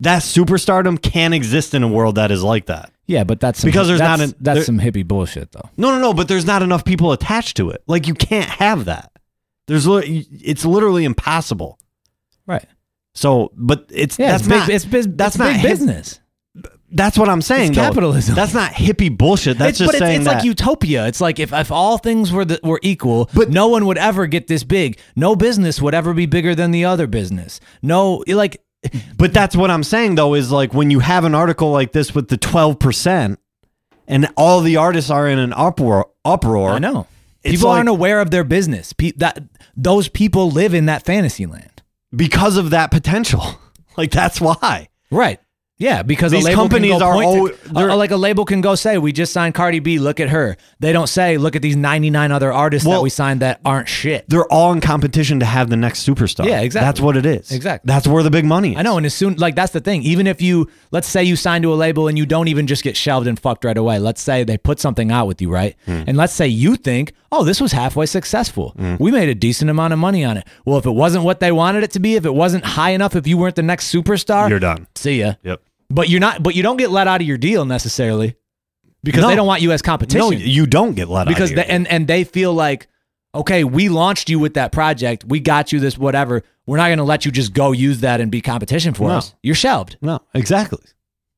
that 0.00 0.22
superstardom 0.22 1.00
can't 1.00 1.34
exist 1.34 1.74
in 1.74 1.82
a 1.82 1.88
world 1.88 2.14
that 2.14 2.30
is 2.30 2.42
like 2.42 2.66
that. 2.66 2.90
Yeah, 3.06 3.24
but 3.24 3.40
that's 3.40 3.60
some, 3.60 3.68
Because 3.68 3.88
there's 3.88 3.98
that's, 3.98 4.20
not 4.20 4.34
that's 4.40 4.56
there- 4.58 4.64
some 4.64 4.78
hippie 4.78 5.06
bullshit 5.06 5.50
though. 5.52 5.68
No, 5.76 5.90
no, 5.90 5.98
no. 6.00 6.14
But 6.14 6.28
there's 6.28 6.46
not 6.46 6.62
enough 6.62 6.84
people 6.84 7.12
attached 7.12 7.56
to 7.56 7.70
it. 7.70 7.82
Like 7.86 8.06
you 8.06 8.14
can't 8.14 8.48
have 8.48 8.84
that. 8.84 9.10
There's 9.66 9.86
it's 9.86 10.64
literally 10.64 11.04
impossible. 11.04 11.78
Right. 12.46 12.64
So, 13.14 13.50
but 13.56 13.86
it's 13.90 14.18
Yeah, 14.18 14.32
that's 14.32 14.42
it's 14.42 14.48
big. 14.48 14.58
not 14.58 14.68
it's 14.70 14.84
bus- 14.84 15.06
that's 15.10 15.34
it's 15.34 15.38
not 15.38 15.52
big 15.54 15.62
business. 15.62 16.20
That's 16.92 17.16
what 17.18 17.28
I'm 17.28 17.42
saying. 17.42 17.68
It's 17.70 17.76
though. 17.76 17.84
capitalism. 17.84 18.34
That's 18.34 18.54
not 18.54 18.72
hippie 18.72 19.16
bullshit. 19.16 19.58
That's 19.58 19.70
it's, 19.70 19.78
just 19.78 19.88
but 19.88 19.94
it's, 19.96 20.00
saying 20.00 20.16
it's 20.22 20.24
that. 20.26 20.36
like 20.36 20.44
utopia. 20.44 21.06
It's 21.06 21.20
like 21.20 21.38
if, 21.38 21.52
if 21.52 21.70
all 21.70 21.98
things 21.98 22.32
were 22.32 22.44
the, 22.44 22.60
were 22.62 22.80
equal, 22.82 23.28
But- 23.34 23.50
no 23.50 23.68
one 23.68 23.86
would 23.86 23.98
ever 23.98 24.26
get 24.26 24.46
this 24.48 24.64
big. 24.64 24.98
No 25.16 25.36
business 25.36 25.80
would 25.80 25.94
ever 25.94 26.12
be 26.14 26.26
bigger 26.26 26.54
than 26.54 26.70
the 26.70 26.84
other 26.84 27.06
business. 27.06 27.60
No, 27.82 28.24
like 28.26 28.62
but 29.16 29.32
that's 29.34 29.54
what 29.54 29.70
I'm 29.70 29.82
saying 29.82 30.14
though 30.14 30.34
is 30.34 30.50
like 30.50 30.72
when 30.74 30.90
you 30.90 31.00
have 31.00 31.24
an 31.24 31.34
article 31.34 31.70
like 31.70 31.92
this 31.92 32.14
with 32.14 32.28
the 32.28 32.36
12 32.36 32.78
percent, 32.78 33.38
and 34.08 34.28
all 34.36 34.60
the 34.60 34.76
artists 34.76 35.10
are 35.10 35.28
in 35.28 35.38
an 35.38 35.52
uproar. 35.52 36.08
Uproar. 36.24 36.70
I 36.70 36.78
know 36.78 37.06
people 37.44 37.68
like- 37.68 37.76
aren't 37.76 37.88
aware 37.88 38.20
of 38.20 38.30
their 38.30 38.44
business. 38.44 38.92
Pe- 38.92 39.12
that 39.18 39.42
those 39.76 40.08
people 40.08 40.50
live 40.50 40.74
in 40.74 40.86
that 40.86 41.04
fantasy 41.04 41.46
land. 41.46 41.82
because 42.14 42.56
of 42.56 42.70
that 42.70 42.90
potential. 42.90 43.42
Like 43.96 44.12
that's 44.12 44.40
why. 44.40 44.88
Right. 45.10 45.40
Yeah, 45.80 46.02
because 46.02 46.30
These 46.30 46.44
a 46.44 46.48
label 46.48 46.62
companies 46.62 46.90
can 46.92 47.00
go 47.00 47.46
are 47.46 47.48
to, 47.48 47.92
uh, 47.92 47.96
like 47.96 48.10
a 48.10 48.16
label 48.16 48.44
can 48.44 48.60
go 48.60 48.74
say, 48.74 48.98
"We 48.98 49.12
just 49.12 49.32
signed 49.32 49.54
Cardi 49.54 49.80
B. 49.80 49.98
Look 49.98 50.20
at 50.20 50.28
her." 50.28 50.58
They 50.78 50.92
don't 50.92 51.06
say, 51.06 51.38
"Look 51.38 51.56
at 51.56 51.62
these 51.62 51.74
ninety 51.74 52.10
nine 52.10 52.32
other 52.32 52.52
artists 52.52 52.86
that 52.86 53.00
we 53.00 53.08
signed 53.08 53.40
that 53.40 53.60
aren't 53.64 53.88
shit." 53.88 54.26
They're 54.28 54.44
all 54.52 54.72
in 54.72 54.82
competition 54.82 55.40
to 55.40 55.46
have 55.46 55.70
the 55.70 55.76
next 55.76 56.06
superstar. 56.06 56.44
Yeah, 56.44 56.60
exactly. 56.60 56.86
That's 56.86 57.00
what 57.00 57.16
it 57.16 57.24
is. 57.24 57.50
Exactly. 57.50 57.88
That's 57.88 58.06
where 58.06 58.22
the 58.22 58.30
big 58.30 58.44
money 58.44 58.72
is. 58.72 58.78
I 58.78 58.82
know, 58.82 58.98
and 58.98 59.06
as 59.06 59.14
soon 59.14 59.36
like 59.36 59.54
that's 59.56 59.72
the 59.72 59.80
thing. 59.80 60.02
Even 60.02 60.26
if 60.26 60.42
you 60.42 60.68
let's 60.90 61.08
say 61.08 61.24
you 61.24 61.34
sign 61.34 61.62
to 61.62 61.72
a 61.72 61.76
label 61.76 62.08
and 62.08 62.18
you 62.18 62.26
don't 62.26 62.48
even 62.48 62.66
just 62.66 62.84
get 62.84 62.94
shelved 62.94 63.26
and 63.26 63.40
fucked 63.40 63.64
right 63.64 63.78
away. 63.78 63.98
Let's 63.98 64.20
say 64.20 64.44
they 64.44 64.58
put 64.58 64.80
something 64.80 65.10
out 65.10 65.26
with 65.26 65.40
you, 65.40 65.50
right? 65.50 65.76
Hmm. 65.86 66.02
And 66.06 66.16
let's 66.18 66.34
say 66.34 66.46
you 66.46 66.76
think, 66.76 67.14
oh, 67.32 67.42
this 67.42 67.58
was 67.58 67.72
halfway 67.72 68.04
successful. 68.04 68.76
We 68.98 69.10
made 69.10 69.30
a 69.30 69.34
decent 69.34 69.70
amount 69.70 69.94
of 69.94 69.98
money 69.98 70.24
on 70.24 70.36
it. 70.36 70.46
Well, 70.66 70.76
if 70.76 70.84
it 70.84 70.90
wasn't 70.90 71.24
what 71.24 71.40
they 71.40 71.52
wanted 71.52 71.84
it 71.84 71.92
to 71.92 72.00
be, 72.00 72.16
if 72.16 72.26
it 72.26 72.34
wasn't 72.34 72.64
high 72.64 72.90
enough, 72.90 73.16
if 73.16 73.26
you 73.26 73.38
weren't 73.38 73.56
the 73.56 73.62
next 73.62 73.90
superstar, 73.94 74.50
You're 74.50 74.58
done. 74.58 74.86
see 74.94 75.20
ya. 75.20 75.34
Yep. 75.42 75.62
But 75.90 76.08
you're 76.08 76.20
not. 76.20 76.42
But 76.42 76.54
you 76.54 76.62
don't 76.62 76.76
get 76.76 76.90
let 76.90 77.06
out 77.08 77.20
of 77.20 77.26
your 77.26 77.38
deal 77.38 77.64
necessarily 77.64 78.36
because 79.02 79.22
No. 79.22 79.28
they 79.28 79.34
don't 79.36 79.46
want 79.46 79.62
you 79.62 79.72
as 79.72 79.82
competition. 79.82 80.20
No, 80.20 80.30
you 80.30 80.66
don't 80.66 80.94
get 80.94 81.08
let 81.08 81.26
because 81.26 81.50
out. 81.52 81.56
here. 81.58 81.66
and 81.68 81.86
and 81.88 82.06
they 82.06 82.24
feel 82.24 82.52
like 82.54 82.86
okay, 83.34 83.62
we 83.62 83.88
launched 83.88 84.28
you 84.28 84.38
with 84.40 84.54
that 84.54 84.72
project. 84.72 85.24
We 85.24 85.38
got 85.40 85.72
you 85.72 85.78
this 85.80 85.96
whatever. 85.98 86.42
We're 86.66 86.76
not 86.78 86.86
going 86.88 86.98
to 86.98 87.04
let 87.04 87.24
you 87.24 87.30
just 87.32 87.52
go 87.52 87.72
use 87.72 88.00
that 88.00 88.20
and 88.20 88.30
be 88.30 88.40
competition 88.40 88.92
for 88.94 89.08
No. 89.08 89.14
us. 89.16 89.34
You're 89.42 89.54
shelved. 89.54 89.96
No, 90.02 90.20
exactly. 90.34 90.80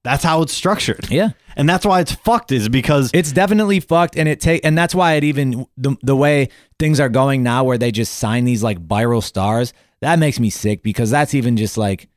That's 0.05 0.25
how 0.25 0.43
it's 0.43 0.53
structured. 0.53 1.09
Yeah. 1.11 1.31
And 1.57 1.69
that's 1.69 1.87
why 1.87 2.01
it's 2.01 2.13
fucked 2.13 2.51
is 2.51 2.69
because 2.69 3.11
It's 3.15 3.31
definitely 3.31 3.79
fucked, 3.81 4.17
and 4.17 4.29
it 4.29 4.41
take, 4.41 4.65
and 4.65 4.77
that's 4.77 4.95
why 4.95 5.15
it 5.15 5.25
even 5.25 5.67
the 5.77 5.97
the 6.03 6.17
way 6.17 6.49
things 6.79 6.99
are 6.99 7.09
going 7.11 7.43
now, 7.43 7.65
where 7.65 7.79
they 7.79 7.91
just 7.93 8.15
sign 8.15 8.45
these 8.45 8.63
like 8.63 8.79
viral 8.87 9.23
stars, 9.23 9.73
that 10.01 10.19
makes 10.19 10.41
me 10.41 10.51
sick 10.51 10.83
because 10.83 11.11
that's 11.11 11.35
even 11.35 11.57
just 11.57 11.77
like 11.79 12.09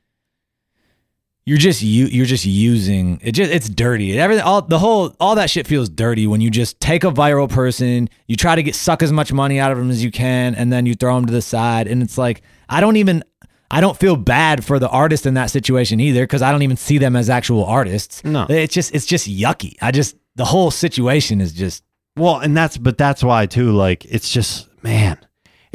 you're 1.46 1.60
just 1.60 1.82
you 1.82 2.06
you're 2.08 2.26
just 2.26 2.46
using 2.46 3.20
it. 3.22 3.34
Just 3.34 3.52
it's 3.52 3.70
dirty. 3.70 4.18
Everything, 4.20 4.44
all 4.44 4.62
the 4.64 4.80
whole, 4.80 5.16
all 5.20 5.36
that 5.36 5.50
shit 5.50 5.68
feels 5.68 5.90
dirty 5.90 6.26
when 6.26 6.42
you 6.42 6.50
just 6.50 6.80
take 6.80 7.04
a 7.04 7.12
viral 7.12 7.50
person, 7.50 8.10
you 8.28 8.36
try 8.36 8.56
to 8.56 8.64
get 8.64 8.74
suck 8.76 9.04
as 9.04 9.12
much 9.12 9.32
money 9.32 9.60
out 9.60 9.72
of 9.72 9.78
them 9.78 9.92
as 9.92 10.04
you 10.04 10.12
can, 10.12 10.56
and 10.56 10.74
then 10.74 10.86
you 10.86 10.96
throw 10.96 11.16
them 11.16 11.26
to 11.28 11.34
the 11.34 11.42
side, 11.42 11.88
and 11.88 12.02
it's 12.02 12.18
like 12.18 12.42
I 12.68 12.82
don't 12.82 12.98
even. 12.98 13.24
I 13.72 13.82
don't 13.82 13.98
feel 13.98 14.16
bad 14.16 14.64
for 14.64 14.78
the 14.78 14.88
artist 14.88 15.26
in 15.26 15.34
that 15.34 15.48
situation 15.48 16.00
either 16.00 16.22
because 16.22 16.44
I 16.44 16.52
don't 16.52 16.62
even 16.62 16.78
see 16.78 17.00
them 17.00 17.16
as 17.16 17.32
actual 17.32 17.66
artists. 17.66 18.24
No. 18.24 18.46
it's 18.48 18.74
just 18.74 18.94
it's 18.94 19.08
just 19.08 19.28
yucky. 19.28 19.74
I 19.82 19.92
just 19.92 20.16
the 20.36 20.46
whole 20.46 20.70
situation 20.70 21.42
is 21.42 21.52
just 21.52 21.84
Well, 22.16 22.38
and 22.38 22.56
that's 22.56 22.78
but 22.78 22.98
that's 22.98 23.24
why 23.24 23.48
too. 23.48 23.72
Like 23.72 24.06
it's 24.06 24.30
just 24.30 24.70
man, 24.84 25.18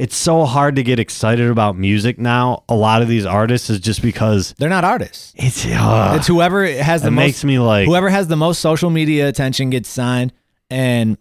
it's 0.00 0.16
so 0.16 0.44
hard 0.46 0.76
to 0.76 0.82
get 0.82 0.98
excited 0.98 1.50
about 1.50 1.76
music 1.76 2.18
now. 2.18 2.64
A 2.68 2.74
lot 2.74 3.02
of 3.02 3.08
these 3.08 3.26
artists 3.26 3.68
is 3.70 3.80
just 3.80 4.00
because 4.02 4.54
they're 4.58 4.68
not 4.68 4.84
artists. 4.84 5.32
it's. 5.36 5.66
Uh, 5.66 6.14
it's 6.16 6.26
whoever 6.26 6.66
has 6.66 7.02
the 7.02 7.08
it 7.08 7.10
most 7.12 7.22
makes 7.22 7.44
me 7.44 7.58
like 7.58 7.86
whoever 7.86 8.08
has 8.08 8.26
the 8.28 8.36
most 8.36 8.60
social 8.60 8.90
media 8.90 9.28
attention 9.28 9.70
gets 9.70 9.88
signed 9.88 10.32
and 10.70 11.18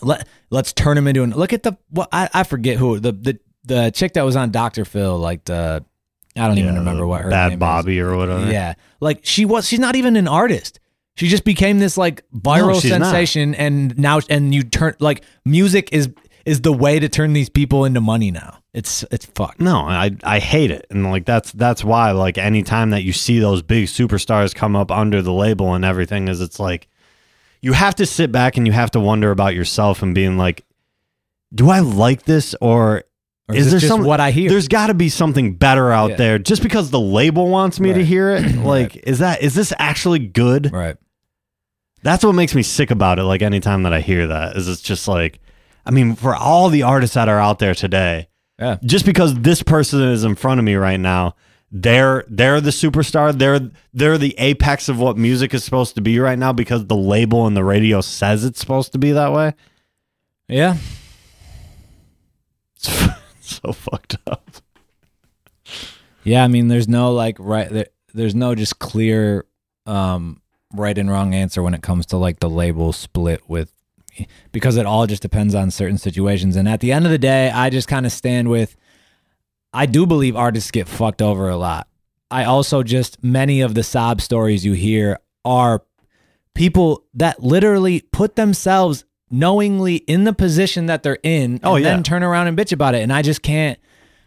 let 0.00 0.26
let's 0.50 0.72
turn 0.72 0.96
them 0.96 1.06
into 1.08 1.22
an 1.22 1.30
look 1.30 1.52
at 1.52 1.62
the 1.62 1.76
what 1.90 2.08
I, 2.12 2.28
I 2.32 2.44
forget 2.44 2.76
who 2.78 2.98
the 3.00 3.12
the 3.12 3.38
the 3.64 3.90
chick 3.90 4.12
that 4.14 4.22
was 4.24 4.36
on 4.36 4.50
Dr. 4.50 4.84
Phil 4.84 5.18
like 5.18 5.44
the 5.44 5.84
I 6.36 6.48
don't 6.48 6.58
even 6.58 6.74
remember 6.76 7.06
what 7.06 7.22
her 7.22 7.30
Bad 7.30 7.48
name 7.50 7.58
is. 7.58 7.60
Bobby 7.60 8.00
or 8.00 8.16
whatever. 8.16 8.50
Yeah. 8.50 8.74
Like 9.00 9.20
she 9.22 9.44
was 9.44 9.66
she's 9.68 9.78
not 9.78 9.94
even 9.96 10.16
an 10.16 10.26
artist. 10.28 10.80
She 11.16 11.28
just 11.28 11.44
became 11.44 11.78
this 11.78 11.96
like 11.96 12.24
viral 12.32 12.74
No, 12.74 12.80
she's 12.80 12.90
not. 12.90 13.02
sensation 13.02 13.54
and 13.54 13.96
now 13.96 14.18
and 14.28 14.52
you 14.52 14.64
turn 14.64 14.94
like 14.98 15.22
music 15.44 15.90
is 15.92 16.08
is 16.44 16.60
the 16.60 16.72
way 16.72 16.98
to 16.98 17.08
turn 17.08 17.32
these 17.32 17.48
people 17.48 17.84
into 17.84 18.00
money 18.00 18.30
now. 18.30 18.58
It's 18.72 19.02
it's 19.10 19.24
fucked. 19.26 19.60
No, 19.60 19.76
I 19.78 20.10
I 20.24 20.38
hate 20.40 20.70
it, 20.70 20.86
and 20.90 21.10
like 21.10 21.24
that's 21.24 21.52
that's 21.52 21.84
why 21.84 22.10
like 22.10 22.38
anytime 22.38 22.90
that 22.90 23.02
you 23.02 23.12
see 23.12 23.38
those 23.38 23.62
big 23.62 23.86
superstars 23.86 24.54
come 24.54 24.74
up 24.76 24.90
under 24.90 25.22
the 25.22 25.32
label 25.32 25.74
and 25.74 25.84
everything 25.84 26.28
is 26.28 26.40
it's 26.40 26.58
like 26.60 26.88
you 27.60 27.72
have 27.72 27.94
to 27.96 28.04
sit 28.06 28.30
back 28.32 28.56
and 28.56 28.66
you 28.66 28.72
have 28.72 28.90
to 28.90 29.00
wonder 29.00 29.30
about 29.30 29.54
yourself 29.54 30.02
and 30.02 30.14
being 30.14 30.36
like, 30.36 30.64
do 31.54 31.70
I 31.70 31.78
like 31.78 32.24
this 32.24 32.54
or 32.60 33.04
Or 33.48 33.54
is, 33.54 33.66
is 33.72 33.80
there 33.80 33.88
some 33.88 34.04
what 34.04 34.20
I 34.20 34.32
hear? 34.32 34.50
There's 34.50 34.68
got 34.68 34.88
to 34.88 34.94
be 34.94 35.08
something 35.08 35.54
better 35.54 35.90
out 35.92 36.10
Yeah. 36.10 36.16
there. 36.16 36.38
Just 36.38 36.62
because 36.62 36.90
the 36.90 37.00
label 37.00 37.48
wants 37.48 37.80
me 37.80 37.92
to 37.94 38.04
hear 38.04 38.30
it, 38.30 38.56
like 38.64 38.96
is 39.06 39.20
that 39.20 39.40
is 39.42 39.54
this 39.54 39.72
actually 39.78 40.18
good? 40.18 40.72
right. 40.72 40.96
That's 42.02 42.22
what 42.22 42.34
makes 42.34 42.54
me 42.54 42.62
sick 42.62 42.90
about 42.90 43.18
it. 43.18 43.22
Like 43.22 43.40
anytime 43.40 43.84
that 43.84 43.94
I 43.94 44.00
hear 44.02 44.26
that, 44.26 44.56
is 44.58 44.68
it's 44.68 44.82
just 44.82 45.08
like, 45.08 45.38
I 45.86 45.90
mean, 45.90 46.14
for 46.14 46.34
all 46.34 46.68
the 46.70 46.82
artists 46.82 47.14
that 47.14 47.28
are 47.28 47.38
out 47.38 47.58
there 47.58 47.74
today, 47.74 48.28
Yeah. 48.58 48.78
just 48.84 49.04
because 49.04 49.34
this 49.34 49.62
person 49.62 50.00
is 50.02 50.24
in 50.24 50.34
front 50.34 50.58
of 50.58 50.64
me 50.64 50.74
right 50.76 50.98
now, 51.00 51.34
they're 51.70 52.24
they're 52.28 52.60
the 52.60 52.70
superstar. 52.70 53.36
They're 53.36 53.70
they're 53.92 54.16
the 54.18 54.34
apex 54.38 54.88
of 54.88 54.98
what 55.00 55.16
music 55.18 55.52
is 55.54 55.64
supposed 55.64 55.94
to 55.96 56.00
be 56.00 56.18
right 56.20 56.38
now 56.38 56.52
because 56.52 56.86
the 56.86 56.96
label 56.96 57.46
and 57.46 57.56
the 57.56 57.64
radio 57.64 58.00
says 58.00 58.44
it's 58.44 58.60
supposed 58.60 58.92
to 58.92 58.98
be 58.98 59.10
that 59.12 59.32
way. 59.32 59.54
Yeah. 60.48 60.76
It's 62.76 62.88
so 63.40 63.72
fucked 63.72 64.16
up. 64.26 64.48
Yeah, 66.22 66.44
I 66.44 66.48
mean, 66.48 66.68
there's 66.68 66.88
no 66.88 67.12
like 67.12 67.36
right 67.38 67.68
there, 67.68 67.86
there's 68.14 68.34
no 68.34 68.54
just 68.54 68.78
clear 68.78 69.44
um 69.86 70.40
right 70.72 70.96
and 70.96 71.10
wrong 71.10 71.34
answer 71.34 71.62
when 71.62 71.74
it 71.74 71.82
comes 71.82 72.06
to 72.06 72.16
like 72.16 72.40
the 72.40 72.48
label 72.48 72.92
split 72.92 73.42
with 73.48 73.72
because 74.52 74.76
it 74.76 74.86
all 74.86 75.06
just 75.06 75.22
depends 75.22 75.54
on 75.54 75.70
certain 75.70 75.98
situations. 75.98 76.56
And 76.56 76.68
at 76.68 76.80
the 76.80 76.92
end 76.92 77.04
of 77.04 77.10
the 77.10 77.18
day, 77.18 77.50
I 77.50 77.70
just 77.70 77.88
kind 77.88 78.06
of 78.06 78.12
stand 78.12 78.48
with 78.48 78.76
I 79.72 79.86
do 79.86 80.06
believe 80.06 80.36
artists 80.36 80.70
get 80.70 80.86
fucked 80.88 81.20
over 81.20 81.48
a 81.48 81.56
lot. 81.56 81.88
I 82.30 82.44
also 82.44 82.82
just 82.82 83.22
many 83.24 83.60
of 83.60 83.74
the 83.74 83.82
sob 83.82 84.20
stories 84.20 84.64
you 84.64 84.72
hear 84.72 85.18
are 85.44 85.82
people 86.54 87.04
that 87.14 87.42
literally 87.42 88.00
put 88.12 88.36
themselves 88.36 89.04
knowingly 89.30 89.96
in 89.96 90.24
the 90.24 90.32
position 90.32 90.86
that 90.86 91.02
they're 91.02 91.18
in 91.22 91.54
oh, 91.54 91.54
and 91.54 91.60
Oh, 91.64 91.76
yeah. 91.76 91.84
then 91.90 92.02
turn 92.02 92.22
around 92.22 92.46
and 92.46 92.56
bitch 92.56 92.72
about 92.72 92.94
it. 92.94 93.02
And 93.02 93.12
I 93.12 93.22
just 93.22 93.42
can't 93.42 93.78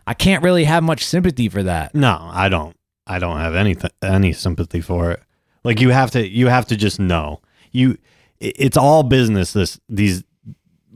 I 0.05 0.13
can't 0.13 0.43
really 0.43 0.63
have 0.65 0.83
much 0.83 1.05
sympathy 1.05 1.49
for 1.49 1.63
that. 1.63 1.93
No, 1.93 2.17
I 2.31 2.47
don't. 2.49 2.75
I 3.05 3.19
don't 3.19 3.39
have 3.39 3.55
any 3.55 3.75
any 4.01 4.33
sympathy 4.33 4.81
for 4.81 5.11
it. 5.11 5.23
Like 5.63 5.79
you 5.81 5.89
have 5.89 6.11
to 6.11 6.27
you 6.27 6.47
have 6.47 6.65
to 6.67 6.75
just 6.75 6.99
know. 6.99 7.41
You 7.71 7.97
it's 8.39 8.77
all 8.77 9.03
business 9.03 9.53
this 9.53 9.79
these 9.89 10.23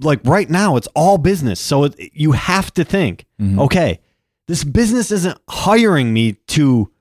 like 0.02 0.20
right 0.24 0.50
now 0.50 0.78
it's 0.78 0.88
all 0.96 1.18
business. 1.18 1.60
So 1.60 1.84
it, 1.86 1.96
you 2.14 2.32
have 2.32 2.74
to 2.74 2.84
think, 2.84 3.26
okay, 3.42 4.00
this 4.48 4.64
business 4.64 5.12
isn't 5.12 5.38
hiring 5.50 6.12
me 6.14 6.34
to 6.48 6.92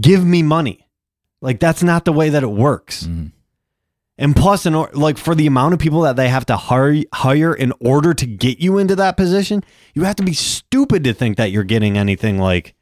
give 0.00 0.24
me 0.24 0.42
money. 0.42 0.88
Like 1.40 1.58
that's 1.60 1.82
not 1.82 2.04
the 2.04 2.12
way 2.12 2.28
that 2.30 2.42
it 2.42 2.50
works. 2.50 3.04
Mhm. 3.04 3.32
And 4.18 4.34
plus, 4.34 4.64
in 4.64 4.74
or, 4.74 4.88
like 4.94 5.18
for 5.18 5.34
the 5.34 5.46
amount 5.46 5.74
of 5.74 5.80
people 5.80 6.00
that 6.02 6.16
they 6.16 6.28
have 6.28 6.46
to 6.46 6.56
hire 6.56 7.02
hire 7.12 7.52
in 7.52 7.72
order 7.80 8.14
to 8.14 8.26
get 8.26 8.60
you 8.60 8.78
into 8.78 8.96
that 8.96 9.16
position, 9.16 9.62
you 9.94 10.04
have 10.04 10.16
to 10.16 10.22
be 10.22 10.32
stupid 10.32 11.04
to 11.04 11.12
think 11.12 11.36
that 11.36 11.50
you're 11.50 11.64
getting 11.64 11.98
anything 11.98 12.38
like 12.38 12.74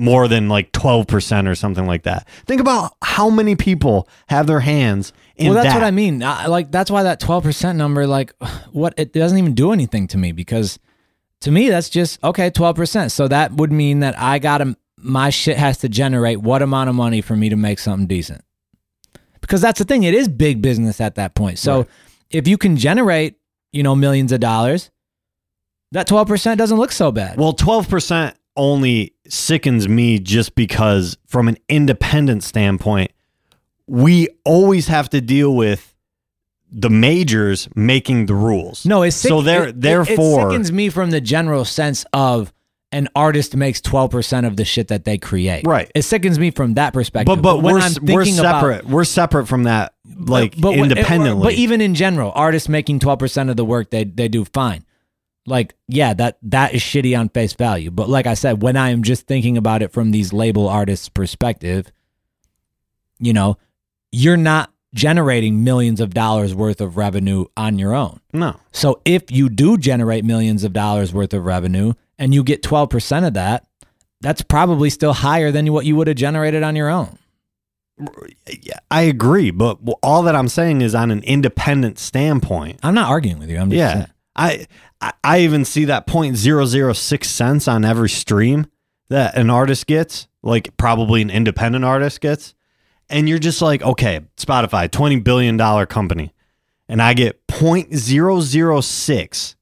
more 0.00 0.26
than 0.26 0.48
like 0.48 0.72
twelve 0.72 1.06
percent 1.06 1.46
or 1.46 1.54
something 1.54 1.86
like 1.86 2.02
that. 2.04 2.26
Think 2.46 2.60
about 2.60 2.96
how 3.02 3.30
many 3.30 3.54
people 3.54 4.08
have 4.28 4.46
their 4.46 4.60
hands 4.60 5.12
in 5.36 5.46
well, 5.46 5.54
that's 5.54 5.68
that. 5.74 5.80
what 5.80 5.84
I 5.86 5.90
mean. 5.90 6.22
I, 6.22 6.46
like 6.46 6.70
that's 6.72 6.90
why 6.90 7.02
that 7.04 7.20
twelve 7.20 7.44
percent 7.44 7.78
number, 7.78 8.06
like, 8.06 8.34
what 8.72 8.94
it 8.96 9.12
doesn't 9.12 9.38
even 9.38 9.54
do 9.54 9.72
anything 9.72 10.06
to 10.08 10.18
me 10.18 10.32
because 10.32 10.78
to 11.42 11.50
me 11.50 11.68
that's 11.68 11.88
just 11.90 12.22
okay, 12.24 12.50
twelve 12.50 12.76
percent. 12.76 13.12
So 13.12 13.28
that 13.28 13.52
would 13.52 13.70
mean 13.70 14.00
that 14.00 14.18
I 14.18 14.38
got 14.38 14.58
to 14.58 14.76
my 14.96 15.30
shit 15.30 15.56
has 15.56 15.78
to 15.78 15.88
generate 15.88 16.38
what 16.40 16.62
amount 16.62 16.90
of 16.90 16.94
money 16.94 17.20
for 17.20 17.36
me 17.36 17.48
to 17.48 17.56
make 17.56 17.78
something 17.78 18.06
decent. 18.06 18.42
Because 19.40 19.60
that's 19.60 19.78
the 19.78 19.84
thing, 19.84 20.02
it 20.02 20.14
is 20.14 20.28
big 20.28 20.60
business 20.62 21.00
at 21.00 21.14
that 21.14 21.34
point. 21.34 21.58
So 21.58 21.78
Right. 21.78 21.88
if 22.30 22.46
you 22.46 22.58
can 22.58 22.76
generate, 22.76 23.36
you 23.72 23.82
know, 23.82 23.96
millions 23.96 24.32
of 24.32 24.40
dollars, 24.40 24.90
that 25.92 26.06
twelve 26.06 26.28
percent 26.28 26.58
doesn't 26.58 26.78
look 26.78 26.92
so 26.92 27.10
bad. 27.10 27.38
Well, 27.38 27.52
twelve 27.52 27.88
percent 27.88 28.36
only 28.56 29.14
sickens 29.28 29.88
me 29.88 30.18
just 30.18 30.54
because, 30.54 31.16
from 31.26 31.48
an 31.48 31.56
independent 31.68 32.42
standpoint, 32.42 33.12
we 33.86 34.28
always 34.44 34.88
have 34.88 35.08
to 35.10 35.20
deal 35.20 35.54
with 35.54 35.94
the 36.72 36.90
majors 36.90 37.68
making 37.74 38.26
the 38.26 38.34
rules. 38.34 38.86
No, 38.86 39.02
it's 39.02 39.16
sick, 39.16 39.28
so 39.28 39.42
there. 39.42 39.64
it- 39.64 39.68
it- 39.70 39.80
therefore, 39.80 40.48
it 40.48 40.50
sickens 40.52 40.72
me 40.72 40.88
from 40.88 41.10
the 41.10 41.20
general 41.20 41.64
sense 41.64 42.04
of 42.12 42.52
an 42.92 43.08
artist 43.14 43.54
makes 43.56 43.80
twelve 43.80 44.10
percent 44.10 44.46
of 44.46 44.56
the 44.56 44.64
shit 44.64 44.88
that 44.88 45.04
they 45.04 45.16
create. 45.16 45.64
Right. 45.66 45.90
It 45.94 46.02
sickens 46.02 46.38
me 46.40 46.50
from 46.50 46.74
that 46.74 46.92
perspective. 46.92 47.26
but 47.26 47.40
but 47.42 47.62
when 47.62 47.74
we're 47.74 47.80
we're 47.80 48.24
thinking 48.24 48.38
about- 48.40 48.60
separate. 48.60 48.84
we're 48.88 49.04
separate 49.04 49.46
from 49.46 49.62
that, 49.64 49.94
like 50.18 50.56
but 50.60 50.70
when- 50.72 50.90
independently. 50.90 51.42
But 51.42 51.54
even 51.54 51.80
in 51.80 51.94
general, 51.94 52.32
artists 52.34 52.68
making 52.68 52.98
twelve 53.00 53.18
percent 53.20 53.48
of 53.50 53.56
the 53.56 53.64
work 53.64 53.90
they 53.90 54.04
they 54.04 54.26
do 54.28 54.44
fine. 54.44 54.84
Like, 55.50 55.74
yeah, 55.88 56.14
that 56.14 56.38
that 56.42 56.72
is 56.74 56.80
shitty 56.80 57.18
on 57.18 57.28
face 57.28 57.52
value. 57.52 57.90
But 57.90 58.08
like 58.08 58.26
I 58.26 58.34
said, 58.34 58.62
when 58.62 58.76
I 58.76 58.90
am 58.90 59.02
just 59.02 59.26
thinking 59.26 59.56
about 59.58 59.82
it 59.82 59.92
from 59.92 60.10
these 60.12 60.32
label 60.32 60.68
artists' 60.68 61.08
perspective, 61.08 61.90
you 63.18 63.32
know, 63.32 63.58
you're 64.12 64.36
not 64.36 64.72
generating 64.94 65.62
millions 65.62 66.00
of 66.00 66.14
dollars 66.14 66.54
worth 66.54 66.80
of 66.80 66.96
revenue 66.96 67.44
on 67.56 67.78
your 67.78 67.94
own. 67.94 68.20
no, 68.32 68.56
So 68.72 69.00
if 69.04 69.30
you 69.30 69.48
do 69.48 69.76
generate 69.76 70.24
millions 70.24 70.64
of 70.64 70.72
dollars 70.72 71.12
worth 71.14 71.32
of 71.32 71.44
revenue 71.44 71.92
and 72.18 72.34
you 72.34 72.42
get 72.42 72.62
12% 72.62 73.26
of 73.26 73.34
that, 73.34 73.64
that's 74.20 74.42
probably 74.42 74.90
still 74.90 75.12
higher 75.12 75.52
than 75.52 75.72
what 75.72 75.84
you 75.86 75.94
would 75.96 76.08
have 76.08 76.16
generated 76.16 76.62
on 76.64 76.74
your 76.74 76.88
own. 76.90 77.18
yeah, 78.48 78.78
I 78.90 79.02
agree. 79.02 79.50
But 79.52 79.78
all 80.02 80.22
that 80.24 80.34
I'm 80.34 80.48
saying 80.48 80.80
is 80.80 80.94
on 80.94 81.10
an 81.10 81.22
independent 81.22 81.98
standpoint. 81.98 82.80
I'm 82.82 82.94
not 82.94 83.08
arguing 83.08 83.38
with 83.38 83.48
you. 83.50 83.58
I'm 83.58 83.70
just 83.70 83.78
Yeah, 83.78 83.92
saying. 83.94 84.06
I, 84.36 84.66
I 85.24 85.40
even 85.40 85.64
see 85.64 85.86
that 85.86 86.06
point 86.06 86.36
zero 86.36 86.64
zero 86.66 86.92
six 86.92 87.28
cents 87.28 87.66
on 87.68 87.84
every 87.84 88.08
stream 88.08 88.66
that 89.08 89.36
an 89.36 89.50
artist 89.50 89.86
gets, 89.86 90.28
like 90.42 90.76
probably 90.76 91.22
an 91.22 91.30
independent 91.30 91.84
artist 91.84 92.20
gets, 92.20 92.54
and 93.08 93.28
you're 93.28 93.38
just 93.38 93.60
like, 93.60 93.82
okay, 93.82 94.20
Spotify, 94.36 94.90
twenty 94.90 95.18
billion 95.18 95.56
dollar 95.56 95.84
company, 95.86 96.32
and 96.88 97.02
I 97.02 97.14
get 97.14 97.46
point 97.46 97.94
zero 97.96 98.40
zero 98.40 98.80
six 98.80 99.56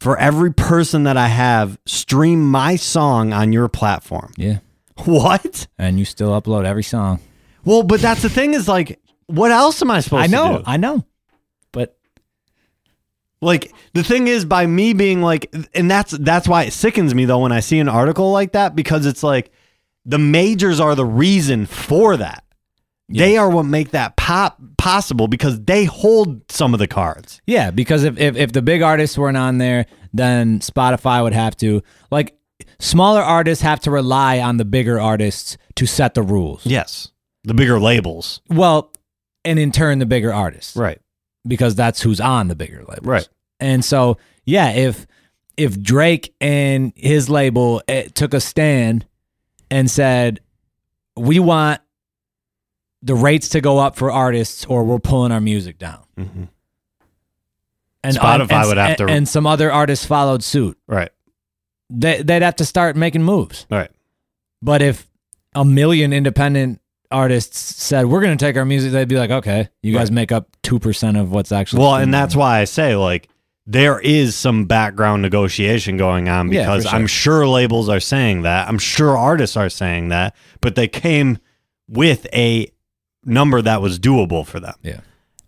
for 0.00 0.18
every 0.18 0.52
person 0.52 1.04
that 1.04 1.16
I 1.16 1.28
have 1.28 1.78
stream 1.86 2.48
my 2.50 2.76
song 2.76 3.32
on 3.32 3.52
your 3.52 3.68
platform. 3.68 4.32
Yeah. 4.36 4.58
What? 5.04 5.68
And 5.78 5.96
you 6.00 6.04
still 6.04 6.30
upload 6.30 6.64
every 6.64 6.82
song. 6.82 7.20
Well, 7.64 7.84
but 7.84 8.00
that's 8.00 8.20
the 8.20 8.28
thing 8.28 8.52
is 8.54 8.66
like, 8.66 8.98
what 9.26 9.52
else 9.52 9.80
am 9.80 9.92
I 9.92 10.00
supposed 10.00 10.24
to 10.24 10.30
do? 10.30 10.36
I 10.36 10.40
know. 10.48 10.52
to 10.56 10.58
do? 10.58 10.64
I 10.66 10.76
know. 10.76 11.04
Like 13.40 13.72
the 13.94 14.02
thing 14.02 14.26
is, 14.26 14.44
by 14.44 14.66
me 14.66 14.92
being 14.92 15.22
like, 15.22 15.54
and 15.74 15.90
that's 15.90 16.12
that's 16.12 16.48
why 16.48 16.64
it 16.64 16.72
sickens 16.72 17.14
me 17.14 17.24
though 17.24 17.40
when 17.40 17.52
I 17.52 17.60
see 17.60 17.78
an 17.78 17.88
article 17.88 18.32
like 18.32 18.52
that 18.52 18.74
because 18.74 19.06
it's 19.06 19.22
like 19.22 19.52
the 20.04 20.18
majors 20.18 20.80
are 20.80 20.94
the 20.94 21.04
reason 21.04 21.66
for 21.66 22.16
that. 22.16 22.44
They 23.10 23.38
are 23.38 23.48
what 23.48 23.62
make 23.62 23.92
that 23.92 24.16
pop 24.16 24.60
possible 24.76 25.28
because 25.28 25.62
they 25.62 25.86
hold 25.86 26.50
some 26.52 26.74
of 26.74 26.78
the 26.78 26.86
cards. 26.86 27.40
Yeah, 27.46 27.70
because 27.70 28.04
if, 28.04 28.18
if 28.18 28.36
if 28.36 28.52
the 28.52 28.60
big 28.60 28.82
artists 28.82 29.16
weren't 29.16 29.36
on 29.38 29.56
there, 29.58 29.86
then 30.12 30.60
Spotify 30.60 31.22
would 31.22 31.32
have 31.32 31.56
to 31.58 31.82
like 32.10 32.36
smaller 32.78 33.22
artists 33.22 33.62
have 33.62 33.80
to 33.80 33.90
rely 33.90 34.40
on 34.40 34.58
the 34.58 34.66
bigger 34.66 35.00
artists 35.00 35.56
to 35.76 35.86
set 35.86 36.12
the 36.14 36.22
rules. 36.22 36.66
Yes, 36.66 37.10
the 37.44 37.54
bigger 37.54 37.80
labels. 37.80 38.42
Well, 38.50 38.92
and 39.42 39.58
in 39.58 39.72
turn 39.72 40.00
the 40.00 40.06
bigger 40.06 40.32
artists. 40.32 40.76
Right. 40.76 41.00
Because 41.48 41.74
that's 41.74 42.02
who's 42.02 42.20
on 42.20 42.46
the 42.48 42.54
bigger 42.54 42.84
labels. 42.86 43.06
Right. 43.06 43.28
And 43.58 43.84
so, 43.84 44.18
yeah, 44.44 44.70
if 44.70 45.06
if 45.56 45.80
Drake 45.82 46.32
and 46.40 46.92
his 46.94 47.28
label 47.28 47.82
eh, 47.88 48.08
took 48.14 48.34
a 48.34 48.40
stand 48.40 49.06
and 49.70 49.90
said, 49.90 50.40
"We 51.16 51.40
want 51.40 51.80
the 53.02 53.14
rates 53.16 53.48
to 53.50 53.60
go 53.60 53.78
up 53.78 53.96
for 53.96 54.12
artists, 54.12 54.64
or 54.66 54.84
we're 54.84 54.98
pulling 55.00 55.32
our 55.32 55.40
music 55.40 55.78
down," 55.78 56.04
Mhm. 56.18 56.48
and 58.04 58.16
Spotify 58.16 58.50
and- 58.60 58.68
would 58.68 58.76
have 58.76 58.88
and- 58.90 58.98
to- 58.98 59.06
and 59.08 59.28
some 59.28 59.46
other 59.46 59.72
artists 59.72 60.04
followed 60.06 60.42
suit, 60.44 60.78
Right. 60.86 61.10
they, 61.90 62.22
they'd 62.22 62.42
have 62.42 62.56
to 62.56 62.64
start 62.64 62.96
making 62.96 63.22
moves. 63.24 63.66
Right. 63.70 63.90
But 64.62 64.82
if 64.82 65.08
a 65.54 65.64
million 65.64 66.12
independent 66.12 66.80
artists 67.10 67.82
said, 67.82 68.06
"We're 68.06 68.20
going 68.20 68.36
to 68.36 68.44
take 68.44 68.56
our 68.56 68.64
music," 68.64 68.92
they'd 68.92 69.08
be 69.08 69.16
like, 69.16 69.30
"Okay, 69.30 69.68
you 69.82 69.92
guys 69.92 70.08
Right. 70.10 70.14
make 70.14 70.32
up 70.32 70.48
two 70.62 70.78
percent 70.78 71.16
of 71.16 71.30
what's 71.30 71.52
actually." 71.52 71.80
Well, 71.82 71.96
and 71.96 72.12
that's 72.12 72.34
done." 72.34 72.40
why 72.40 72.60
I 72.60 72.64
say 72.64 72.96
like 72.96 73.28
there 73.66 74.00
is 74.00 74.34
some 74.34 74.64
background 74.64 75.20
negotiation 75.22 75.96
going 75.98 76.28
on 76.28 76.50
Yeah, 76.50 76.62
because 76.62 76.84
sure. 76.84 76.92
I'm 76.94 77.06
sure 77.06 77.46
labels 77.46 77.88
are 77.90 78.00
saying 78.00 78.42
that. 78.42 78.66
I'm 78.68 78.78
sure 78.78 79.16
artists 79.16 79.56
are 79.56 79.68
saying 79.68 80.08
that, 80.08 80.34
but 80.62 80.74
they 80.74 80.88
came 80.88 81.38
with 81.86 82.26
a 82.32 82.70
number 83.24 83.60
that 83.60 83.82
was 83.82 83.98
doable 83.98 84.46
for 84.46 84.58
them. 84.58 84.74
Yeah. 84.82 85.00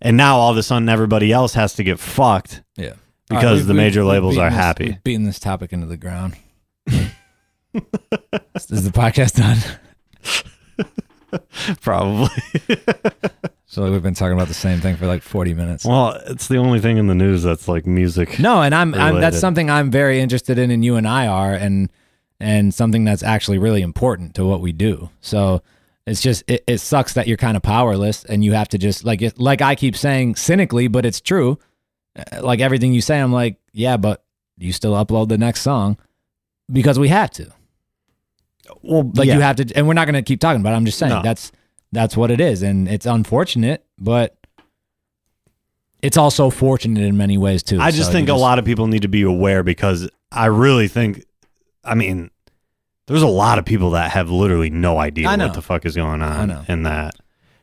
And 0.02 0.16
now 0.18 0.36
all 0.36 0.50
of 0.50 0.56
a 0.58 0.62
sudden 0.62 0.88
everybody 0.88 1.32
else 1.32 1.54
has 1.54 1.72
to 1.74 1.82
get 1.84 1.98
fucked. 1.98 2.62
Yeah. 2.76 2.94
Because 3.28 3.60
right, 3.60 3.68
the 3.68 3.74
major 3.74 4.04
labels 4.04 4.36
are 4.36 4.50
this- 4.50 4.58
happy. 4.58 4.98
we've 5.04 5.24
this 5.24 5.38
topic 5.38 5.72
into 5.72 5.86
the 5.86 5.96
ground. 5.96 6.36
Is 6.88 8.84
the 8.84 8.90
podcast 8.92 9.36
done? 9.36 9.58
Probably. 11.80 12.28
So 13.66 13.90
we've 13.90 14.02
been 14.02 14.14
talking 14.14 14.32
about 14.32 14.48
the 14.48 14.54
same 14.54 14.80
thing 14.80 14.96
for 14.96 15.06
like 15.06 15.22
40 15.22 15.54
minutes. 15.54 15.84
well, 15.84 16.20
it's 16.26 16.48
the 16.48 16.56
only 16.56 16.80
thing 16.80 16.96
in 16.96 17.06
the 17.06 17.14
news 17.14 17.42
that's 17.44 17.68
like 17.68 17.86
music. 17.86 18.38
No, 18.40 18.62
and 18.62 18.74
I'm, 18.74 18.94
I'm 18.94 19.20
that's 19.20 19.38
something 19.38 19.70
I'm 19.70 19.90
very 19.92 20.20
interested 20.20 20.58
in, 20.58 20.70
and 20.72 20.84
you 20.84 20.96
and 20.96 21.06
I 21.06 21.28
are, 21.28 21.54
and 21.54 21.88
and 22.40 22.74
something 22.74 23.04
that's 23.04 23.22
actually 23.22 23.58
really 23.58 23.82
important 23.82 24.34
to 24.34 24.44
what 24.44 24.60
we 24.60 24.72
do. 24.72 25.10
So 25.20 25.62
it's 26.04 26.20
just 26.20 26.42
it, 26.48 26.64
it 26.66 26.78
sucks 26.78 27.14
that 27.14 27.28
you're 27.28 27.36
kind 27.36 27.56
of 27.56 27.62
powerless, 27.62 28.24
and 28.24 28.44
you 28.44 28.52
have 28.54 28.68
to 28.70 28.78
just 28.78 29.04
like 29.04 29.22
it, 29.22 29.38
like 29.38 29.62
I 29.62 29.76
keep 29.76 29.96
saying 29.96 30.34
cynically, 30.34 30.88
but 30.88 31.06
it's 31.06 31.20
true. 31.20 31.58
Uh, 32.16 32.42
Like 32.42 32.58
everything 32.58 32.92
you 32.92 33.00
say, 33.02 33.20
I'm 33.20 33.32
like, 33.32 33.60
yeah, 33.72 33.96
but 33.96 34.24
you 34.58 34.72
still 34.72 34.94
upload 34.94 35.28
the 35.28 35.38
next 35.38 35.60
song 35.62 35.96
because 36.72 36.98
we 36.98 37.06
have 37.08 37.30
to. 37.32 37.52
Well, 38.82 39.10
Like 39.14 39.26
yeah. 39.28 39.34
you 39.36 39.40
have 39.40 39.56
to, 39.56 39.72
and 39.76 39.86
we're 39.88 39.94
not 39.94 40.06
going 40.06 40.14
to 40.14 40.22
keep 40.22 40.40
talking 40.40 40.60
about. 40.60 40.72
it. 40.72 40.76
I'm 40.76 40.84
just 40.84 40.98
saying 40.98 41.12
No. 41.12 41.22
that's 41.22 41.52
that's 41.92 42.16
what 42.16 42.30
it 42.30 42.40
is, 42.40 42.62
and 42.62 42.88
it's 42.88 43.06
unfortunate, 43.06 43.84
but 43.98 44.36
it's 46.02 46.16
also 46.16 46.48
fortunate 46.50 47.02
in 47.04 47.16
many 47.16 47.36
ways 47.36 47.62
too. 47.62 47.80
I 47.80 47.90
just 47.90 48.06
So 48.06 48.12
think 48.12 48.28
you 48.28 48.34
a 48.34 48.36
lot 48.36 48.58
of 48.58 48.64
people 48.64 48.86
need 48.86 49.02
to 49.02 49.08
be 49.08 49.22
aware 49.22 49.62
because 49.62 50.08
I 50.32 50.46
really 50.46 50.88
think, 50.88 51.24
I 51.84 51.94
mean, 51.94 52.30
there's 53.06 53.22
a 53.22 53.26
lot 53.26 53.58
of 53.58 53.64
people 53.64 53.90
that 53.90 54.12
have 54.12 54.30
literally 54.30 54.70
no 54.70 54.98
idea 54.98 55.26
what 55.28 55.52
the 55.54 55.60
fuck 55.62 55.84
is 55.84 55.96
going 55.96 56.22
on 56.22 56.64
in 56.68 56.84
that. 56.84 57.16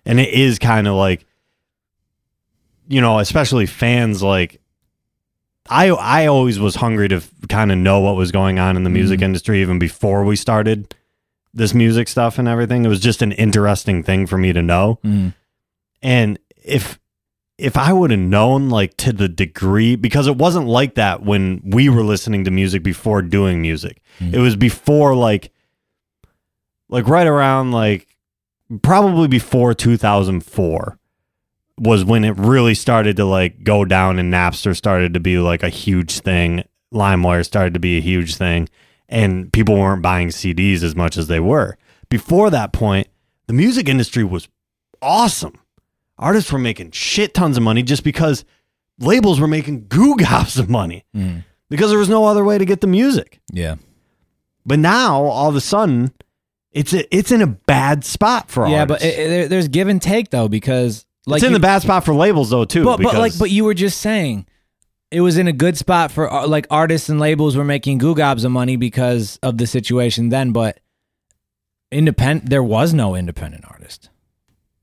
And 0.05 0.19
it 0.19 0.29
is 0.29 0.59
kind 0.59 0.87
of 0.87 0.95
like, 0.95 1.25
you 2.87 3.01
know, 3.01 3.19
especially 3.19 3.65
fans 3.65 4.21
like, 4.21 4.61
I 5.69 5.87
I 5.89 6.25
always 6.27 6.59
was 6.59 6.75
hungry 6.75 7.07
to 7.09 7.21
kind 7.49 7.71
of 7.71 7.77
know 7.77 7.99
what 7.99 8.15
was 8.15 8.31
going 8.31 8.59
on 8.59 8.75
in 8.77 8.83
the 8.83 8.89
music 8.89 9.19
Mhm. 9.19 9.23
industry 9.23 9.61
even 9.61 9.79
before 9.79 10.23
we 10.23 10.35
started 10.35 10.93
this 11.53 11.73
music 11.73 12.07
stuff 12.07 12.37
and 12.37 12.47
everything. 12.47 12.85
It 12.85 12.89
was 12.89 12.99
just 12.99 13.21
an 13.21 13.31
interesting 13.33 14.03
thing 14.03 14.27
for 14.27 14.37
me 14.37 14.53
to 14.53 14.61
know. 14.61 14.99
Mm. 15.05 15.33
And 16.01 16.39
if 16.63 16.99
if 17.57 17.75
I 17.75 17.91
would 17.91 18.11
have 18.11 18.19
known 18.19 18.69
like 18.69 18.95
to 18.97 19.11
the 19.11 19.27
degree 19.27 19.95
because 19.95 20.27
it 20.27 20.35
wasn't 20.35 20.67
like 20.67 20.93
that 20.95 21.23
when 21.23 21.59
we 21.65 21.89
were 21.89 22.03
listening 22.03 22.43
to 22.43 22.51
music 22.51 22.83
before 22.83 23.23
doing 23.23 23.61
music. 23.61 23.99
Mhm. 24.19 24.33
It 24.35 24.39
was 24.39 24.55
before 24.55 25.15
like 25.15 25.51
like 26.89 27.07
right 27.07 27.25
around 27.27 27.71
like 27.71 28.07
probably 28.81 29.27
before 29.27 29.73
2004 29.73 30.99
was 31.79 32.03
when 32.03 32.23
it 32.23 32.35
really 32.37 32.73
started 32.73 33.17
to 33.17 33.25
like 33.25 33.63
go 33.63 33.85
down 33.85 34.17
and 34.19 34.33
Napster 34.33 34.75
started 34.75 35.13
to 35.13 35.19
be 35.19 35.37
like 35.37 35.63
a 35.63 35.69
huge 35.69 36.19
thing. 36.19 36.63
LimeWire 36.93 37.45
started 37.45 37.73
to 37.75 37.79
be 37.79 37.97
a 37.97 38.01
huge 38.01 38.35
thing 38.35 38.67
and 39.09 39.51
people 39.53 39.75
weren't 39.75 40.01
buying 40.01 40.29
CDs 40.29 40.83
as 40.83 40.95
much 40.95 41.17
as 41.17 41.27
they 41.27 41.39
were. 41.39 41.77
Before 42.09 42.49
that 42.49 42.73
point, 42.73 43.07
the 43.47 43.53
music 43.53 43.87
industry 43.89 44.23
was 44.23 44.47
awesome. 45.01 45.53
Artists 46.17 46.51
were 46.51 46.59
making 46.59 46.91
shit 46.91 47.33
tons 47.33 47.57
of 47.57 47.63
money 47.63 47.83
just 47.83 48.03
because 48.03 48.43
labels 48.99 49.39
were 49.39 49.47
making 49.47 49.85
goo 49.89 50.15
gobs 50.15 50.57
of 50.57 50.69
money 50.69 51.05
Mm. 51.15 51.43
because 51.69 51.89
there 51.89 51.99
was 51.99 52.09
no 52.09 52.25
other 52.25 52.43
way 52.43 52.57
to 52.57 52.65
get 52.65 52.81
the 52.81 52.87
music. 52.87 53.39
Yeah. 53.51 53.75
But 54.65 54.79
now 54.79 55.23
all 55.23 55.49
of 55.49 55.55
a 55.55 55.61
sudden, 55.61 56.11
it's 56.71 56.93
a, 56.93 57.15
it's 57.15 57.31
in 57.31 57.41
a 57.41 57.47
bad 57.47 58.03
spot 58.03 58.49
for 58.49 58.65
us. 58.65 58.71
yeah, 58.71 58.81
artists. 58.81 59.03
but 59.05 59.07
it, 59.09 59.29
it- 59.31 59.49
there's 59.49 59.67
give 59.67 59.87
and 59.87 60.01
take 60.01 60.29
though 60.31 60.47
because 60.47 61.05
like 61.27 61.37
it's 61.39 61.45
in 61.45 61.51
you- 61.51 61.57
the 61.57 61.61
bad 61.61 61.81
spot 61.83 62.03
for 62.03 62.13
labels 62.15 62.49
though 62.49 62.65
too. 62.65 62.83
But, 62.83 63.01
but 63.01 63.15
like 63.15 63.37
but 63.37 63.51
you 63.51 63.63
were 63.65 63.73
just 63.75 63.99
saying 64.01 64.47
it 65.11 65.21
was 65.21 65.37
in 65.37 65.47
a 65.47 65.53
good 65.53 65.77
spot 65.77 66.11
for 66.11 66.31
uh, 66.31 66.47
like 66.47 66.65
artists 66.71 67.07
and 67.09 67.19
labels 67.19 67.55
were 67.55 67.63
making 67.63 67.99
goo 67.99 68.15
gobs 68.15 68.43
of 68.43 68.51
money 68.51 68.75
because 68.75 69.37
of 69.43 69.57
the 69.57 69.67
situation 69.67 70.29
then, 70.29 70.51
but 70.51 70.79
independent 71.91 72.49
there 72.49 72.63
was 72.63 72.93
no 72.93 73.15
independent 73.15 73.63
artist. 73.69 74.09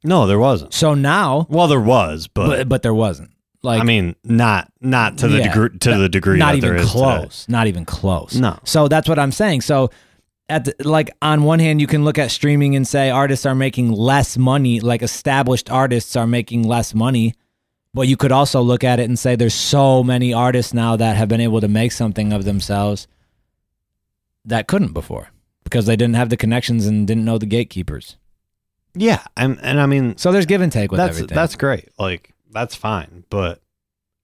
no, 0.03 0.26
there 0.26 0.38
wasn't. 0.38 0.72
So 0.74 0.95
now, 0.95 1.47
Well, 1.49 1.66
there 1.68 1.80
was, 1.80 2.28
but, 2.28 2.47
but 2.49 2.68
but 2.68 2.82
there 2.82 2.95
wasn't. 2.95 3.30
Like 3.62 3.80
I 3.80 3.84
mean, 3.84 4.14
not 4.24 4.70
not 4.82 5.18
to 5.18 5.28
the 5.28 5.38
Yeah, 5.38 5.53
degree 5.53 5.78
to 5.78 5.97
the 5.99 6.09
degree 6.11 6.38
not 6.38 6.53
that 6.53 6.57
even 6.59 6.68
there 6.70 6.76
is 6.76 6.88
today. 6.92 6.99
close 7.01 7.49
not 7.49 7.66
even 7.66 7.84
close 7.86 8.34
No. 8.34 8.59
so 8.64 8.88
that's 8.88 9.09
what 9.09 9.18
i'm 9.18 9.32
saying 9.32 9.62
so 9.62 9.88
at 10.49 10.64
the, 10.66 10.74
like 10.84 11.11
on 11.22 11.42
one 11.42 11.59
hand 11.59 11.80
you 11.80 11.86
can 11.86 12.05
look 12.05 12.18
at 12.18 12.30
streaming 12.30 12.76
and 12.76 12.86
say 12.86 13.11
artists 13.11 13.47
are 13.47 13.55
making 13.55 13.90
less 13.92 14.36
money 14.36 14.80
like 14.80 15.03
established 15.03 15.70
artists 15.70 16.16
are 16.16 16.26
making 16.26 16.62
less 16.62 16.95
money. 16.95 17.34
But 17.92 18.09
you 18.09 18.16
could 18.16 18.32
also 18.32 18.61
look 18.61 18.82
at 18.82 18.99
it 18.99 19.05
and 19.05 19.16
say 19.16 19.36
there's 19.36 19.55
so 19.55 20.03
many 20.03 20.34
artists 20.34 20.74
now 20.74 20.97
that 20.97 21.16
have 21.16 21.28
been 21.28 21.40
able 21.40 21.61
to 21.61 21.68
make 21.68 21.92
something 21.92 22.32
of 22.32 22.45
themselves 22.45 23.07
that 24.45 24.66
couldn't 24.66 24.92
before 24.92 25.28
because 25.62 25.86
they 25.86 25.95
didn't 25.95 26.16
have 26.16 26.28
the 26.28 26.36
connections 26.36 26.86
and 26.86 27.07
didn't 27.07 27.24
know 27.24 27.38
the 27.38 27.47
gatekeepers. 27.47 28.16
Yeah, 28.95 29.24
and 29.36 29.59
and 29.62 29.80
I 29.80 29.86
mean 29.86 30.16
so 30.16 30.32
there's 30.32 30.47
give 30.47 30.61
and 30.61 30.72
take 30.72 30.90
with 30.90 30.99
that's 30.99 31.16
everything. 31.16 31.34
that's 31.34 31.57
great. 31.57 31.88
Like 31.99 32.32
that's 32.51 32.74
fine, 32.74 33.24
but 33.30 33.61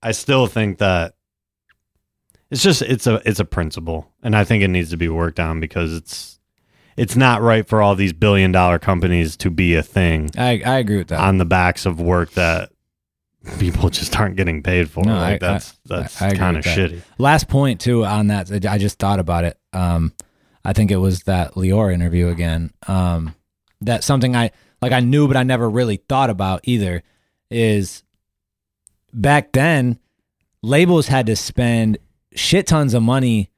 I 0.02 0.12
still 0.12 0.46
think 0.46 0.78
that 0.78 1.14
it's 2.50 2.62
just 2.62 2.82
it's 2.82 3.06
a 3.06 3.22
it's 3.24 3.40
a 3.40 3.44
principle, 3.44 4.10
and 4.22 4.36
I 4.36 4.44
think 4.44 4.62
it 4.62 4.68
needs 4.68 4.90
to 4.90 4.96
be 4.96 5.08
worked 5.08 5.38
on 5.40 5.60
because 5.60 5.94
it's 5.94 6.38
it's 6.96 7.16
not 7.16 7.40
right 7.42 7.66
for 7.66 7.80
all 7.80 7.94
these 7.94 8.12
billion 8.12 8.52
dollar 8.52 8.78
companies 8.78 9.36
to 9.38 9.50
be 9.50 9.74
a 9.74 9.82
thing 9.82 10.30
I, 10.36 10.60
I 10.66 10.78
agree 10.78 10.98
with 10.98 11.08
that 11.08 11.20
on 11.20 11.38
the 11.38 11.44
backs 11.44 11.86
of 11.86 12.00
work 12.00 12.32
that 12.32 12.70
people 13.58 13.88
just 13.90 14.18
aren't 14.18 14.36
getting 14.36 14.62
paid 14.62 14.90
for. 14.90 15.04
No, 15.04 15.14
like 15.16 15.42
I- 15.42 15.46
that's 15.52 15.78
that's 15.86 16.18
kind 16.18 16.56
of 16.56 16.64
shitty. 16.64 17.00
Last 17.18 17.48
point 17.48 17.80
too 17.80 18.04
on 18.04 18.26
that. 18.26 18.50
I 18.66 18.78
just 18.78 18.98
thought 18.98 19.18
about 19.20 19.44
it. 19.44 19.58
Um, 19.72 20.12
I 20.64 20.72
think 20.74 20.90
it 20.90 20.96
was 20.98 21.22
that 21.22 21.54
Lyor 21.54 21.92
interview 21.92 22.28
again. 22.28 22.72
Um, 22.86 23.34
that 23.80 24.04
something 24.04 24.36
I 24.36 24.50
like 24.82 24.92
I 24.92 25.00
knew, 25.00 25.26
but 25.26 25.36
I 25.38 25.42
never 25.42 25.70
really 25.70 25.96
thought 26.08 26.28
about 26.30 26.60
either. 26.64 27.02
Is 27.50 28.02
back 29.12 29.52
then 29.52 29.98
labels 30.62 31.06
had 31.08 31.26
to 31.26 31.36
spend 31.36 31.98
shit 32.34 32.66
tons 32.66 32.94
of 32.94 33.02
money 33.02 33.50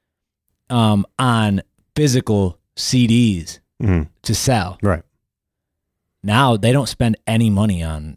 um, 0.70 1.04
on 1.18 1.62
physical 1.94 2.58
CDs 2.76 3.58
Mhm. 3.82 4.08
to 4.22 4.34
sell. 4.34 4.78
Right. 4.82 5.02
Now 6.22 6.56
they 6.56 6.72
don't 6.72 6.88
spend 6.88 7.16
any 7.26 7.50
money 7.50 7.82
on 7.82 8.16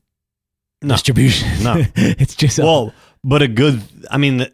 No. 0.81 0.93
distribution. 0.95 1.63
No. 1.63 1.83
it's 1.95 2.35
just 2.35 2.59
Well, 2.59 2.93
but 3.23 3.41
a 3.41 3.47
good. 3.47 3.81
I 4.11 4.17
mean, 4.17 4.45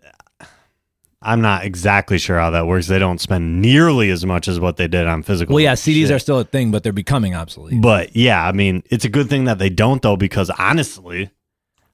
I'm 1.21 1.41
not 1.41 1.65
exactly 1.65 2.17
sure 2.17 2.39
how 2.39 2.49
that 2.51 2.65
works. 2.65 2.87
They 2.87 2.97
don't 2.97 3.21
spend 3.21 3.61
nearly 3.61 4.09
as 4.09 4.25
much 4.25 4.47
as 4.47 4.59
what 4.59 4.77
they 4.77 4.87
did 4.87 5.05
on 5.05 5.21
physical. 5.21 5.53
well, 5.53 5.61
yeah, 5.63 5.73
CDs 5.73 6.07
shit. 6.07 6.11
are 6.11 6.19
still 6.19 6.39
a 6.39 6.43
thing, 6.45 6.71
but 6.71 6.81
they're 6.81 6.93
becoming 6.93 7.35
obsolete. 7.35 7.79
But 7.81 8.15
yeah, 8.15 8.43
I 8.47 8.53
mean, 8.53 8.81
it's 8.89 9.05
a 9.05 9.09
good 9.09 9.29
thing 9.29 9.43
that 9.43 9.59
they 9.59 9.69
don't 9.69 10.01
though, 10.01 10.15
because 10.17 10.49
honestly, 10.51 11.29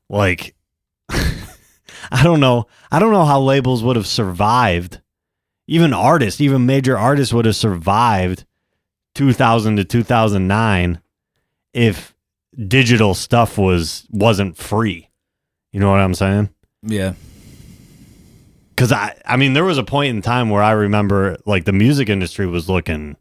like, 0.09 0.55
I 2.11 2.23
don't 2.23 2.39
know. 2.39 2.67
I 2.91 2.99
don't 2.99 3.11
know 3.11 3.25
how 3.25 3.39
labels 3.39 3.83
would 3.83 3.95
have 3.95 4.07
survived. 4.07 5.01
Even 5.67 5.93
artists, 5.93 6.39
even 6.39 6.65
major 6.65 6.97
artists 6.97 7.33
would 7.33 7.45
have 7.45 7.55
survived 7.55 8.45
2000 9.15 9.77
to 9.77 9.83
2009 9.83 11.01
if 11.73 12.15
digital 12.67 13.13
stuff 13.13 13.57
was 13.57 14.05
wasn't 14.09 14.55
free. 14.57 15.09
You 15.73 15.79
know 15.79 15.91
what 15.91 15.99
I'm 15.99 16.13
saying? 16.13 16.49
Yeah. 16.83 17.13
Cuz 18.77 18.91
I 18.91 19.19
I 19.25 19.37
mean 19.37 19.53
there 19.53 19.65
was 19.65 19.77
a 19.77 19.83
point 19.83 20.15
in 20.15 20.21
time 20.21 20.49
where 20.49 20.63
I 20.63 20.71
remember 20.71 21.37
like 21.45 21.65
the 21.65 21.73
music 21.73 22.09
industry 22.09 22.45
was 22.47 22.69
looking 22.69 23.17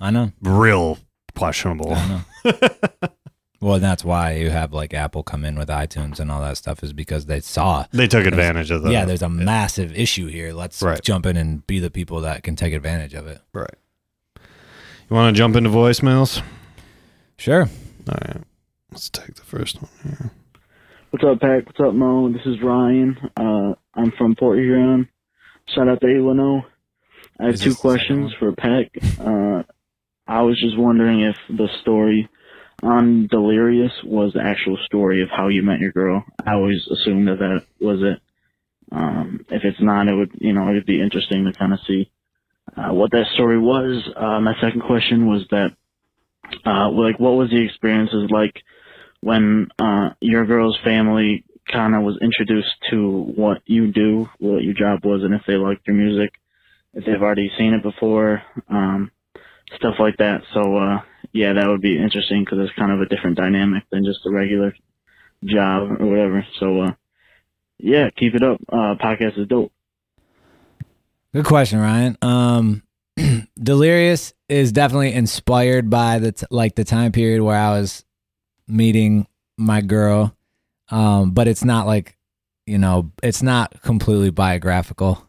I 0.00 0.10
know. 0.10 0.32
real 0.40 0.98
questionable. 1.36 1.94
I 1.94 2.08
know. 2.44 2.52
well, 3.64 3.78
that's 3.80 4.04
why 4.04 4.34
you 4.34 4.50
have 4.50 4.72
like 4.72 4.92
Apple 4.94 5.22
come 5.22 5.44
in 5.44 5.56
with 5.58 5.68
iTunes 5.68 6.20
and 6.20 6.30
all 6.30 6.40
that 6.42 6.56
stuff 6.56 6.82
is 6.82 6.92
because 6.92 7.26
they 7.26 7.40
saw 7.40 7.86
They 7.92 8.06
took 8.06 8.26
advantage 8.26 8.70
of 8.70 8.82
that. 8.82 8.92
yeah, 8.92 9.04
there's 9.04 9.22
a 9.22 9.28
massive 9.28 9.96
issue 9.96 10.26
here. 10.26 10.52
Let's 10.52 10.82
Right. 10.82 11.00
jump 11.02 11.24
in 11.26 11.36
and 11.36 11.66
be 11.66 11.78
the 11.78 11.90
people 11.90 12.20
that 12.20 12.42
can 12.42 12.56
take 12.56 12.72
advantage 12.74 13.14
of 13.14 13.26
it. 13.26 13.40
right. 13.52 13.74
You 15.10 15.16
want 15.16 15.34
to 15.34 15.38
jump 15.38 15.54
into 15.56 15.70
voicemails? 15.70 16.42
Sure. 17.36 17.62
All 18.08 18.18
right. 18.26 18.42
Let's 18.90 19.08
take 19.10 19.34
the 19.34 19.42
first 19.42 19.80
one 19.82 19.90
here. 20.02 20.30
What's 21.10 21.24
up, 21.24 21.40
Pack? 21.40 21.66
What's 21.66 21.80
up, 21.80 21.94
Mo? 21.94 22.32
This 22.32 22.44
is 22.46 22.60
Ryan. 22.62 23.16
Uh, 23.36 23.74
I'm 23.94 24.12
from 24.18 24.34
Port 24.34 24.58
Huron. 24.58 25.08
Shout 25.74 25.88
out 25.88 26.00
to 26.00 26.06
Illinois. 26.08 26.62
I 27.40 27.44
have 27.46 27.54
Is 27.54 27.60
two 27.60 27.70
this 27.70 27.80
the 27.82 27.88
second 27.98 27.98
questions 27.98 28.32
for 28.38 28.52
Pack. 28.52 28.90
Uh, 29.20 29.62
I 30.26 30.42
was 30.42 30.58
just 30.60 30.78
wondering 30.78 31.20
if 31.22 31.36
the 31.48 31.68
story 31.82 32.28
on 32.84 33.26
Delirious 33.28 33.92
was 34.04 34.32
the 34.32 34.42
actual 34.42 34.78
story 34.84 35.22
of 35.22 35.30
how 35.30 35.48
you 35.48 35.62
met 35.62 35.80
your 35.80 35.92
girl. 35.92 36.24
I 36.44 36.52
always 36.52 36.86
assumed 36.86 37.28
that 37.28 37.38
that 37.38 37.62
was 37.80 38.00
it. 38.02 38.20
Um, 38.92 39.44
if 39.48 39.64
it's 39.64 39.80
not, 39.80 40.06
it 40.06 40.14
would, 40.14 40.32
you 40.34 40.52
know, 40.52 40.68
it'd 40.68 40.86
be 40.86 41.00
interesting 41.00 41.46
to 41.46 41.58
kind 41.58 41.72
of 41.72 41.80
see 41.86 42.10
uh, 42.76 42.92
what 42.92 43.10
that 43.12 43.26
story 43.34 43.58
was. 43.58 44.06
Uh, 44.14 44.40
my 44.40 44.54
second 44.60 44.82
question 44.82 45.26
was 45.26 45.46
that, 45.50 45.70
uh, 46.66 46.90
like, 46.90 47.18
what 47.18 47.32
was 47.32 47.50
the 47.50 47.64
experiences 47.64 48.30
like 48.30 48.62
when 49.20 49.68
uh, 49.78 50.10
your 50.20 50.44
girl's 50.44 50.78
family 50.84 51.44
kind 51.72 51.94
of 51.94 52.02
was 52.02 52.18
introduced 52.20 52.74
to 52.90 53.32
what 53.34 53.62
you 53.64 53.90
do, 53.90 54.28
what 54.38 54.62
your 54.62 54.74
job 54.74 55.04
was, 55.04 55.22
and 55.22 55.32
if 55.34 55.42
they 55.46 55.56
liked 55.56 55.86
your 55.86 55.96
music, 55.96 56.34
if 56.92 57.06
they've 57.06 57.22
already 57.22 57.50
seen 57.56 57.72
it 57.72 57.82
before, 57.82 58.42
um, 58.68 59.10
stuff 59.76 59.94
like 59.98 60.18
that. 60.18 60.42
So, 60.52 60.76
uh, 60.76 61.00
yeah, 61.34 61.52
that 61.52 61.66
would 61.66 61.80
be 61.80 61.98
interesting 61.98 62.44
because 62.44 62.60
it's 62.60 62.78
kind 62.78 62.92
of 62.92 63.00
a 63.00 63.06
different 63.06 63.36
dynamic 63.36 63.82
than 63.90 64.04
just 64.04 64.24
a 64.24 64.30
regular 64.30 64.72
job 65.44 66.00
or 66.00 66.06
whatever. 66.06 66.46
So, 66.60 66.80
uh, 66.80 66.92
yeah, 67.76 68.08
keep 68.10 68.36
it 68.36 68.42
up. 68.44 68.60
Uh, 68.72 68.94
podcast 68.94 69.36
is 69.36 69.48
dope. 69.48 69.72
Good 71.32 71.44
question, 71.44 71.80
Ryan. 71.80 72.16
Um, 72.22 72.82
Delirious 73.60 74.32
is 74.48 74.70
definitely 74.70 75.12
inspired 75.12 75.90
by 75.90 76.20
the 76.20 76.30
t- 76.30 76.46
like 76.50 76.76
the 76.76 76.84
time 76.84 77.10
period 77.10 77.42
where 77.42 77.58
I 77.58 77.70
was 77.70 78.04
meeting 78.68 79.26
my 79.58 79.80
girl, 79.80 80.36
um, 80.90 81.32
but 81.32 81.48
it's 81.48 81.64
not 81.64 81.88
like 81.88 82.16
you 82.66 82.78
know 82.78 83.10
it's 83.24 83.42
not 83.42 83.82
completely 83.82 84.30
biographical, 84.30 85.26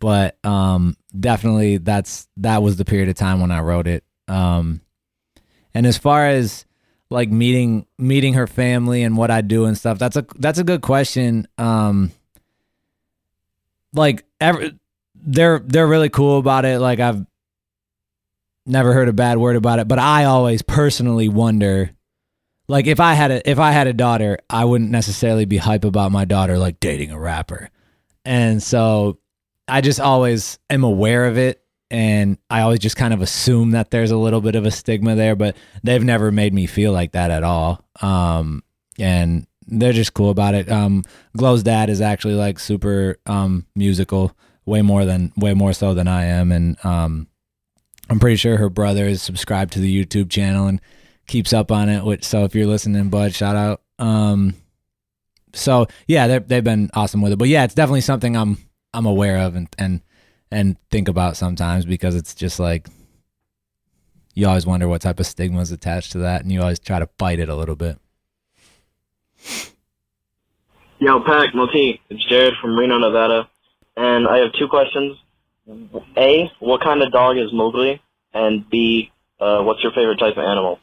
but 0.00 0.36
um, 0.44 0.96
definitely 1.18 1.78
that's 1.78 2.26
that 2.38 2.64
was 2.64 2.76
the 2.76 2.84
period 2.84 3.08
of 3.08 3.14
time 3.14 3.40
when 3.40 3.52
I 3.52 3.60
wrote 3.60 3.86
it. 3.86 4.02
Um, 4.26 4.80
and 5.76 5.86
as 5.86 5.98
far 5.98 6.26
as 6.26 6.64
like 7.10 7.28
meeting 7.28 7.84
meeting 7.98 8.32
her 8.32 8.46
family 8.46 9.02
and 9.02 9.14
what 9.14 9.30
I 9.30 9.42
do 9.42 9.66
and 9.66 9.76
stuff, 9.76 9.98
that's 9.98 10.16
a 10.16 10.24
that's 10.36 10.58
a 10.58 10.64
good 10.64 10.80
question. 10.80 11.46
Um, 11.58 12.12
like 13.92 14.24
every 14.40 14.78
they're 15.14 15.58
they're 15.58 15.86
really 15.86 16.08
cool 16.08 16.38
about 16.38 16.64
it. 16.64 16.78
Like 16.78 16.98
I've 16.98 17.26
never 18.64 18.94
heard 18.94 19.10
a 19.10 19.12
bad 19.12 19.36
word 19.36 19.56
about 19.56 19.78
it, 19.78 19.86
but 19.86 19.98
I 19.98 20.24
always 20.24 20.62
personally 20.62 21.28
wonder 21.28 21.90
like 22.68 22.86
if 22.86 22.98
I 22.98 23.12
had 23.12 23.30
a 23.30 23.50
if 23.50 23.58
I 23.58 23.72
had 23.72 23.86
a 23.86 23.92
daughter, 23.92 24.38
I 24.48 24.64
wouldn't 24.64 24.90
necessarily 24.90 25.44
be 25.44 25.58
hype 25.58 25.84
about 25.84 26.10
my 26.10 26.24
daughter 26.24 26.56
like 26.56 26.80
dating 26.80 27.10
a 27.10 27.20
rapper. 27.20 27.68
And 28.24 28.62
so 28.62 29.18
I 29.68 29.82
just 29.82 30.00
always 30.00 30.58
am 30.70 30.84
aware 30.84 31.26
of 31.26 31.36
it 31.36 31.62
and 31.90 32.38
I 32.50 32.62
always 32.62 32.80
just 32.80 32.96
kind 32.96 33.14
of 33.14 33.22
assume 33.22 33.72
that 33.72 33.90
there's 33.90 34.10
a 34.10 34.16
little 34.16 34.40
bit 34.40 34.54
of 34.54 34.66
a 34.66 34.70
stigma 34.70 35.14
there, 35.14 35.36
but 35.36 35.56
they've 35.82 36.02
never 36.02 36.32
made 36.32 36.52
me 36.52 36.66
feel 36.66 36.92
like 36.92 37.12
that 37.12 37.30
at 37.30 37.44
all. 37.44 37.84
Um 38.00 38.62
and 38.98 39.46
they're 39.66 39.92
just 39.92 40.14
cool 40.14 40.30
about 40.30 40.54
it. 40.54 40.70
Um 40.70 41.04
Glow's 41.36 41.62
dad 41.62 41.90
is 41.90 42.00
actually 42.00 42.34
like 42.34 42.58
super 42.58 43.18
um 43.26 43.66
musical, 43.74 44.36
way 44.64 44.82
more 44.82 45.04
than 45.04 45.32
way 45.36 45.54
more 45.54 45.72
so 45.72 45.94
than 45.94 46.08
I 46.08 46.24
am 46.24 46.52
and 46.52 46.84
um 46.84 47.28
I'm 48.08 48.20
pretty 48.20 48.36
sure 48.36 48.56
her 48.56 48.70
brother 48.70 49.06
is 49.06 49.22
subscribed 49.22 49.72
to 49.72 49.80
the 49.80 50.04
YouTube 50.04 50.30
channel 50.30 50.66
and 50.68 50.80
keeps 51.26 51.52
up 51.52 51.72
on 51.72 51.88
it. 51.88 52.04
Which 52.04 52.24
so 52.24 52.44
if 52.44 52.54
you're 52.54 52.66
listening, 52.66 53.08
bud, 53.08 53.34
shout 53.34 53.56
out. 53.56 53.82
Um, 53.98 54.54
so 55.52 55.86
yeah, 56.06 56.26
they 56.26 56.38
they've 56.38 56.64
been 56.64 56.90
awesome 56.94 57.20
with 57.22 57.32
it. 57.32 57.38
But 57.38 57.48
yeah, 57.48 57.64
it's 57.64 57.74
definitely 57.74 58.02
something 58.02 58.36
I'm 58.36 58.58
I'm 58.94 59.06
aware 59.06 59.38
of 59.38 59.56
and 59.56 59.68
and 59.78 60.02
and 60.50 60.76
think 60.90 61.08
about 61.08 61.36
sometimes 61.36 61.84
because 61.84 62.14
it's 62.14 62.34
just 62.34 62.58
like 62.58 62.88
you 64.34 64.46
always 64.46 64.66
wonder 64.66 64.86
what 64.86 65.00
type 65.00 65.18
of 65.18 65.26
stigma 65.26 65.60
is 65.60 65.72
attached 65.72 66.12
to 66.12 66.18
that, 66.18 66.42
and 66.42 66.52
you 66.52 66.60
always 66.60 66.78
try 66.78 66.98
to 66.98 67.08
fight 67.18 67.38
it 67.38 67.48
a 67.48 67.56
little 67.56 67.74
bit. 67.74 67.98
Yo, 70.98 71.20
Pack, 71.24 71.54
Moti, 71.54 72.00
it's 72.10 72.24
Jared 72.28 72.54
from 72.60 72.78
Reno, 72.78 72.98
Nevada, 72.98 73.48
and 73.96 74.28
I 74.28 74.38
have 74.38 74.52
two 74.58 74.68
questions. 74.68 75.16
A, 76.16 76.50
what 76.60 76.82
kind 76.82 77.02
of 77.02 77.12
dog 77.12 77.38
is 77.38 77.52
Mowgli? 77.52 78.00
And 78.32 78.68
B, 78.68 79.10
uh, 79.40 79.62
what's 79.62 79.82
your 79.82 79.92
favorite 79.92 80.18
type 80.18 80.36
of 80.36 80.44
animal? 80.44 80.78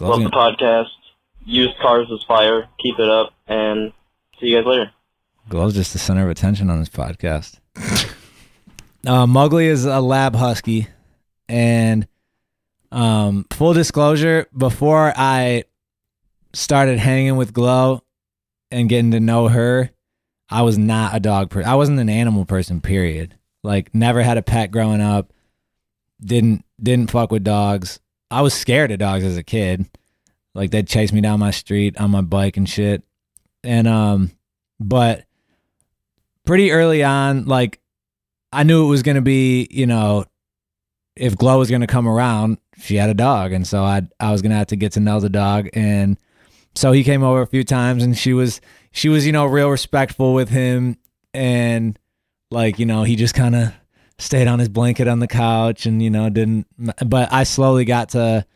Love 0.00 0.22
the 0.22 0.30
podcast. 0.30 0.88
Use 1.44 1.72
cars 1.80 2.08
as 2.12 2.22
fire. 2.26 2.68
Keep 2.80 2.98
it 2.98 3.08
up, 3.08 3.32
and 3.46 3.92
see 4.40 4.48
you 4.48 4.56
guys 4.56 4.66
later. 4.66 4.90
Glow's 5.48 5.74
just 5.74 5.92
the 5.92 5.98
center 5.98 6.24
of 6.24 6.30
attention 6.30 6.68
on 6.68 6.80
this 6.80 6.88
podcast. 6.88 7.60
uh, 9.06 9.56
is 9.56 9.84
a 9.84 10.00
lab 10.00 10.34
husky, 10.34 10.88
and 11.48 12.06
um, 12.90 13.46
full 13.50 13.72
disclosure, 13.72 14.46
before 14.56 15.12
I 15.16 15.64
started 16.52 16.98
hanging 16.98 17.36
with 17.36 17.52
Glow 17.52 18.02
and 18.70 18.88
getting 18.88 19.10
to 19.12 19.20
know 19.20 19.48
her, 19.48 19.90
I 20.48 20.62
was 20.62 20.78
not 20.78 21.14
a 21.14 21.20
dog 21.20 21.50
person. 21.50 21.68
I 21.68 21.74
wasn't 21.74 22.00
an 22.00 22.08
animal 22.08 22.44
person. 22.44 22.80
Period. 22.80 23.34
Like, 23.62 23.94
never 23.94 24.22
had 24.22 24.38
a 24.38 24.42
pet 24.42 24.70
growing 24.70 25.00
up. 25.00 25.32
Didn't 26.20 26.64
didn't 26.82 27.10
fuck 27.10 27.30
with 27.30 27.44
dogs. 27.44 28.00
I 28.30 28.42
was 28.42 28.54
scared 28.54 28.90
of 28.90 28.98
dogs 28.98 29.24
as 29.24 29.36
a 29.36 29.42
kid. 29.42 29.86
Like 30.54 30.70
they'd 30.70 30.88
chase 30.88 31.12
me 31.12 31.20
down 31.20 31.38
my 31.38 31.50
street 31.50 31.96
on 31.98 32.10
my 32.10 32.20
bike 32.20 32.56
and 32.56 32.68
shit. 32.68 33.04
And 33.62 33.86
um, 33.86 34.32
but 34.80 35.24
pretty 36.44 36.72
early 36.72 37.04
on, 37.04 37.44
like 37.44 37.80
I 38.52 38.62
knew 38.62 38.84
it 38.84 38.88
was 38.88 39.02
gonna 39.02 39.22
be, 39.22 39.68
you 39.70 39.86
know, 39.86 40.24
if 41.16 41.36
Glow 41.36 41.58
was 41.58 41.70
gonna 41.70 41.86
come 41.86 42.08
around, 42.08 42.58
she 42.78 42.96
had 42.96 43.10
a 43.10 43.14
dog, 43.14 43.52
and 43.52 43.66
so 43.66 43.82
I 43.82 44.02
I 44.20 44.32
was 44.32 44.42
gonna 44.42 44.56
have 44.56 44.68
to 44.68 44.76
get 44.76 44.92
to 44.92 45.00
know 45.00 45.20
the 45.20 45.28
dog, 45.28 45.68
and 45.72 46.18
so 46.74 46.92
he 46.92 47.04
came 47.04 47.22
over 47.22 47.42
a 47.42 47.46
few 47.46 47.64
times, 47.64 48.02
and 48.02 48.16
she 48.16 48.32
was 48.32 48.60
she 48.92 49.08
was 49.08 49.26
you 49.26 49.32
know 49.32 49.46
real 49.46 49.70
respectful 49.70 50.34
with 50.34 50.48
him, 50.48 50.96
and 51.34 51.98
like 52.50 52.78
you 52.78 52.86
know 52.86 53.02
he 53.02 53.16
just 53.16 53.34
kind 53.34 53.54
of 53.54 53.72
stayed 54.18 54.48
on 54.48 54.58
his 54.58 54.68
blanket 54.68 55.08
on 55.08 55.18
the 55.18 55.28
couch, 55.28 55.86
and 55.86 56.02
you 56.02 56.10
know 56.10 56.30
didn't, 56.30 56.66
but 57.06 57.32
I 57.32 57.44
slowly 57.44 57.84
got 57.84 58.10
to 58.10 58.46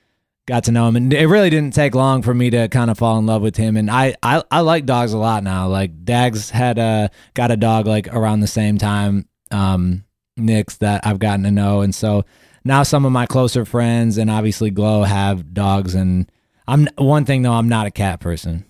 got 0.47 0.65
to 0.65 0.73
know 0.73 0.89
him 0.89 0.97
and 0.97 1.13
it 1.13 1.27
really 1.27 1.51
didn't 1.51 1.73
take 1.73 1.95
long 1.95 2.21
for 2.21 2.35
me 2.35 2.51
to 2.51 2.69
kind 2.69 2.91
of 2.91 2.99
fall 2.99 3.17
in 3.19 3.27
love 3.27 3.43
with 3.43 3.57
him 3.57 3.77
and 3.77 3.89
I, 3.89 4.17
I 4.23 4.43
I 4.51 4.61
like 4.63 4.87
dogs 4.87 5.13
a 5.13 5.19
lot 5.19 5.45
now 5.45 5.69
like 5.69 6.05
Dags 6.05 6.51
had 6.51 6.79
a 6.79 7.11
got 7.35 7.53
a 7.53 7.57
dog 7.57 7.87
like 7.87 8.09
around 8.09 8.41
the 8.41 8.49
same 8.49 8.77
time 8.77 9.29
um 9.53 10.05
Nick's 10.37 10.79
that 10.79 11.07
I've 11.07 11.19
gotten 11.19 11.45
to 11.45 11.51
know 11.51 11.81
and 11.83 11.95
so 11.95 12.25
now 12.65 12.83
some 12.83 13.05
of 13.05 13.13
my 13.13 13.27
closer 13.27 13.65
friends 13.65 14.19
and 14.19 14.31
obviously 14.31 14.71
Glow 14.71 15.03
have 15.03 15.53
dogs 15.53 15.95
and 15.95 16.31
I'm 16.67 16.89
one 16.97 17.25
thing 17.25 17.43
though 17.43 17.53
I'm 17.53 17.69
not 17.69 17.87
a 17.87 17.91
cat 17.91 18.21
person 18.21 18.65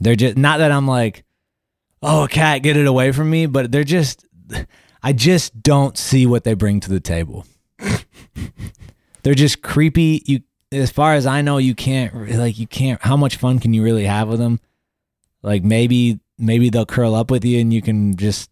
they're 0.00 0.16
just 0.16 0.36
not 0.36 0.58
that 0.58 0.72
I'm 0.72 0.86
like 0.86 1.24
oh 2.02 2.24
a 2.24 2.28
cat 2.28 2.62
get 2.62 2.76
it 2.76 2.86
away 2.86 3.12
from 3.12 3.30
me 3.30 3.46
but 3.46 3.72
they're 3.72 3.84
just 3.84 4.26
I 5.02 5.12
just 5.12 5.62
don't 5.62 5.96
see 5.96 6.26
what 6.26 6.44
they 6.44 6.54
bring 6.54 6.80
to 6.80 6.90
the 6.90 7.00
table 7.00 7.46
they're 9.22 9.34
just 9.34 9.62
creepy. 9.62 10.22
You, 10.26 10.40
as 10.72 10.90
far 10.90 11.14
as 11.14 11.26
I 11.26 11.42
know, 11.42 11.58
you 11.58 11.74
can't 11.74 12.30
like 12.30 12.58
you 12.58 12.66
can't. 12.66 13.00
How 13.02 13.16
much 13.16 13.36
fun 13.36 13.58
can 13.58 13.74
you 13.74 13.82
really 13.82 14.04
have 14.04 14.28
with 14.28 14.38
them? 14.38 14.60
Like 15.42 15.64
maybe 15.64 16.20
maybe 16.38 16.70
they'll 16.70 16.86
curl 16.86 17.14
up 17.14 17.30
with 17.30 17.44
you 17.44 17.60
and 17.60 17.72
you 17.72 17.82
can 17.82 18.16
just. 18.16 18.50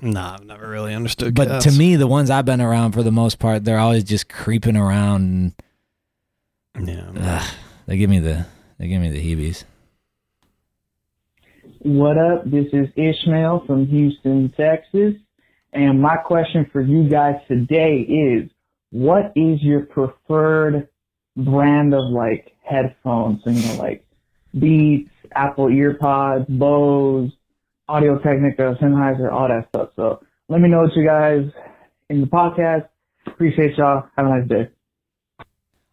Nah, 0.00 0.34
I've 0.34 0.44
never 0.44 0.68
really 0.68 0.94
understood. 0.94 1.34
But 1.34 1.48
cats. 1.48 1.64
to 1.64 1.72
me, 1.72 1.96
the 1.96 2.06
ones 2.06 2.30
I've 2.30 2.44
been 2.44 2.60
around 2.60 2.92
for 2.92 3.02
the 3.02 3.10
most 3.10 3.38
part, 3.38 3.64
they're 3.64 3.78
always 3.78 4.04
just 4.04 4.28
creeping 4.28 4.76
around. 4.76 5.54
And, 6.74 6.88
yeah, 6.88 7.10
ugh, 7.16 7.54
they 7.86 7.96
give 7.96 8.08
me 8.08 8.20
the 8.20 8.46
they 8.78 8.86
give 8.86 9.00
me 9.00 9.10
the 9.10 9.20
heebies. 9.20 9.64
What 11.80 12.18
up? 12.18 12.44
This 12.44 12.66
is 12.72 12.88
Ishmael 12.96 13.64
from 13.66 13.86
Houston, 13.86 14.52
Texas. 14.56 15.14
And 15.72 16.00
my 16.00 16.16
question 16.16 16.68
for 16.72 16.80
you 16.80 17.08
guys 17.08 17.36
today 17.46 18.00
is 18.00 18.50
what 18.90 19.32
is 19.36 19.62
your 19.62 19.80
preferred 19.80 20.88
brand 21.36 21.94
of 21.94 22.04
like 22.10 22.52
headphones? 22.62 23.42
So, 23.44 23.50
you 23.50 23.66
know, 23.66 23.82
like 23.82 24.04
Beats, 24.58 25.10
Apple 25.32 25.66
EarPods, 25.66 26.48
Bose, 26.48 27.32
Audio 27.88 28.18
Technica, 28.18 28.76
Sennheiser, 28.80 29.32
all 29.32 29.48
that 29.48 29.68
stuff. 29.68 29.90
So 29.96 30.20
let 30.48 30.60
me 30.60 30.68
know 30.68 30.82
what 30.82 30.94
you 30.94 31.04
guys 31.04 31.50
in 32.10 32.20
the 32.20 32.26
podcast. 32.26 32.88
Appreciate 33.26 33.76
y'all. 33.76 34.08
Have 34.16 34.26
a 34.26 34.28
nice 34.28 34.48
day. 34.48 34.68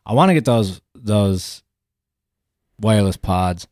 I 0.06 0.14
want 0.14 0.30
to 0.30 0.34
get 0.34 0.46
those 0.46 0.82
those 0.94 1.64
wireless 2.80 3.18
pods. 3.18 3.68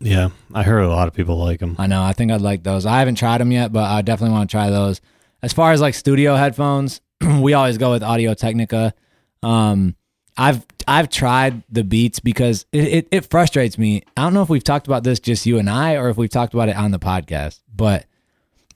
Yeah, 0.00 0.30
I 0.52 0.64
heard 0.64 0.82
a 0.82 0.88
lot 0.88 1.06
of 1.06 1.14
people 1.14 1.36
like 1.36 1.60
them. 1.60 1.76
I 1.78 1.86
know. 1.86 2.02
I 2.02 2.12
think 2.12 2.32
I'd 2.32 2.40
like 2.40 2.64
those. 2.64 2.86
I 2.86 2.98
haven't 2.98 3.14
tried 3.14 3.40
them 3.40 3.52
yet, 3.52 3.72
but 3.72 3.84
I 3.84 4.02
definitely 4.02 4.34
want 4.34 4.50
to 4.50 4.54
try 4.54 4.68
those. 4.68 5.00
As 5.42 5.52
far 5.52 5.72
as 5.72 5.80
like 5.80 5.94
studio 5.94 6.34
headphones, 6.34 7.00
we 7.40 7.54
always 7.54 7.78
go 7.78 7.92
with 7.92 8.02
Audio 8.02 8.34
Technica. 8.34 8.94
Um, 9.42 9.94
I've 10.36 10.64
I've 10.88 11.08
tried 11.10 11.62
the 11.70 11.84
Beats 11.84 12.18
because 12.20 12.66
it, 12.72 12.84
it, 12.84 13.08
it 13.10 13.30
frustrates 13.30 13.78
me. 13.78 14.02
I 14.16 14.22
don't 14.22 14.34
know 14.34 14.42
if 14.42 14.48
we've 14.48 14.64
talked 14.64 14.86
about 14.86 15.04
this 15.04 15.20
just 15.20 15.46
you 15.46 15.58
and 15.58 15.68
I, 15.70 15.94
or 15.96 16.08
if 16.08 16.16
we've 16.16 16.30
talked 16.30 16.54
about 16.54 16.68
it 16.68 16.76
on 16.76 16.90
the 16.90 16.98
podcast, 16.98 17.60
but 17.74 18.06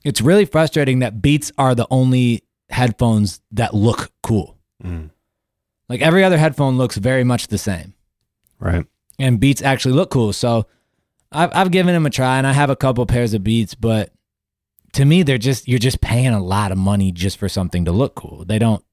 it's 0.03 0.21
really 0.21 0.45
frustrating 0.45 0.99
that 0.99 1.21
Beats 1.21 1.51
are 1.57 1.75
the 1.75 1.87
only 1.89 2.43
headphones 2.69 3.41
that 3.51 3.73
look 3.73 4.11
cool. 4.23 4.57
Mm. 4.83 5.09
Like 5.89 6.01
every 6.01 6.23
other 6.23 6.37
headphone 6.37 6.77
looks 6.77 6.97
very 6.97 7.23
much 7.23 7.47
the 7.47 7.57
same 7.57 7.93
Right. 8.59 8.85
and 9.19 9.39
beats 9.39 9.61
actually 9.61 9.93
look 9.95 10.09
cool. 10.11 10.33
So 10.33 10.67
I've 11.31 11.49
I've 11.53 11.71
given 11.71 11.93
them 11.93 12.05
a 12.05 12.09
try, 12.09 12.37
and 12.37 12.45
I 12.47 12.53
have 12.53 12.69
a 12.69 12.75
couple 12.75 13.05
pairs 13.05 13.33
of 13.33 13.43
beats, 13.43 13.73
but 13.75 14.11
to 14.93 15.05
me, 15.05 15.23
they're 15.23 15.37
just 15.37 15.67
you're 15.67 15.79
just 15.79 16.01
paying 16.01 16.27
a 16.33 16.41
lot 16.43 16.71
of 16.71 16.77
money 16.77 17.11
just 17.11 17.37
for 17.37 17.49
something 17.49 17.85
to 17.85 17.91
look 17.91 18.15
cool. 18.15 18.45
They 18.45 18.59
don't 18.59 18.83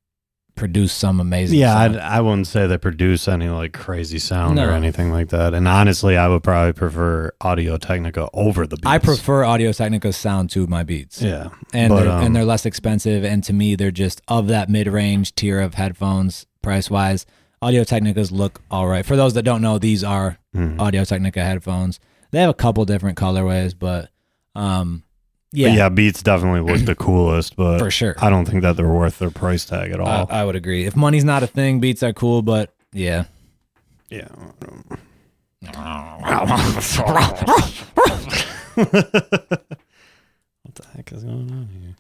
produce 0.55 0.92
some 0.92 1.20
amazing. 1.20 1.59
Yeah, 1.59 1.74
sound. 1.74 1.96
I'd, 1.96 2.02
I 2.02 2.20
wouldn't 2.20 2.46
say 2.46 2.66
they 2.66 2.78
produce 2.78 3.26
any 3.28 3.48
like 3.48 3.72
crazy 3.72 4.18
sound 4.18 4.59
or 4.59 4.70
anything 4.70 5.11
like 5.11 5.28
that. 5.30 5.55
And 5.55 5.66
honestly, 5.66 6.16
I 6.16 6.28
would 6.28 6.42
probably 6.42 6.72
prefer 6.72 7.32
Audio 7.40 7.76
Technica 7.76 8.28
over 8.32 8.66
the 8.66 8.76
Beats. 8.76 8.86
I 8.86 8.98
prefer 8.98 9.44
Audio 9.44 9.72
Technica's 9.72 10.16
sound 10.16 10.50
to 10.50 10.66
my 10.66 10.82
beats. 10.82 11.20
Yeah, 11.20 11.48
and 11.72 11.90
but, 11.90 12.00
they're, 12.02 12.12
um, 12.12 12.24
and 12.24 12.36
they're 12.36 12.44
less 12.44 12.66
expensive. 12.66 13.24
And 13.24 13.42
to 13.44 13.52
me, 13.52 13.74
they're 13.74 13.90
just 13.90 14.22
of 14.28 14.48
that 14.48 14.68
mid 14.68 14.86
range 14.86 15.34
tier 15.34 15.61
of 15.61 15.74
headphones 15.74 16.46
price 16.62 16.90
wise. 16.90 17.26
Audio 17.61 17.82
Technicas 17.82 18.30
look 18.30 18.61
all 18.70 18.86
right. 18.86 19.07
For 19.07 19.16
those 19.16 19.34
that 19.34 19.42
don't 19.42 19.62
know, 19.62 19.78
these 19.78 20.05
are 20.05 20.38
mhm. 20.55 20.78
Audio 20.78 21.05
Technica 21.05 21.42
headphones. 21.42 21.98
They 22.30 22.40
have 22.40 22.50
a 22.50 22.55
couple 22.55 22.84
different 22.84 23.16
colorways, 23.16 23.74
but 23.78 24.11
um, 24.55 25.05
But 25.55 25.61
yeah, 25.61 25.74
yeah, 25.74 25.88
Beats 25.88 26.20
definitely 26.20 26.68
look 26.68 26.84
the 26.84 26.96
coolest, 26.96 27.55
but 27.55 27.78
for 27.78 27.88
sure. 27.88 28.16
I 28.18 28.28
don't 28.28 28.44
think 28.44 28.62
that 28.62 28.76
they're 28.76 28.88
worth 28.88 29.20
their 29.20 29.30
price 29.30 29.64
tag 29.64 29.92
at 29.92 30.00
all. 30.00 30.26
I, 30.28 30.40
I 30.40 30.44
would 30.44 30.57
agree. 30.57 30.84
If 30.84 30.96
money's 30.96 31.22
not 31.22 31.44
a 31.44 31.46
thing, 31.46 31.78
beats 31.78 32.02
are 32.02 32.12
cool, 32.12 32.42
but 32.42 32.74
yeah. 32.92 33.26
yeah. 34.11 34.26
what 34.32 35.70
the 40.74 40.86
heck 40.96 41.12
is 41.12 41.22
going 41.22 41.52
on 41.52 41.68
here? 41.70 41.96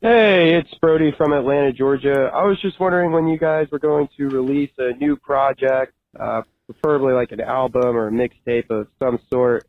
Hey, 0.00 0.54
it's 0.54 0.72
Brody 0.80 1.12
from 1.18 1.34
Atlanta, 1.34 1.74
Georgia. 1.74 2.30
I 2.32 2.44
was 2.44 2.58
just 2.62 2.80
wondering 2.80 3.12
when 3.12 3.26
you 3.26 3.38
guys 3.38 3.66
were 3.70 3.78
going 3.78 4.08
to 4.16 4.30
release 4.30 4.70
a 4.78 4.92
new 4.94 5.16
project, 5.16 5.92
uh, 6.18 6.40
preferably 6.64 7.12
like 7.12 7.32
an 7.32 7.42
album 7.42 7.94
or 7.94 8.08
a 8.08 8.10
mixtape 8.10 8.70
of 8.70 8.88
some 8.98 9.18
sort. 9.30 9.66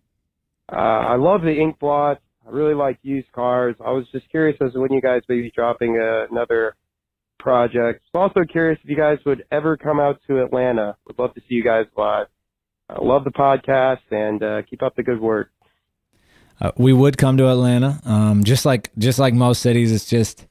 Uh, 0.71 0.75
I 0.75 1.15
love 1.15 1.41
the 1.41 1.55
ink 1.55 1.79
blot. 1.79 2.19
I 2.45 2.51
really 2.51 2.73
like 2.73 2.99
used 3.01 3.31
cars. 3.31 3.75
I 3.85 3.91
was 3.91 4.05
just 4.11 4.29
curious 4.29 4.57
as 4.65 4.73
to 4.73 4.79
when 4.79 4.91
you 4.91 5.01
guys 5.01 5.21
may 5.27 5.41
be 5.41 5.51
dropping 5.53 5.97
uh, 5.97 6.27
another 6.31 6.75
project. 7.39 8.03
Also 8.13 8.41
curious 8.49 8.79
if 8.83 8.89
you 8.89 8.95
guys 8.95 9.17
would 9.25 9.43
ever 9.51 9.77
come 9.77 9.99
out 9.99 10.19
to 10.27 10.43
Atlanta. 10.43 10.95
Would 11.07 11.19
love 11.19 11.33
to 11.35 11.41
see 11.41 11.55
you 11.55 11.63
guys 11.63 11.85
live. 11.95 12.27
I 12.89 13.03
love 13.03 13.23
the 13.25 13.31
podcast 13.31 13.99
and 14.11 14.41
uh, 14.41 14.61
keep 14.69 14.81
up 14.81 14.95
the 14.95 15.03
good 15.03 15.19
work. 15.19 15.49
Uh, 16.59 16.71
we 16.77 16.93
would 16.93 17.17
come 17.17 17.37
to 17.37 17.49
Atlanta. 17.49 17.99
Um, 18.05 18.43
just 18.43 18.65
like 18.65 18.91
just 18.97 19.19
like 19.19 19.33
most 19.33 19.61
cities, 19.61 19.91
it's 19.91 20.05
just 20.05 20.47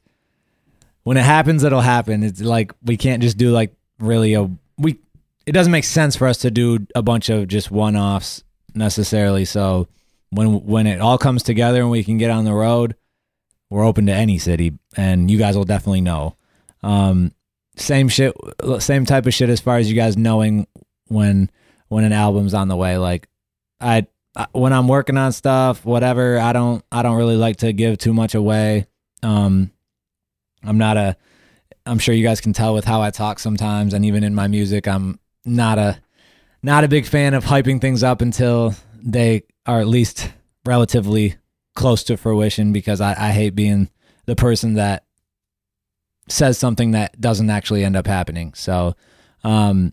when 1.02 1.16
it 1.16 1.24
happens, 1.24 1.64
it'll 1.64 1.80
happen. 1.80 2.22
It's 2.22 2.40
like 2.40 2.72
we 2.84 2.96
can't 2.96 3.22
just 3.22 3.38
do 3.38 3.50
like 3.50 3.74
really 3.98 4.34
a 4.34 4.50
we. 4.76 5.00
It 5.46 5.52
doesn't 5.52 5.72
make 5.72 5.84
sense 5.84 6.16
for 6.16 6.26
us 6.26 6.38
to 6.38 6.50
do 6.50 6.86
a 6.94 7.02
bunch 7.02 7.28
of 7.28 7.48
just 7.48 7.70
one 7.70 7.96
offs 7.96 8.42
necessarily. 8.74 9.44
So 9.44 9.88
when 10.30 10.64
when 10.64 10.86
it 10.86 11.00
all 11.00 11.18
comes 11.18 11.42
together 11.42 11.80
and 11.80 11.90
we 11.90 12.04
can 12.04 12.18
get 12.18 12.30
on 12.30 12.44
the 12.44 12.54
road, 12.54 12.96
we're 13.70 13.86
open 13.86 14.06
to 14.06 14.12
any 14.14 14.38
city, 14.38 14.74
and 14.96 15.30
you 15.30 15.38
guys 15.38 15.56
will 15.56 15.64
definitely 15.64 16.00
know. 16.00 16.36
Um, 16.82 17.32
same 17.76 18.08
shit, 18.08 18.34
same 18.78 19.04
type 19.04 19.26
of 19.26 19.34
shit 19.34 19.50
as 19.50 19.60
far 19.60 19.78
as 19.78 19.90
you 19.90 19.96
guys 19.96 20.16
knowing 20.16 20.66
when 21.08 21.50
when 21.88 22.04
an 22.04 22.12
album's 22.12 22.54
on 22.54 22.68
the 22.68 22.76
way. 22.76 22.98
Like 22.98 23.28
I 23.80 24.06
when 24.52 24.72
I'm 24.72 24.88
working 24.88 25.16
on 25.16 25.32
stuff, 25.32 25.84
whatever, 25.84 26.38
I 26.38 26.52
don't 26.52 26.84
I 26.90 27.02
don't 27.02 27.16
really 27.16 27.36
like 27.36 27.58
to 27.58 27.72
give 27.72 27.98
too 27.98 28.12
much 28.12 28.34
away. 28.34 28.86
Um 29.22 29.70
I'm 30.64 30.78
not 30.78 30.96
a 30.96 31.16
I'm 31.84 31.98
sure 31.98 32.14
you 32.14 32.24
guys 32.24 32.40
can 32.40 32.52
tell 32.52 32.74
with 32.74 32.84
how 32.84 33.02
I 33.02 33.10
talk 33.10 33.38
sometimes 33.38 33.94
and 33.94 34.04
even 34.04 34.24
in 34.24 34.34
my 34.34 34.48
music, 34.48 34.88
I'm 34.88 35.20
not 35.44 35.78
a 35.78 36.00
not 36.62 36.84
a 36.84 36.88
big 36.88 37.06
fan 37.06 37.34
of 37.34 37.44
hyping 37.44 37.80
things 37.80 38.02
up 38.02 38.20
until 38.20 38.74
they 39.06 39.44
are 39.64 39.80
at 39.80 39.86
least 39.86 40.32
relatively 40.66 41.36
close 41.74 42.02
to 42.04 42.16
fruition 42.16 42.72
because 42.72 43.00
I, 43.00 43.28
I 43.28 43.30
hate 43.30 43.54
being 43.54 43.88
the 44.26 44.36
person 44.36 44.74
that 44.74 45.04
says 46.28 46.58
something 46.58 46.90
that 46.90 47.18
doesn't 47.20 47.48
actually 47.48 47.84
end 47.84 47.96
up 47.96 48.06
happening. 48.06 48.52
So 48.54 48.94
um 49.44 49.92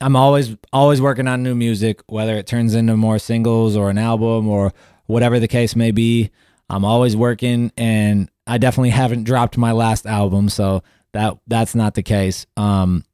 I'm 0.00 0.16
always 0.16 0.56
always 0.72 1.00
working 1.00 1.28
on 1.28 1.42
new 1.42 1.54
music, 1.54 2.02
whether 2.06 2.34
it 2.36 2.46
turns 2.46 2.74
into 2.74 2.96
more 2.96 3.18
singles 3.18 3.76
or 3.76 3.90
an 3.90 3.98
album 3.98 4.48
or 4.48 4.72
whatever 5.06 5.38
the 5.38 5.48
case 5.48 5.76
may 5.76 5.92
be. 5.92 6.30
I'm 6.68 6.84
always 6.84 7.16
working, 7.16 7.72
and 7.76 8.30
I 8.46 8.58
definitely 8.58 8.90
haven't 8.90 9.24
dropped 9.24 9.56
my 9.56 9.72
last 9.72 10.06
album, 10.06 10.48
so 10.48 10.82
that 11.12 11.38
that's 11.46 11.74
not 11.74 11.94
the 11.94 12.02
case. 12.02 12.46
Um, 12.56 13.04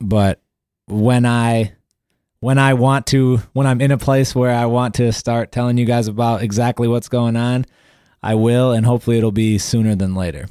but 0.00 0.40
when 0.86 1.24
I 1.24 1.73
when 2.44 2.58
I 2.58 2.74
want 2.74 3.06
to, 3.06 3.38
when 3.54 3.66
I'm 3.66 3.80
in 3.80 3.90
a 3.90 3.96
place 3.96 4.34
where 4.34 4.54
I 4.54 4.66
want 4.66 4.96
to 4.96 5.14
start 5.14 5.50
telling 5.50 5.78
you 5.78 5.86
guys 5.86 6.08
about 6.08 6.42
exactly 6.42 6.86
what's 6.86 7.08
going 7.08 7.36
on, 7.36 7.64
I 8.22 8.34
will, 8.34 8.72
and 8.72 8.84
hopefully 8.84 9.16
it'll 9.16 9.32
be 9.32 9.56
sooner 9.56 9.94
than 9.94 10.14
later. 10.14 10.48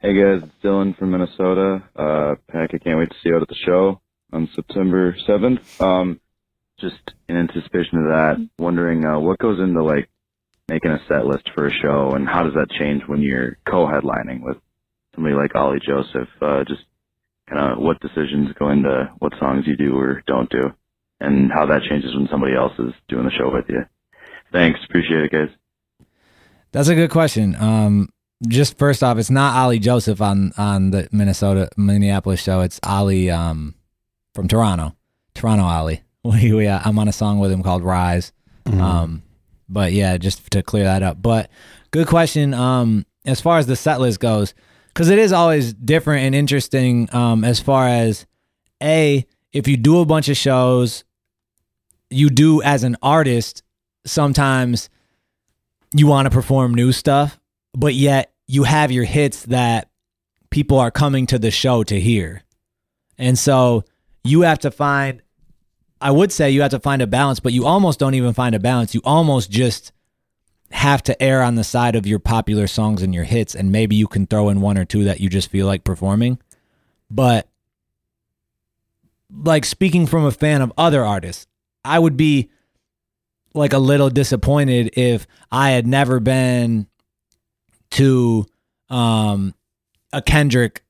Hey 0.00 0.14
guys, 0.14 0.42
it's 0.42 0.64
Dylan 0.64 0.98
from 0.98 1.12
Minnesota. 1.12 1.84
Uh, 1.94 2.34
Pack, 2.48 2.70
I 2.74 2.78
can't 2.78 2.98
wait 2.98 3.10
to 3.10 3.16
see 3.22 3.28
you 3.28 3.36
out 3.36 3.42
at 3.42 3.48
the 3.48 3.54
show 3.54 4.00
on 4.32 4.50
September 4.52 5.14
7th. 5.28 5.80
Um, 5.80 6.18
just 6.80 7.12
in 7.28 7.36
anticipation 7.36 7.98
of 7.98 8.06
that, 8.06 8.48
wondering 8.58 9.04
uh, 9.04 9.20
what 9.20 9.38
goes 9.38 9.60
into 9.60 9.84
like 9.84 10.10
making 10.68 10.90
a 10.90 10.98
set 11.06 11.24
list 11.24 11.48
for 11.54 11.68
a 11.68 11.72
show, 11.72 12.14
and 12.16 12.28
how 12.28 12.42
does 12.42 12.54
that 12.54 12.68
change 12.68 13.04
when 13.06 13.22
you're 13.22 13.58
co-headlining 13.64 14.42
with 14.42 14.56
somebody 15.14 15.36
like 15.36 15.54
Ollie 15.54 15.78
Joseph? 15.86 16.28
Uh, 16.40 16.64
just 16.64 16.82
kind 17.52 17.72
of 17.72 17.78
what 17.78 18.00
decisions 18.00 18.48
go 18.58 18.70
into 18.70 19.10
what 19.18 19.32
songs 19.38 19.66
you 19.66 19.76
do 19.76 19.96
or 19.96 20.22
don't 20.26 20.50
do, 20.50 20.72
and 21.20 21.52
how 21.52 21.66
that 21.66 21.82
changes 21.88 22.14
when 22.14 22.28
somebody 22.30 22.54
else 22.54 22.72
is 22.78 22.92
doing 23.08 23.24
the 23.24 23.30
show 23.30 23.52
with 23.52 23.66
you. 23.68 23.84
Thanks, 24.52 24.80
appreciate 24.88 25.24
it, 25.24 25.32
guys. 25.32 25.48
That's 26.72 26.88
a 26.88 26.94
good 26.94 27.10
question. 27.10 27.54
Um, 27.56 28.08
just 28.48 28.78
first 28.78 29.02
off, 29.02 29.18
it's 29.18 29.30
not 29.30 29.56
Ali 29.56 29.78
Joseph 29.78 30.20
on 30.20 30.52
on 30.56 30.90
the 30.90 31.08
Minnesota 31.12 31.68
Minneapolis 31.76 32.42
show. 32.42 32.60
It's 32.60 32.80
Ali 32.82 33.30
um, 33.30 33.74
from 34.34 34.48
Toronto, 34.48 34.96
Toronto 35.34 35.64
Ali. 35.64 36.02
We, 36.24 36.52
we 36.52 36.68
uh, 36.68 36.78
I'm 36.84 37.00
on 37.00 37.08
a 37.08 37.12
song 37.12 37.40
with 37.40 37.50
him 37.50 37.64
called 37.64 37.82
Rise. 37.82 38.32
Um, 38.66 39.24
but 39.68 39.92
yeah, 39.92 40.16
just 40.18 40.52
to 40.52 40.62
clear 40.62 40.84
that 40.84 41.02
up. 41.02 41.20
But 41.20 41.50
good 41.90 42.06
question. 42.06 42.54
Um, 42.54 43.06
as 43.24 43.40
far 43.40 43.58
as 43.58 43.66
the 43.66 43.74
set 43.74 44.00
list 44.00 44.20
goes, 44.20 44.54
because 44.92 45.08
it 45.08 45.18
is 45.18 45.32
always 45.32 45.72
different 45.72 46.24
and 46.24 46.34
interesting. 46.34 47.08
Um, 47.14 47.44
as 47.44 47.60
far 47.60 47.88
as 47.88 48.26
a 48.82 49.26
if 49.52 49.68
you 49.68 49.76
do 49.76 50.00
a 50.00 50.06
bunch 50.06 50.28
of 50.28 50.36
shows, 50.36 51.04
you 52.10 52.30
do 52.30 52.62
as 52.62 52.84
an 52.84 52.96
artist 53.02 53.62
sometimes 54.04 54.88
you 55.94 56.06
want 56.06 56.26
to 56.26 56.30
perform 56.30 56.74
new 56.74 56.92
stuff, 56.92 57.38
but 57.74 57.94
yet 57.94 58.32
you 58.46 58.64
have 58.64 58.90
your 58.90 59.04
hits 59.04 59.44
that 59.44 59.90
people 60.50 60.78
are 60.78 60.90
coming 60.90 61.26
to 61.26 61.38
the 61.38 61.50
show 61.50 61.84
to 61.84 62.00
hear. 62.00 62.42
And 63.18 63.38
so 63.38 63.84
you 64.24 64.42
have 64.42 64.58
to 64.60 64.70
find 64.70 65.22
I 66.00 66.10
would 66.10 66.32
say 66.32 66.50
you 66.50 66.62
have 66.62 66.72
to 66.72 66.80
find 66.80 67.00
a 67.00 67.06
balance, 67.06 67.38
but 67.38 67.52
you 67.52 67.64
almost 67.64 68.00
don't 68.00 68.14
even 68.14 68.32
find 68.32 68.56
a 68.56 68.58
balance. 68.58 68.92
You 68.92 69.00
almost 69.04 69.52
just 69.52 69.92
have 70.72 71.02
to 71.04 71.22
err 71.22 71.42
on 71.42 71.54
the 71.54 71.64
side 71.64 71.94
of 71.96 72.06
your 72.06 72.18
popular 72.18 72.66
songs 72.66 73.02
and 73.02 73.14
your 73.14 73.24
hits 73.24 73.54
and 73.54 73.70
maybe 73.70 73.94
you 73.94 74.06
can 74.08 74.26
throw 74.26 74.48
in 74.48 74.60
one 74.60 74.78
or 74.78 74.84
two 74.84 75.04
that 75.04 75.20
you 75.20 75.28
just 75.28 75.50
feel 75.50 75.66
like 75.66 75.84
performing. 75.84 76.38
But 77.10 77.46
like 79.30 79.64
speaking 79.64 80.06
from 80.06 80.24
a 80.24 80.30
fan 80.30 80.62
of 80.62 80.72
other 80.76 81.04
artists, 81.04 81.46
I 81.84 81.98
would 81.98 82.16
be 82.16 82.50
like 83.54 83.72
a 83.72 83.78
little 83.78 84.10
disappointed 84.10 84.90
if 84.96 85.26
I 85.50 85.70
had 85.70 85.86
never 85.86 86.20
been 86.20 86.86
to 87.92 88.46
um 88.88 89.54
a 90.12 90.22
Kendrick 90.22 90.82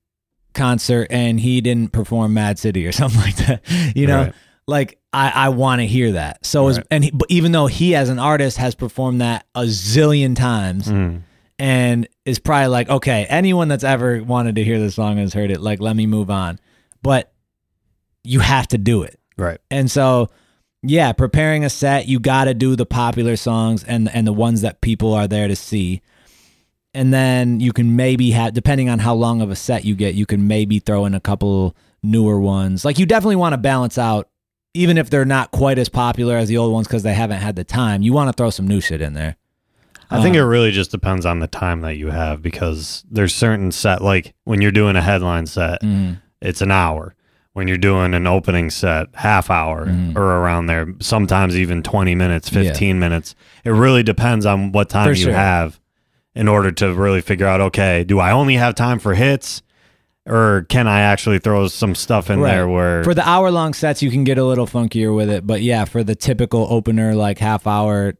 concert 0.55 1.09
and 1.11 1.41
he 1.41 1.61
didn't 1.61 1.93
perform 1.93 2.37
m.A.A.d 2.37 2.59
city 2.59 2.87
or 2.87 2.93
something 3.01 3.21
like 3.21 3.37
that. 3.37 3.63
You 3.97 4.07
know, 4.07 4.25
Right. 4.25 4.35
Like 4.67 4.99
I, 5.13 5.31
I 5.31 5.49
want 5.51 5.81
to 5.81 5.87
hear 5.87 6.13
that. 6.13 6.45
So 6.47 6.69
as, 6.69 6.79
Right. 6.79 6.87
and 6.91 7.05
he, 7.05 7.11
but 7.11 7.31
even 7.31 7.53
though 7.53 7.67
he 7.67 7.95
as 7.95 8.09
an 8.09 8.19
artist 8.19 8.57
has 8.59 8.75
performed 8.75 9.21
that 9.21 9.45
a 9.55 9.63
zillion 9.63 10.35
times 10.37 10.89
Mm. 10.89 11.23
and 11.59 12.09
is 12.25 12.39
probably 12.39 12.69
like, 12.69 12.89
okay, 12.89 13.27
anyone 13.29 13.69
that's 13.69 13.85
ever 13.85 14.23
wanted 14.23 14.55
to 14.57 14.65
hear 14.65 14.79
this 14.79 14.95
song 14.95 15.19
has 15.19 15.35
heard 15.35 15.51
it. 15.51 15.61
Like, 15.61 15.81
let 15.81 15.97
me 15.97 16.07
move 16.07 16.31
on. 16.31 16.59
But 17.03 17.33
you 18.25 18.41
have 18.41 18.69
to 18.69 18.79
do 18.79 19.03
it. 19.03 19.19
Right. 19.37 19.59
And 19.71 19.91
so, 19.91 20.31
yeah, 20.83 21.13
preparing 21.13 21.65
a 21.65 21.71
set, 21.71 22.09
you 22.09 22.19
got 22.21 22.45
to 22.45 22.55
do 22.55 22.75
the 22.77 22.87
popular 22.87 23.37
songs 23.37 23.85
and 23.85 24.09
and 24.15 24.27
the 24.27 24.33
ones 24.33 24.61
that 24.63 24.81
people 24.81 25.13
are 25.13 25.27
there 25.29 25.49
to 25.49 25.57
see. 25.57 26.01
And 26.95 27.13
then 27.13 27.59
you 27.61 27.73
can 27.73 27.97
maybe 27.97 28.31
have, 28.33 28.53
depending 28.55 28.89
on 28.91 28.99
how 28.99 29.15
long 29.15 29.41
of 29.41 29.51
a 29.51 29.57
set 29.57 29.85
you 29.85 29.95
get, 29.95 30.15
you 30.15 30.27
can 30.27 30.47
maybe 30.47 30.79
throw 30.79 31.05
in 31.07 31.15
a 31.15 31.21
couple 31.21 31.75
newer 32.03 32.39
ones. 32.39 32.85
Like 32.85 32.99
you 32.99 33.07
definitely 33.07 33.37
want 33.37 33.55
to 33.55 33.59
balance 33.59 33.97
out, 33.97 34.29
even 34.75 34.97
if 34.99 35.11
they're 35.11 35.25
not 35.25 35.51
quite 35.51 35.79
as 35.79 35.89
popular 35.89 36.37
as 36.37 36.49
the 36.49 36.57
old 36.57 36.73
ones 36.73 36.87
because 36.87 37.03
they 37.03 37.15
haven't 37.15 37.41
had 37.41 37.57
the 37.57 37.65
time. 37.65 38.03
You 38.03 38.13
want 38.13 38.29
to 38.29 38.33
throw 38.33 38.51
some 38.51 38.67
new 38.67 38.81
shit 38.81 39.01
in 39.01 39.13
there. 39.15 39.37
I 40.11 40.21
think 40.23 40.35
Um, 40.37 40.43
it 40.43 40.45
really 40.47 40.71
just 40.73 40.91
depends 40.91 41.25
on 41.27 41.39
the 41.41 41.47
time 41.47 41.81
that 41.83 41.97
you 41.97 42.09
have 42.11 42.43
because 42.43 43.05
there's 43.11 43.35
certain 43.35 43.73
set 43.73 44.03
like 44.03 44.35
when 44.45 44.61
you're 44.61 44.71
doing 44.73 44.97
a 44.97 45.01
headline 45.03 45.47
set, 45.47 45.83
Mhm. 45.83 46.19
it's 46.41 46.61
an 46.61 46.71
hour. 46.71 47.15
When 47.55 47.69
you're 47.69 47.77
doing 47.79 48.15
an 48.15 48.27
opening 48.27 48.71
set, 48.71 49.09
half 49.15 49.51
hour 49.51 49.87
Mhm. 49.87 50.17
or 50.17 50.23
around 50.23 50.67
there, 50.67 50.87
sometimes 51.01 51.57
even 51.57 51.83
20 51.83 52.15
minutes, 52.15 52.51
Yeah. 52.51 52.63
15 52.63 52.99
minutes. 52.99 53.35
It 53.65 53.71
really 53.71 54.03
depends 54.03 54.47
on 54.47 54.73
what 54.73 54.89
time 54.89 55.05
For 55.07 55.11
you 55.13 55.25
sure. 55.25 55.35
have 55.35 55.79
in 56.35 56.49
order 56.49 56.71
to 56.73 56.93
really 56.95 57.21
figure 57.21 57.47
out 57.47 57.61
okay, 57.61 58.05
do 58.05 58.19
I 58.19 58.33
only 58.33 58.57
have 58.57 58.75
time 58.75 58.99
for 58.99 59.15
hits 59.15 59.63
or 60.27 60.67
can 60.69 60.87
I 60.87 61.01
actually 61.01 61.39
throw 61.39 61.67
some 61.69 61.95
stuff 61.95 62.31
in 62.31 62.41
Right. 62.41 62.53
there 62.53 62.69
where 62.69 63.03
For 63.05 63.15
the 63.15 63.29
hour 63.29 63.51
long 63.51 63.75
sets, 63.75 64.03
you 64.03 64.11
can 64.11 64.25
get 64.25 64.39
a 64.39 64.45
little 64.45 64.67
funkier 64.67 65.15
with 65.15 65.29
it. 65.31 65.47
But 65.47 65.63
yeah, 65.63 65.85
for 65.85 66.05
the 66.05 66.15
typical 66.15 66.67
opener, 66.71 67.15
like 67.15 67.39
half 67.39 67.67
hour, 67.67 68.15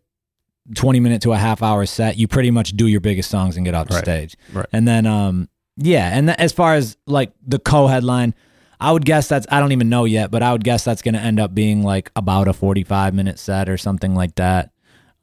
20 0.75 1.01
minute 1.01 1.23
to 1.23 1.33
a 1.33 1.37
half 1.37 1.63
hour 1.63 1.87
set, 1.87 2.17
you 2.17 2.27
pretty 2.29 2.51
much 2.51 2.77
do 2.77 2.87
your 2.87 3.01
biggest 3.01 3.31
songs 3.31 3.57
and 3.57 3.65
get 3.65 3.75
off 3.75 3.89
the 3.89 3.95
Right. 3.95 4.05
stage. 4.05 4.37
Right. 4.53 4.67
And 4.73 4.87
then, 4.87 5.07
um, 5.07 5.49
yeah. 5.77 6.17
And 6.17 6.29
th- 6.29 6.39
as 6.39 6.53
far 6.53 6.75
as 6.75 6.97
like 7.07 7.33
the 7.47 7.59
co 7.59 7.87
headline, 7.89 8.35
I 8.81 8.91
would 8.91 9.05
guess 9.05 9.29
that's, 9.29 9.47
I 9.51 9.61
don't 9.61 9.71
even 9.73 9.89
know 9.89 10.05
yet, 10.05 10.31
but 10.33 10.43
I 10.43 10.51
would 10.53 10.65
guess 10.65 10.83
that's 10.85 11.03
going 11.03 11.15
to 11.15 11.21
end 11.21 11.39
up 11.39 11.55
being 11.55 11.83
like 11.85 12.11
about 12.17 12.49
a 12.49 12.53
45 12.53 13.15
minute 13.15 13.39
set 13.39 13.69
or 13.69 13.77
something 13.77 14.15
like 14.15 14.35
that. 14.37 14.71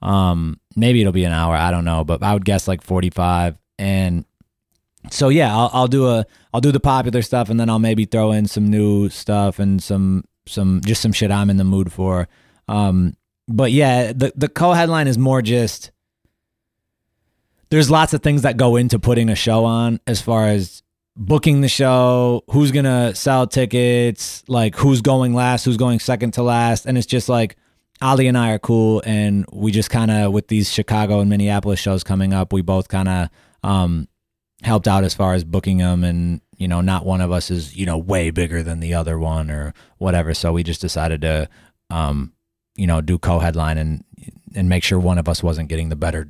Um, 0.02 0.60
maybe 0.78 1.02
it'll 1.02 1.12
be 1.12 1.26
an 1.26 1.34
hour. 1.34 1.56
I 1.56 1.72
don't 1.72 1.84
know, 1.84 2.06
but 2.06 2.24
I 2.24 2.34
would 2.34 2.46
guess 2.46 2.70
like 2.70 2.82
45. 2.82 3.58
And 3.78 4.24
so 5.10 5.30
yeah, 5.30 5.56
I'll, 5.56 5.70
I'll 5.74 5.88
do 5.88 6.08
a 6.08 6.26
I'll 6.54 6.62
do 6.62 6.72
the 6.72 6.80
popular 6.80 7.22
stuff, 7.22 7.50
and 7.50 7.60
then 7.60 7.70
I'll 7.70 7.80
maybe 7.80 8.06
throw 8.06 8.32
in 8.32 8.48
some 8.48 8.70
new 8.70 9.10
stuff 9.10 9.60
and 9.60 9.82
some 9.82 10.26
some 10.46 10.82
just 10.86 11.02
some 11.02 11.14
shit 11.14 11.32
I'm 11.32 11.50
in 11.50 11.58
the 11.58 11.64
mood 11.64 11.92
for. 11.92 12.28
Um, 12.68 13.16
but 13.48 13.72
yeah, 13.72 14.14
the 14.14 14.34
the 14.36 14.50
co-headline 14.50 15.08
is 15.08 15.18
more 15.18 15.42
just 15.42 15.92
there's 17.70 17.90
lots 17.90 18.14
of 18.14 18.22
things 18.22 18.42
that 18.42 18.58
go 18.58 18.76
into 18.76 19.00
putting 19.00 19.30
a 19.30 19.36
show 19.36 19.64
on 19.66 20.00
as 20.08 20.22
far 20.22 20.48
as 20.48 20.84
booking 21.16 21.62
the 21.62 21.68
show, 21.68 22.44
who's 22.50 22.72
gonna 22.72 23.16
sell 23.16 23.48
tickets, 23.48 24.44
like 24.48 24.76
who's 24.76 25.02
going 25.02 25.34
last, 25.34 25.66
who's 25.66 25.78
going 25.78 26.00
second 26.00 26.32
to 26.34 26.44
last, 26.44 26.86
and 26.86 26.98
it's 26.98 27.08
just 27.08 27.30
like 27.30 27.56
Ali 28.02 28.28
and 28.28 28.38
I 28.38 28.52
are 28.52 28.60
cool, 28.60 29.02
and 29.06 29.46
we 29.52 29.72
just 29.72 29.90
kind 29.90 30.12
of 30.12 30.32
with 30.32 30.48
these 30.48 30.72
Chicago 30.72 31.20
and 31.20 31.30
Minneapolis 31.30 31.80
shows 31.80 32.04
coming 32.04 32.34
up, 32.34 32.54
we 32.54 32.62
both 32.62 32.88
kind 32.88 33.08
of 33.08 33.30
um, 33.64 34.08
helped 34.64 34.88
out 34.88 35.04
as 35.04 35.14
far 35.14 35.34
as 35.34 35.44
booking 35.44 35.78
them, 35.78 36.04
and 36.04 36.42
you 36.58 36.68
know, 36.68 36.82
not 36.82 37.06
one 37.06 37.22
of 37.22 37.32
us 37.32 37.50
is 37.52 37.76
you 37.76 37.86
know 37.86 37.98
way 37.98 38.30
bigger 38.30 38.64
than 38.64 38.80
the 38.80 38.94
other 38.94 39.18
one 39.18 39.50
or 39.50 39.74
whatever. 39.98 40.34
So 40.34 40.52
we 40.54 40.64
just 40.64 40.82
decided 40.82 41.22
to, 41.22 41.50
um, 41.90 42.34
you 42.76 42.88
know, 42.88 43.02
do 43.02 43.18
co-headline 43.18 43.78
and 43.78 44.04
and 44.56 44.70
make 44.70 44.84
sure 44.84 45.00
one 45.00 45.18
of 45.18 45.30
us 45.30 45.44
wasn't 45.44 45.70
getting 45.70 45.90
the 45.90 45.96
better 45.96 46.30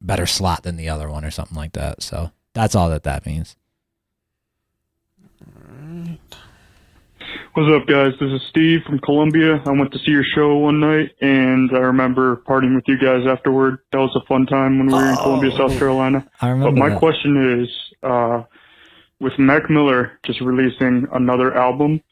better 0.00 0.26
slot 0.26 0.62
than 0.62 0.76
the 0.76 0.88
other 0.88 1.10
one 1.10 1.24
or 1.24 1.30
something 1.30 1.56
like 1.56 1.72
that. 1.72 2.02
So 2.02 2.30
that's 2.54 2.74
all 2.74 2.90
that 2.90 3.04
that 3.04 3.26
means. 3.26 3.56
What's 7.54 7.72
up, 7.72 7.86
guys? 7.86 8.12
This 8.20 8.30
is 8.32 8.42
Steve 8.48 8.82
from 8.84 8.98
Columbia. 8.98 9.62
I 9.66 9.70
went 9.70 9.92
to 9.92 9.98
see 9.98 10.10
your 10.10 10.24
show 10.34 10.56
one 10.56 10.78
night, 10.80 11.10
and 11.20 11.70
I 11.74 11.78
remember 11.80 12.36
partying 12.48 12.74
with 12.74 12.84
you 12.86 12.98
guys 12.98 13.26
afterward. 13.26 13.78
That 13.92 13.98
was 13.98 14.14
a 14.14 14.26
fun 14.26 14.46
time 14.46 14.78
when 14.78 14.88
we 14.88 14.92
were 14.94 15.08
in 15.10 15.16
Columbia, 15.16 15.50
South 15.56 15.76
Carolina. 15.78 16.28
I 16.40 16.48
remember. 16.50 16.72
But 16.72 16.78
my 16.78 16.88
that. 16.90 16.98
question 16.98 17.62
is, 17.62 17.68
uh, 18.02 18.42
with 19.20 19.38
Mac 19.38 19.70
Miller 19.70 20.18
just 20.24 20.40
releasing 20.40 21.06
another 21.12 21.56
album, 21.56 22.02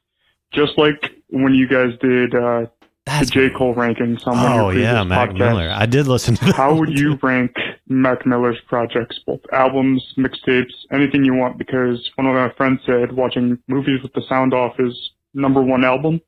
just 0.52 0.78
like 0.78 1.12
when 1.28 1.54
you 1.54 1.68
guys 1.68 1.90
did 2.00 2.34
uh, 2.34 2.66
the 3.06 3.26
J. 3.30 3.50
Cole 3.50 3.74
rankings 3.74 4.26
on 4.26 4.36
one 4.36 4.52
of 4.52 4.58
Oh 4.60 4.70
your 4.70 4.82
yeah, 4.82 5.04
Mac 5.04 5.30
podcasts, 5.30 5.38
Miller. 5.38 5.70
I 5.70 5.86
did 5.86 6.06
listen 6.06 6.36
to 6.36 6.44
that. 6.46 6.54
how 6.54 6.74
would 6.74 6.98
you 6.98 7.18
rank 7.22 7.54
Mac 7.86 8.24
Miller's 8.24 8.60
projects, 8.66 9.18
both 9.26 9.40
albums, 9.52 10.02
mixtapes, 10.16 10.72
anything 10.90 11.24
you 11.24 11.34
want? 11.34 11.58
Because 11.58 12.10
one 12.14 12.26
of 12.26 12.34
my 12.34 12.50
friends 12.56 12.80
said 12.86 13.12
watching 13.12 13.58
movies 13.68 14.02
with 14.02 14.14
the 14.14 14.22
sound 14.26 14.54
off 14.54 14.74
is 14.78 15.10
number 15.34 15.62
one 15.62 15.84
album, 15.84 16.20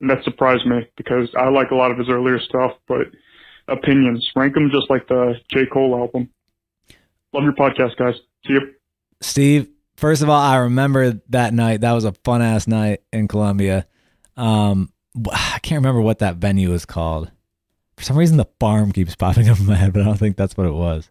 and 0.00 0.10
that 0.10 0.24
surprised 0.24 0.66
me 0.66 0.86
because 0.96 1.28
I 1.36 1.48
like 1.48 1.70
a 1.70 1.74
lot 1.74 1.90
of 1.90 1.98
his 1.98 2.08
earlier 2.08 2.40
stuff, 2.40 2.72
but 2.88 3.06
opinions 3.68 4.28
rank 4.34 4.54
them 4.54 4.70
just 4.72 4.88
like 4.90 5.06
the 5.08 5.34
J 5.52 5.66
Cole 5.66 5.96
album. 5.96 6.30
Love 7.32 7.44
your 7.44 7.52
podcast, 7.52 7.96
guys. 7.96 8.14
See 8.46 8.54
you. 8.54 8.74
Steve, 9.20 9.68
first 9.96 10.22
of 10.22 10.28
all, 10.30 10.40
I 10.40 10.56
remember 10.56 11.20
that 11.28 11.52
night. 11.52 11.82
That 11.82 11.92
was 11.92 12.04
a 12.04 12.12
fun 12.24 12.40
ass 12.42 12.66
night 12.66 13.00
in 13.12 13.28
Columbia. 13.28 13.86
Um, 14.36 14.90
I 15.32 15.58
can't 15.62 15.80
remember 15.80 16.00
what 16.00 16.20
that 16.20 16.36
venue 16.36 16.70
was 16.70 16.86
called. 16.86 17.30
For 17.96 18.04
some 18.04 18.16
reason, 18.16 18.36
the 18.36 18.46
farm 18.60 18.92
keeps 18.92 19.16
popping 19.16 19.48
up 19.48 19.58
in 19.58 19.66
my 19.66 19.74
head, 19.74 19.92
but 19.92 20.02
I 20.02 20.04
don't 20.04 20.16
think 20.16 20.36
that's 20.36 20.56
what 20.56 20.66
it 20.66 20.72
was. 20.72 21.10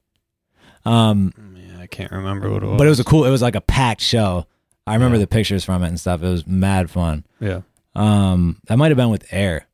Um, 0.86 1.34
Yeah, 1.56 1.80
I 1.82 1.88
can't 1.88 2.12
remember 2.12 2.50
what 2.50 2.64
it 2.64 2.66
was. 2.66 2.78
but 2.78 2.88
it 2.88 2.90
was 2.90 3.00
a 3.02 3.04
cool. 3.04 3.26
It 3.26 3.30
was 3.30 3.42
like 3.42 3.56
a 3.56 3.62
packed 3.62 4.02
show. 4.02 4.48
I 4.88 4.94
remember 4.96 5.18
Yeah. 5.18 5.22
the 5.22 5.28
pictures 5.28 5.64
from 5.66 5.84
it 5.84 5.88
and 5.90 6.00
stuff. 6.00 6.24
It 6.24 6.30
was 6.30 6.48
mad 6.48 6.90
fun. 6.90 7.26
Yeah, 7.40 7.62
Um, 7.96 8.58
that 8.68 8.78
might 8.78 8.90
have 8.90 8.98
been 8.98 9.10
with 9.10 9.26
Air. 9.32 9.68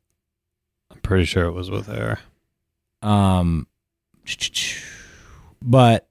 I'm 0.90 0.98
pretty 1.00 1.24
sure 1.24 1.44
it 1.44 1.52
was 1.52 1.70
with 1.70 1.88
Air. 1.88 2.18
Um, 3.02 3.66
but 5.62 6.08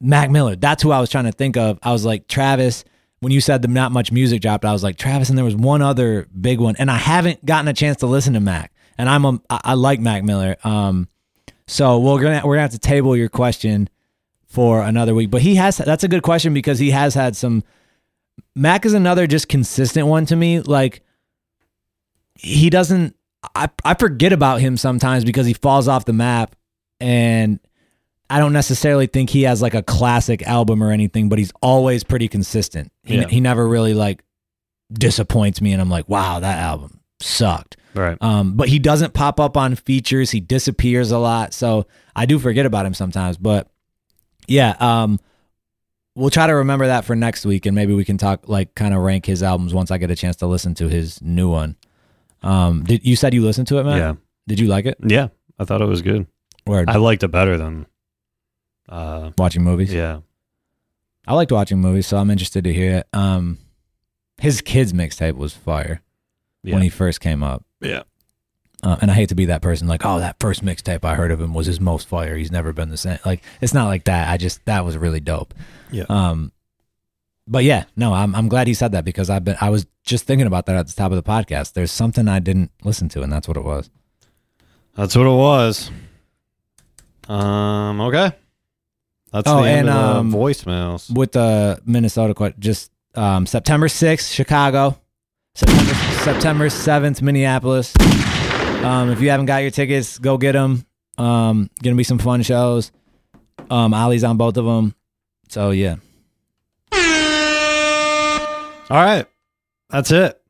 Mac 0.00 0.30
Miller, 0.30 0.56
that's 0.56 0.82
who 0.82 0.90
I 0.90 1.00
was 1.00 1.10
trying 1.10 1.24
to 1.24 1.32
think 1.32 1.56
of. 1.56 1.78
I 1.82 1.92
was 1.92 2.04
like, 2.04 2.28
Travis, 2.28 2.84
when 3.20 3.32
you 3.32 3.40
said 3.40 3.62
the 3.62 3.68
not 3.68 3.92
much 3.92 4.12
music 4.12 4.42
dropped, 4.42 4.64
I 4.64 4.72
was 4.72 4.82
like, 4.82 4.96
Travis, 4.96 5.28
and 5.28 5.38
there 5.38 5.44
was 5.44 5.56
one 5.56 5.82
other 5.82 6.26
big 6.38 6.60
one. 6.60 6.76
And 6.78 6.90
I 6.90 6.96
haven't 6.96 7.44
gotten 7.44 7.68
a 7.68 7.72
chance 7.72 7.98
to 7.98 8.06
listen 8.06 8.34
to 8.34 8.40
Mac. 8.40 8.72
And 8.98 9.08
I'm 9.08 9.24
a, 9.24 9.40
I 9.50 9.60
I 9.64 9.74
like 9.74 10.00
Mac 10.00 10.22
Miller. 10.24 10.56
Um, 10.64 11.08
so 11.66 11.98
we're 11.98 12.20
gonna 12.22 12.40
we're 12.46 12.54
gonna 12.54 12.62
have 12.62 12.70
to 12.72 12.78
table 12.78 13.16
your 13.16 13.28
question 13.28 13.88
for 14.56 14.80
another 14.80 15.14
week. 15.14 15.30
But 15.30 15.42
he 15.42 15.56
has 15.56 15.76
that's 15.76 16.02
a 16.02 16.08
good 16.08 16.22
question 16.22 16.54
because 16.54 16.78
he 16.78 16.90
has 16.90 17.12
had 17.14 17.36
some 17.36 17.62
Mac 18.54 18.86
is 18.86 18.94
another 18.94 19.26
just 19.26 19.48
consistent 19.48 20.06
one 20.06 20.24
to 20.26 20.34
me. 20.34 20.60
Like 20.60 21.02
he 22.34 22.70
doesn't 22.70 23.14
I 23.54 23.68
I 23.84 23.92
forget 23.94 24.32
about 24.32 24.62
him 24.62 24.78
sometimes 24.78 25.26
because 25.26 25.46
he 25.46 25.52
falls 25.52 25.88
off 25.88 26.06
the 26.06 26.14
map 26.14 26.56
and 27.00 27.60
I 28.30 28.38
don't 28.38 28.54
necessarily 28.54 29.06
think 29.06 29.28
he 29.28 29.42
has 29.42 29.60
like 29.60 29.74
a 29.74 29.82
classic 29.82 30.42
album 30.44 30.82
or 30.82 30.90
anything, 30.90 31.28
but 31.28 31.38
he's 31.38 31.52
always 31.60 32.02
pretty 32.02 32.26
consistent. 32.26 32.90
He 33.04 33.16
Yeah. 33.18 33.28
he 33.28 33.40
never 33.40 33.68
really 33.68 33.92
like 33.92 34.24
disappoints 34.90 35.60
me 35.60 35.72
and 35.72 35.82
I'm 35.82 35.90
like, 35.90 36.08
"Wow, 36.08 36.40
that 36.40 36.58
album 36.58 37.00
sucked." 37.20 37.76
Right. 37.94 38.16
Um, 38.22 38.54
but 38.54 38.68
he 38.70 38.78
doesn't 38.78 39.12
pop 39.12 39.38
up 39.38 39.56
on 39.58 39.74
features. 39.74 40.30
He 40.30 40.40
disappears 40.40 41.10
a 41.10 41.18
lot. 41.18 41.52
So 41.52 41.86
I 42.14 42.24
do 42.24 42.38
forget 42.38 42.64
about 42.64 42.86
him 42.86 42.94
sometimes. 42.94 43.36
But 43.36 43.68
yeah, 44.48 44.76
um, 44.80 45.20
we'll 46.14 46.30
try 46.30 46.46
to 46.46 46.54
remember 46.54 46.86
that 46.86 47.04
for 47.04 47.14
next 47.16 47.44
week, 47.46 47.66
and 47.66 47.74
maybe 47.74 47.94
we 47.94 48.04
can 48.04 48.18
talk 48.18 48.48
like 48.48 48.74
kind 48.74 48.94
of 48.94 49.00
rank 49.02 49.26
his 49.26 49.42
albums 49.42 49.72
once 49.74 49.90
I 49.90 49.98
get 49.98 50.10
a 50.10 50.16
chance 50.16 50.36
to 50.36 50.46
listen 50.46 50.74
to 50.76 50.88
his 50.88 51.20
new 51.22 51.50
one. 51.50 51.76
Um, 52.42 52.84
did 52.84 53.04
you 53.06 53.16
said 53.16 53.34
you 53.34 53.42
listened 53.44 53.68
to 53.68 53.78
it, 53.78 53.84
man? 53.84 53.96
Yeah. 53.98 54.14
Did 54.48 54.60
you 54.60 54.68
like 54.68 54.86
it? 54.86 54.96
Yeah, 55.04 55.28
I 55.58 55.64
thought 55.64 55.82
it 55.82 55.86
was 55.86 56.02
good. 56.02 56.26
Word. 56.66 56.88
I 56.88 56.96
liked 56.96 57.22
it 57.22 57.28
better 57.28 57.56
than. 57.58 57.86
Uh, 58.88 59.32
watching 59.38 59.62
movies. 59.64 59.92
yeah. 59.92 60.20
I 61.26 61.34
liked 61.34 61.50
watching 61.50 61.80
movies, 61.80 62.06
so 62.06 62.18
I'm 62.18 62.30
interested 62.30 62.62
to 62.64 62.72
hear 62.72 62.98
it. 62.98 63.08
Um, 63.12 63.58
his 64.38 64.60
kids 64.60 64.92
mixtape 64.92 65.34
was 65.34 65.52
fire 65.54 66.00
Yeah. 66.62 66.74
when 66.74 66.82
he 66.82 66.88
first 66.88 67.20
came 67.20 67.42
up. 67.42 67.64
yeah. 67.80 68.02
Uh, 68.82 68.96
and 69.00 69.10
I 69.10 69.14
hate 69.14 69.30
to 69.30 69.34
be 69.34 69.46
that 69.46 69.62
person, 69.62 69.88
like, 69.88 70.04
oh, 70.04 70.20
that 70.20 70.36
first 70.38 70.64
mixtape 70.64 71.02
I 71.04 71.14
heard 71.14 71.30
of 71.30 71.40
him 71.40 71.54
was 71.54 71.66
his 71.66 71.80
most 71.80 72.06
fire. 72.08 72.36
He's 72.36 72.52
never 72.52 72.72
been 72.72 72.90
the 72.90 72.96
same. 72.96 73.18
Like, 73.24 73.42
it's 73.60 73.72
not 73.74 73.86
like 73.86 74.04
that. 74.04 74.28
I 74.30 74.36
just 74.36 74.64
that 74.66 74.84
was 74.84 74.96
really 74.98 75.18
dope. 75.20 75.54
Yeah. 75.90 76.04
Um, 76.08 76.52
but 77.48 77.64
yeah, 77.64 77.84
no, 77.96 78.12
I'm 78.12 78.34
I'm 78.34 78.48
glad 78.48 78.66
he 78.66 78.74
said 78.74 78.92
that 78.92 79.04
because 79.04 79.30
I've 79.30 79.44
been 79.44 79.56
I 79.60 79.70
was 79.70 79.86
just 80.04 80.24
thinking 80.26 80.46
about 80.46 80.66
that 80.66 80.76
at 80.76 80.86
the 80.88 80.92
top 80.92 81.10
of 81.12 81.16
the 81.16 81.22
podcast. 81.28 81.72
There's 81.72 81.90
something 81.92 82.28
I 82.28 82.38
didn't 82.38 82.70
listen 82.84 83.08
to, 83.10 83.22
and 83.22 83.32
that's 83.32 83.48
what 83.48 83.56
it 83.56 83.64
was. 83.64 83.88
That's 84.94 85.16
what 85.16 85.26
it 85.26 85.30
was. 85.30 85.90
Um. 87.28 88.00
Okay. 88.02 88.32
That's 89.32 89.48
Oh, 89.48 89.62
the 89.62 89.68
end 89.70 89.88
and, 89.88 89.98
of 89.98 90.14
the 90.14 90.20
um, 90.20 90.32
voicemails. 90.32 91.14
with 91.14 91.32
the 91.32 91.80
Minnesota 91.84 92.54
just 92.58 92.90
um, 93.14 93.44
September 93.46 93.88
6th, 93.88 94.32
Chicago. 94.32 94.98
September, 95.54 95.94
September 96.22 96.66
7th, 96.68 97.22
Minneapolis. 97.22 97.92
Um, 98.84 99.10
if 99.10 99.20
you 99.20 99.30
haven't 99.30 99.46
got 99.46 99.58
your 99.62 99.70
tickets, 99.70 100.18
go 100.18 100.38
get 100.38 100.52
them. 100.52 100.84
Um, 101.18 101.70
gonna 101.82 101.96
be 101.96 102.04
some 102.04 102.18
fun 102.18 102.42
shows. 102.42 102.92
Um, 103.70 103.92
Ali's 103.94 104.22
on 104.24 104.36
both 104.36 104.56
of 104.56 104.64
them. 104.64 104.94
So 105.48 105.70
yeah. 105.70 105.96
All 108.88 109.02
right. 109.04 109.26
That's 109.90 110.10
it. 110.12 110.40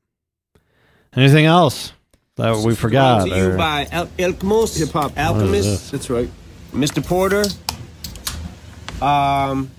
Anything 1.15 1.47
else 1.47 1.93
that 2.37 2.57
we 2.59 2.75
forgot? 2.75 3.27
Brought 3.27 3.31
to 3.35 3.37
you 3.43 3.51
or- 3.53 3.57
by 3.57 3.87
Al- 3.91 4.07
Elkmos, 4.19 4.79
Hip 4.79 4.91
Hop 4.91 5.17
Alchemist. 5.17 5.93
That's 5.93 6.11
right. 6.11 6.29
Mr. 6.73 7.05
Porter. 7.05 7.45
Um, 9.01 9.71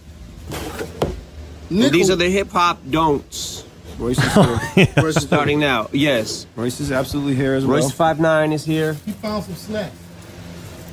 and 1.70 1.84
these 1.92 2.10
are 2.10 2.16
the 2.16 2.30
hip 2.30 2.50
hop 2.52 2.80
don'ts. 2.90 3.64
Royce 4.00 4.18
is 4.20 4.34
here. 4.34 4.88
Royce 4.98 5.18
is 5.18 5.24
Starting 5.24 5.60
now, 5.60 5.90
yes. 5.92 6.46
Royce 6.56 6.80
is 6.80 6.92
absolutely 6.92 7.34
here 7.34 7.56
as 7.56 7.66
well. 7.66 7.80
Royce 7.80 7.92
Five 7.92 8.20
Nine 8.20 8.54
is 8.54 8.64
here. 8.64 8.94
He 9.06 9.12
found 9.14 9.44
some 9.44 9.56
snacks. 9.56 9.96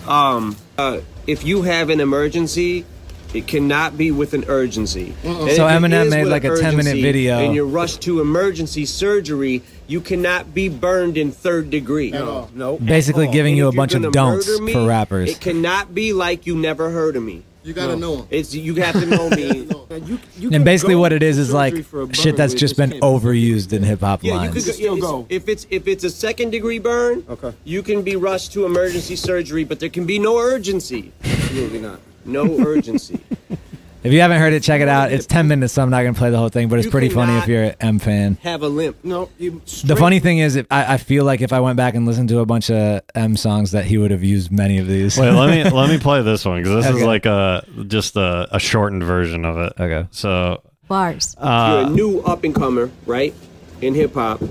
Um, 0.07 0.57
uh, 0.79 1.01
if 1.27 1.45
you 1.45 1.63
have 1.63 1.91
an 1.91 2.01
emergency, 2.01 2.87
it 3.35 3.47
cannot 3.47 3.99
be 3.99 4.11
with 4.11 4.33
an 4.33 4.45
urgency. 4.49 5.15
And 5.25 5.51
So 5.51 5.67
Eminem 5.67 6.09
made 6.09 6.25
like 6.25 6.45
an 6.45 6.53
a 6.53 6.57
10 6.57 6.77
minute 6.77 6.97
video. 6.97 7.41
And 7.41 7.55
you're 7.55 7.67
rushed 7.67 8.01
to 8.03 8.21
emergency 8.21 8.87
surgery, 8.87 9.63
you 9.87 10.01
cannot 10.01 10.55
be 10.55 10.69
burned 10.69 11.19
in 11.19 11.33
third 11.33 11.69
degree. 11.69 12.11
No. 12.11 12.49
no. 12.55 12.79
Basically 12.79 13.27
giving 13.29 13.57
you 13.57 13.69
a 13.69 13.73
bunch 13.73 13.95
of 13.95 14.13
don'ts 14.13 14.61
me, 14.61 14.73
for 14.73 14.87
rappers. 14.87 15.31
It 15.31 15.41
cannot 15.41 15.95
be 15.95 16.13
like 16.13 16.47
you 16.47 16.57
never 16.57 16.91
heard 16.91 17.17
of 17.17 17.23
me. 17.23 17.43
You 17.65 17.73
gotta 17.73 17.97
know 17.97 18.19
him. 18.19 18.27
It's 18.31 18.55
you 18.55 18.75
have 18.77 18.93
to 18.93 19.07
know 19.07 19.31
me. 19.31 19.67
you, 20.07 20.19
you 20.39 20.51
And 20.53 20.65
basically 20.67 20.95
what 20.97 21.13
it 21.15 21.23
is 21.23 21.39
is 21.39 21.51
like 21.53 21.73
surgery 21.73 21.83
for 21.83 22.03
a 22.03 22.15
shit 22.15 22.37
that's 22.37 22.53
just 22.53 22.77
been 22.77 22.91
can't 22.91 23.01
be- 23.01 23.07
overused 23.07 23.73
in 23.73 23.83
hip 23.83 24.01
hop 24.01 24.23
Yeah, 24.23 24.33
you 24.35 24.39
lines. 24.41 24.53
could 24.67 24.75
still 24.75 24.97
go. 24.99 25.25
If 25.31 25.49
it's 25.49 25.67
if 25.71 25.89
it's 25.89 26.05
a 26.05 26.11
second 26.11 26.51
degree 26.51 26.79
burn, 26.79 27.25
Okay. 27.29 27.55
you 27.65 27.83
can 27.83 28.03
be 28.03 28.17
rushed 28.17 28.53
to 28.53 28.67
emergency 28.67 29.17
surgery, 29.17 29.65
but 29.65 29.81
there 29.81 29.89
can 29.89 30.05
be 30.05 30.19
no 30.19 30.37
urgency. 30.39 31.11
Absolutely 31.25 31.81
not. 31.81 32.01
No 32.27 32.45
urgency. 32.67 33.19
If 34.05 34.13
you 34.13 34.21
haven't 34.21 34.39
heard 34.39 34.53
it, 34.53 34.63
check 34.63 34.83
it 34.83 34.89
out. 34.89 35.11
It's 35.13 35.25
10 35.27 35.49
minutes, 35.49 35.73
so 35.73 35.83
I'm 35.83 35.89
not 35.89 36.03
going 36.03 36.13
to 36.13 36.19
play 36.19 36.29
the 36.31 36.37
whole 36.37 36.51
thing, 36.51 36.69
but 36.69 36.79
it's 36.79 36.85
You 36.85 36.91
pretty 36.91 37.09
funny 37.09 37.33
if 37.39 37.45
cannot- 37.45 37.49
you're 37.49 37.63
an 37.65 37.75
Em 37.81 37.99
fan. 37.99 38.37
Have 38.43 38.63
a 38.63 38.69
limp. 38.69 38.99
No, 39.03 39.31
you 39.39 39.63
The 39.83 39.97
funny 39.97 40.21
thing 40.21 40.39
is, 40.39 40.57
if 40.57 40.67
I, 40.71 40.95
I 40.95 40.97
feel 40.99 41.25
like 41.25 41.41
if 41.41 41.55
I 41.55 41.61
went 41.61 41.79
back 41.79 41.95
and 41.95 42.05
listened 42.05 42.29
to 42.29 42.41
a 42.41 42.47
bunch 42.47 42.71
of 42.71 43.01
Em 43.15 43.35
songs, 43.37 43.71
that 43.71 43.87
he 43.87 43.97
would 43.97 44.11
have 44.11 44.23
used 44.23 44.53
many 44.53 44.77
of 44.77 44.87
these. 44.87 45.19
Wait, 45.19 45.31
let 45.31 45.49
me 45.49 45.71
let 45.71 45.89
me 45.89 45.99
play 45.99 46.21
this 46.21 46.45
one 46.45 46.63
because 46.63 46.85
this 46.85 46.87
is 46.95 46.97
Okay. 46.97 47.07
like 47.07 47.25
a 47.25 47.65
just 47.89 48.17
a, 48.17 48.47
a 48.55 48.61
shortened 48.61 49.05
version 49.05 49.47
of 49.47 49.57
it. 49.57 49.73
Okay. 49.81 50.07
So 50.11 50.63
Bars. 50.87 51.35
You're 51.41 51.49
uh, 51.49 51.87
a 51.87 51.91
new 51.91 52.21
up 52.21 52.45
and 52.45 52.55
comer, 52.55 52.91
right? 53.07 53.33
In 53.81 53.95
hip 53.95 54.13
hop, 54.13 54.43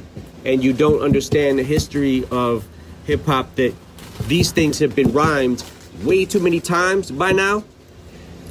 and 0.45 0.64
you 0.64 0.74
don't 0.74 1.01
understand 1.04 1.60
the 1.60 1.64
history 1.64 2.26
of 2.32 2.68
hip 3.06 3.24
hop 3.28 3.54
that 3.58 3.76
these 4.28 4.51
things 4.51 4.80
have 4.80 4.95
been 4.95 5.12
rhymed 5.12 5.64
way 6.04 6.26
too 6.26 6.39
many 6.39 6.60
times 6.60 7.12
by 7.12 7.32
now. 7.32 7.64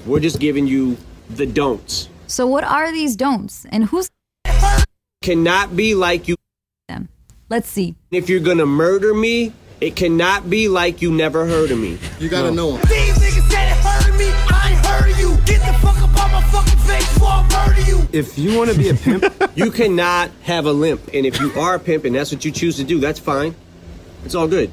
We're 0.07 0.20
just 0.20 0.40
giving 0.40 0.66
you 0.66 0.96
the 1.30 1.46
don'ts. 1.46 2.09
So 2.26 2.46
what 2.46 2.64
are 2.64 2.90
these 2.90 3.14
don'ts 3.16 3.66
and 3.70 3.84
who's 3.84 4.09
Cannot 5.22 5.76
be 5.76 5.94
like 5.94 6.26
you. 6.26 6.36
them? 6.88 7.09
Let's 7.48 7.68
see. 7.68 7.94
If 8.11 8.28
you're 8.28 8.40
gonna 8.40 8.66
murder 8.66 9.14
me, 9.14 9.53
it 9.80 9.94
cannot 9.94 10.50
be 10.50 10.68
like 10.68 11.00
you 11.03 11.12
never 11.12 11.46
heard 11.46 11.70
of 11.70 11.78
me. 11.78 11.98
you 12.18 12.28
gotta 12.28 12.50
know 12.50 12.76
him. 12.76 12.80
These 12.88 13.18
niggas 13.18 13.50
said 13.50 13.70
it 13.70 13.76
hurt 13.76 14.18
me, 14.18 14.26
I 14.50 14.70
ain't 14.72 14.86
heard 14.86 15.11
of 15.12 15.18
you. 15.20 15.36
Get 15.44 15.61
the 15.66 15.72
fuck 15.78 15.96
up 15.98 16.24
on 16.24 16.32
my 16.32 16.42
fucking 16.50 16.78
face 16.80 17.12
before 17.14 17.28
I 17.28 17.66
murder 17.66 17.80
you. 17.88 18.09
If 18.12 18.36
you 18.38 18.57
want 18.59 18.70
to 18.70 18.76
be 18.78 18.88
a 18.88 18.94
pimp, 18.94 19.24
you 19.55 19.70
cannot 19.70 20.30
have 20.42 20.66
a 20.66 20.72
limp. 20.72 21.03
And 21.14 21.24
if 21.24 21.38
you 21.40 21.53
are 21.61 21.76
a 21.76 21.80
pimp 21.80 22.05
and 22.05 22.14
that's 22.16 22.32
what 22.32 22.44
you 22.44 22.50
choose 22.50 22.76
to 22.78 22.84
do, 22.84 22.98
that's 22.98 23.20
fine. 23.20 23.55
It's 24.24 24.34
all 24.34 24.48
good. 24.48 24.70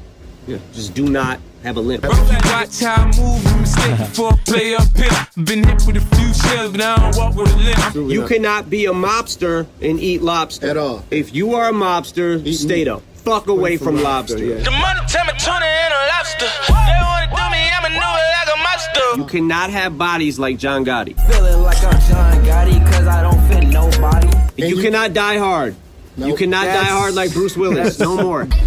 Yeah. 0.48 0.58
Just 0.74 0.96
do 0.96 1.08
not 1.08 1.40
have 1.64 1.78
a 1.78 1.82
limp. 1.82 2.04
Watch 2.04 2.80
how 2.82 2.96
I 2.96 3.06
move, 3.18 3.46
I'm 3.48 3.62
mistaken 3.62 4.06
for 4.14 4.34
a 4.34 4.38
player 4.38 4.78
up 4.78 4.96
here. 4.98 5.46
Been 5.46 5.64
hit 5.64 5.84
with 5.86 5.98
a 5.98 6.16
few 6.16 6.34
shells, 6.34 6.72
but 6.72 6.82
I 6.82 6.98
don't 7.12 7.16
walk 7.18 7.36
with 7.36 7.54
a 7.54 7.58
limp. 7.58 8.12
You 8.12 8.26
cannot 8.28 8.70
be 8.70 8.86
a 8.86 8.92
mobster 8.92 9.68
and 9.82 10.00
eat 10.00 10.22
lobster. 10.22 10.68
At 10.70 10.78
all. 10.78 11.04
If 11.12 11.34
you 11.34 11.56
are 11.56 11.70
a 11.70 11.74
mobster, 11.74 12.42
stay 12.54 12.84
the 12.86 13.00
fuck 13.16 13.48
away 13.48 13.78
from, 13.78 14.02
lobster. 14.02 14.38
The 14.38 14.72
money 14.72 15.00
tell 15.08 15.26
me 15.26 15.34
tuna 15.40 15.66
and 15.66 15.94
a 15.94 16.08
lobster. 16.08 16.46
They 16.68 17.00
wanna 17.02 17.28
do 17.28 17.52
me, 17.52 17.70
I'm 17.72 17.86
a 17.86 17.90
new 17.90 18.00
like 18.00 18.56
a 18.56 18.58
monster. 18.64 19.18
You 19.18 19.26
cannot 19.26 19.70
have 19.70 19.98
bodies 19.98 20.40
like 20.40 20.58
John 20.58 20.86
Gotti. 20.86 21.16
Feeling 21.32 21.62
like 21.64 21.84
I'm 21.84 22.00
John 22.10 22.46
Gotti, 22.46 22.86
cause 22.92 23.08
I 23.08 23.22
don't 23.22 23.48
fit 23.48 23.68
nobody. 23.68 24.30
You, 24.58 24.76
you- 24.78 24.82
cannot 24.82 25.14
die 25.14 25.38
hard. 25.38 25.76
You 26.18 26.30
Nope. 26.30 26.40
cannot 26.40 26.66
die 26.66 26.84
hard 26.84 27.14
like 27.14 27.32
Bruce 27.32 27.56
Willis. 27.56 27.98
No 28.00 28.18
more. 28.18 28.46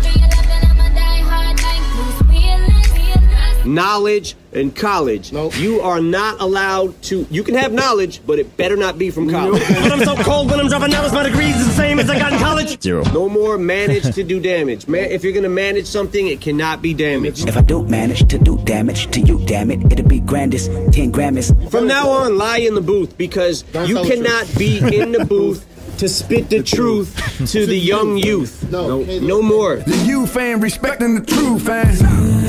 Knowledge 3.74 4.34
and 4.52 4.74
college. 4.76 5.32
Nope. 5.32 5.58
You 5.58 5.80
are 5.80 6.00
not 6.00 6.40
allowed 6.40 7.00
to. 7.04 7.26
You 7.30 7.42
can 7.42 7.54
have 7.54 7.72
knowledge, 7.72 8.20
but 8.26 8.38
it 8.38 8.56
better 8.56 8.76
not 8.76 8.98
be 8.98 9.10
from 9.10 9.30
college. 9.30 9.62
when 9.62 9.92
I'm 9.92 10.04
so 10.04 10.14
cold 10.16 10.50
when 10.50 10.60
I'm 10.60 10.68
dropping 10.68 10.90
knowledge, 10.90 11.12
my 11.12 11.22
degrees 11.22 11.56
is 11.56 11.66
the 11.68 11.72
same 11.72 11.98
as 11.98 12.10
I 12.10 12.18
got 12.18 12.32
in 12.34 12.38
college. 12.38 12.80
Zero. 12.82 13.02
No 13.12 13.28
more 13.28 13.56
manage 13.56 14.14
to 14.14 14.22
do 14.22 14.40
damage. 14.40 14.86
Man, 14.88 15.10
if 15.10 15.24
you're 15.24 15.32
gonna 15.32 15.48
manage 15.48 15.86
something, 15.86 16.26
it 16.26 16.40
cannot 16.40 16.82
be 16.82 16.92
damaged. 16.92 17.48
If 17.48 17.56
I 17.56 17.62
don't 17.62 17.88
manage 17.88 18.28
to 18.28 18.38
do 18.38 18.58
damage 18.64 19.10
to 19.12 19.20
you, 19.20 19.38
damn 19.46 19.70
it, 19.70 19.90
it'll 19.92 20.06
be 20.08 20.20
grandest 20.20 20.66
10 20.92 21.12
Grammys. 21.12 21.70
From 21.70 21.86
now 21.86 22.10
on, 22.10 22.36
lie 22.36 22.58
in 22.58 22.74
the 22.74 22.80
booth 22.82 23.16
because 23.16 23.62
Don't 23.62 23.88
you 23.88 23.96
cannot 24.02 24.44
truth. 24.46 24.58
be 24.58 24.98
in 25.00 25.12
the 25.12 25.24
booth 25.24 25.66
to 26.02 26.08
spit 26.08 26.50
the 26.50 26.60
truth 26.60 27.14
to 27.52 27.64
the 27.64 27.76
young 27.76 28.16
youth. 28.16 28.68
No. 28.72 29.02
no, 29.04 29.18
no 29.20 29.40
more. 29.40 29.76
The 29.76 29.96
you 30.04 30.26
fan 30.26 30.60
respecting 30.60 31.14
the 31.14 31.24
true 31.24 31.60
fan. 31.60 31.94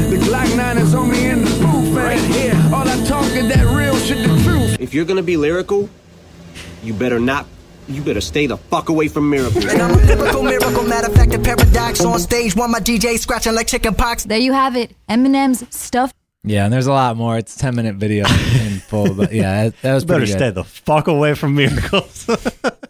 The 0.09 0.17
Glock 0.25 0.57
9 0.57 0.77
is 0.79 0.95
on 0.95 1.11
me 1.11 1.29
in 1.29 1.43
the 1.45 1.51
booth 1.61 1.93
fan. 1.93 2.31
here, 2.31 2.55
all 2.73 2.89
I 2.89 3.05
talk 3.05 3.25
is 3.25 3.47
that 3.49 3.63
real 3.77 3.95
shit, 3.97 4.27
the 4.27 4.43
truth. 4.43 4.79
If 4.79 4.95
you're 4.95 5.05
gonna 5.05 5.21
be 5.21 5.37
lyrical, 5.37 5.87
you 6.81 6.95
better 6.95 7.19
not. 7.19 7.45
You 7.87 8.01
better 8.01 8.21
stay 8.21 8.47
the 8.47 8.57
fuck 8.57 8.89
away 8.89 9.07
from 9.07 9.29
miracles. 9.29 9.65
And 9.65 9.79
I'm 9.79 9.91
a 9.91 10.03
lyrical 10.03 10.41
miracle, 10.41 10.83
matter 10.85 11.11
of 11.11 11.13
fact, 11.13 11.31
the 11.33 11.37
paradox 11.37 12.03
on 12.03 12.19
stage 12.19 12.55
while 12.55 12.69
my 12.69 12.79
DJ 12.79 13.19
scratching 13.19 13.53
like 13.53 13.67
chicken 13.67 13.93
pox. 13.93 14.23
There 14.23 14.39
you 14.39 14.53
have 14.53 14.75
it. 14.75 14.95
Eminem's 15.07 15.63
stuff. 15.69 16.11
Yeah, 16.43 16.65
and 16.65 16.73
there's 16.73 16.87
a 16.87 16.91
lot 16.91 17.15
more. 17.17 17.37
It's 17.37 17.55
a 17.55 17.59
10 17.59 17.75
minute 17.75 17.97
video 17.97 18.25
in 18.25 18.79
full, 18.79 19.13
but 19.13 19.31
yeah, 19.31 19.65
that, 19.65 19.81
that 19.83 19.93
was 19.93 20.05
better 20.05 20.21
pretty 20.21 20.31
good. 20.31 20.39
stay 20.39 20.49
the 20.49 20.63
fuck 20.63 21.07
away 21.07 21.35
from 21.35 21.53
miracles. 21.53 22.27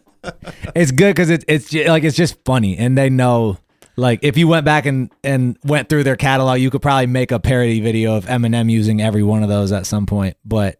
It's 0.75 0.91
good 0.91 1.15
because 1.15 1.29
it's 1.29 1.45
it's 1.47 1.69
ju- 1.69 1.85
like 1.85 2.03
it's 2.03 2.15
just 2.17 2.43
funny, 2.45 2.77
and 2.77 2.97
they 2.97 3.09
know 3.09 3.57
like 3.95 4.19
if 4.23 4.37
you 4.37 4.47
went 4.47 4.65
back 4.65 4.85
and 4.85 5.11
and 5.23 5.57
went 5.63 5.89
through 5.89 6.03
their 6.03 6.15
catalog, 6.15 6.59
you 6.59 6.69
could 6.69 6.81
probably 6.81 7.07
make 7.07 7.31
a 7.31 7.39
parody 7.39 7.79
video 7.79 8.15
of 8.15 8.25
Eminem 8.25 8.69
using 8.71 9.01
every 9.01 9.23
one 9.23 9.43
of 9.43 9.49
those 9.49 9.71
at 9.71 9.85
some 9.85 10.05
point. 10.05 10.35
But 10.43 10.79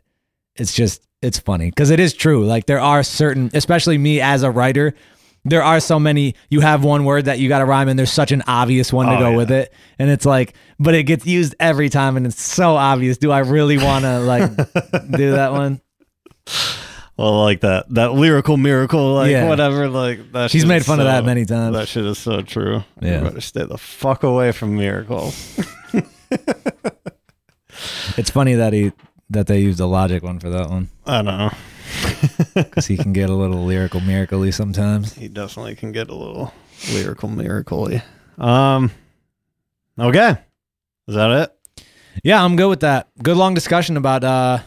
it's 0.56 0.74
just 0.74 1.06
it's 1.22 1.40
funny 1.40 1.70
because 1.70 1.90
it 1.90 2.00
is 2.00 2.14
true. 2.14 2.46
Like 2.46 2.66
there 2.66 2.80
are 2.80 3.04
certain, 3.04 3.50
especially 3.54 3.98
me 3.98 4.20
as 4.22 4.44
a 4.44 4.52
writer. 4.52 4.94
There 5.46 5.62
are 5.62 5.82
so 5.82 6.00
many. 6.00 6.36
You 6.50 6.62
have 6.62 6.86
one 6.86 7.04
word 7.04 7.26
that 7.26 7.38
you 7.38 7.50
got 7.50 7.60
to 7.60 7.66
rhyme, 7.66 7.90
and 7.90 8.00
there's 8.00 8.12
such 8.14 8.32
an 8.32 8.44
obvious 8.48 8.94
one 8.94 9.08
to 9.08 9.16
Oh, 9.16 9.20
go 9.20 9.30
yeah. 9.32 9.36
with 9.36 9.52
it, 9.52 9.74
and 10.00 10.10
it's 10.10 10.26
like, 10.26 10.54
but 10.80 10.96
it 10.96 11.04
gets 11.04 11.26
used 11.26 11.54
every 11.60 11.90
time, 11.90 12.16
and 12.16 12.26
it's 12.26 12.42
so 12.42 12.76
obvious. 12.78 13.18
Do 13.18 13.30
I 13.32 13.40
really 13.40 13.78
want 13.78 14.06
to 14.06 14.20
like 14.22 14.56
do 15.12 15.32
that 15.34 15.52
one? 15.52 15.82
Well, 17.18 17.44
like 17.44 17.62
that 17.62 17.86
that 17.94 18.14
lyrical 18.14 18.58
miracle, 18.58 19.14
like 19.14 19.32
Yeah. 19.32 19.48
whatever, 19.48 19.88
like 19.88 20.32
that. 20.32 20.50
She's 20.50 20.62
shit 20.62 20.68
made 20.70 20.78
is 20.78 20.86
fun 20.88 21.00
of 21.00 21.04
so- 21.06 21.12
that 21.12 21.26
many 21.26 21.46
times. 21.46 21.76
That 21.76 21.88
shit 21.88 22.06
is 22.06 22.18
so 22.18 22.42
true. 22.42 22.84
Yeah. 23.02 23.20
you 23.20 23.24
better 23.26 23.42
stay 23.42 23.66
the 23.66 23.78
fuck 23.78 24.24
away 24.24 24.52
from 24.52 24.76
miracles. 24.76 25.60
It's 28.18 28.30
funny 28.30 28.54
that 28.56 28.72
he 28.74 28.92
that 29.30 29.48
they 29.48 29.60
used 29.60 29.80
a 29.80 29.86
Logic 29.86 30.22
one 30.24 30.40
for 30.40 30.50
that 30.52 30.70
one. 30.70 30.90
I 31.06 31.22
don't 31.22 31.38
know. 31.38 31.52
because 32.56 32.86
he 32.86 32.98
can 32.98 33.14
get 33.14 33.30
a 33.30 33.34
little 33.34 33.66
lyrical 33.66 34.00
miracle 34.00 34.50
sometimes. 34.52 35.14
He 35.14 35.28
definitely 35.28 35.76
can 35.76 35.92
get 35.92 36.10
a 36.10 36.16
little 36.16 36.54
lyrical 36.94 37.30
miracle 37.30 37.90
Um. 38.38 38.92
Okay. 40.00 40.38
Is 41.08 41.16
that 41.16 41.32
it? 41.32 41.86
Yeah, 42.24 42.44
I'm 42.44 42.56
good 42.56 42.70
with 42.70 42.82
that. 42.82 43.10
Good 43.22 43.38
long 43.38 43.54
discussion 43.54 43.98
about 43.98 44.24
uh 44.24 44.60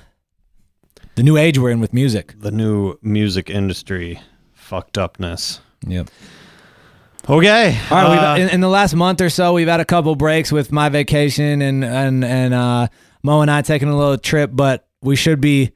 the 1.16 1.22
new 1.22 1.36
age 1.36 1.58
we're 1.58 1.70
in 1.70 1.80
with 1.80 1.92
music. 1.92 2.34
The 2.38 2.50
new 2.52 2.98
music 3.02 3.50
industry 3.50 4.20
fucked 4.52 4.96
upness. 4.96 5.60
Yep. 5.86 6.08
Okay. 7.28 7.78
All 7.90 7.96
right, 7.96 8.34
uh, 8.34 8.36
in, 8.38 8.48
in 8.50 8.60
the 8.60 8.68
last 8.68 8.94
month 8.94 9.20
or 9.20 9.28
so, 9.30 9.52
we've 9.52 9.66
had 9.66 9.80
a 9.80 9.84
couple 9.84 10.14
breaks 10.14 10.52
with 10.52 10.70
my 10.70 10.88
vacation 10.88 11.60
and 11.60 11.84
and 11.84 12.24
and 12.24 12.54
uh, 12.54 12.86
Mo 13.24 13.40
and 13.40 13.50
I 13.50 13.62
taking 13.62 13.88
a 13.88 13.96
little 13.96 14.16
trip, 14.18 14.50
but 14.52 14.86
we 15.02 15.16
should 15.16 15.40
be 15.40 15.72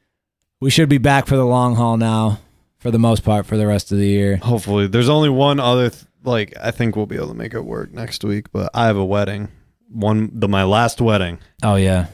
we 0.60 0.70
should 0.70 0.88
be 0.88 0.98
back 0.98 1.26
for 1.26 1.36
the 1.36 1.44
long 1.44 1.74
haul 1.74 1.96
now 1.96 2.38
for 2.78 2.90
the 2.90 2.98
most 2.98 3.24
part 3.24 3.46
for 3.46 3.56
the 3.56 3.66
rest 3.66 3.90
of 3.90 3.98
the 3.98 4.06
year. 4.06 4.36
Hopefully, 4.36 4.86
there's 4.86 5.08
only 5.08 5.28
one 5.28 5.58
other. 5.58 5.90
Th- 5.90 6.04
like 6.22 6.54
I 6.60 6.70
think 6.70 6.96
we'll 6.96 7.06
be 7.06 7.16
able 7.16 7.28
to 7.28 7.34
make 7.34 7.54
it 7.54 7.64
work 7.64 7.92
next 7.92 8.22
week, 8.24 8.52
but 8.52 8.70
I 8.74 8.86
have 8.86 8.96
a 8.96 9.04
wedding. 9.04 9.48
One 9.88 10.30
the 10.32 10.48
my 10.48 10.62
last 10.62 11.00
wedding 11.00 11.38
Oh 11.64 11.74
yeah, 11.74 12.06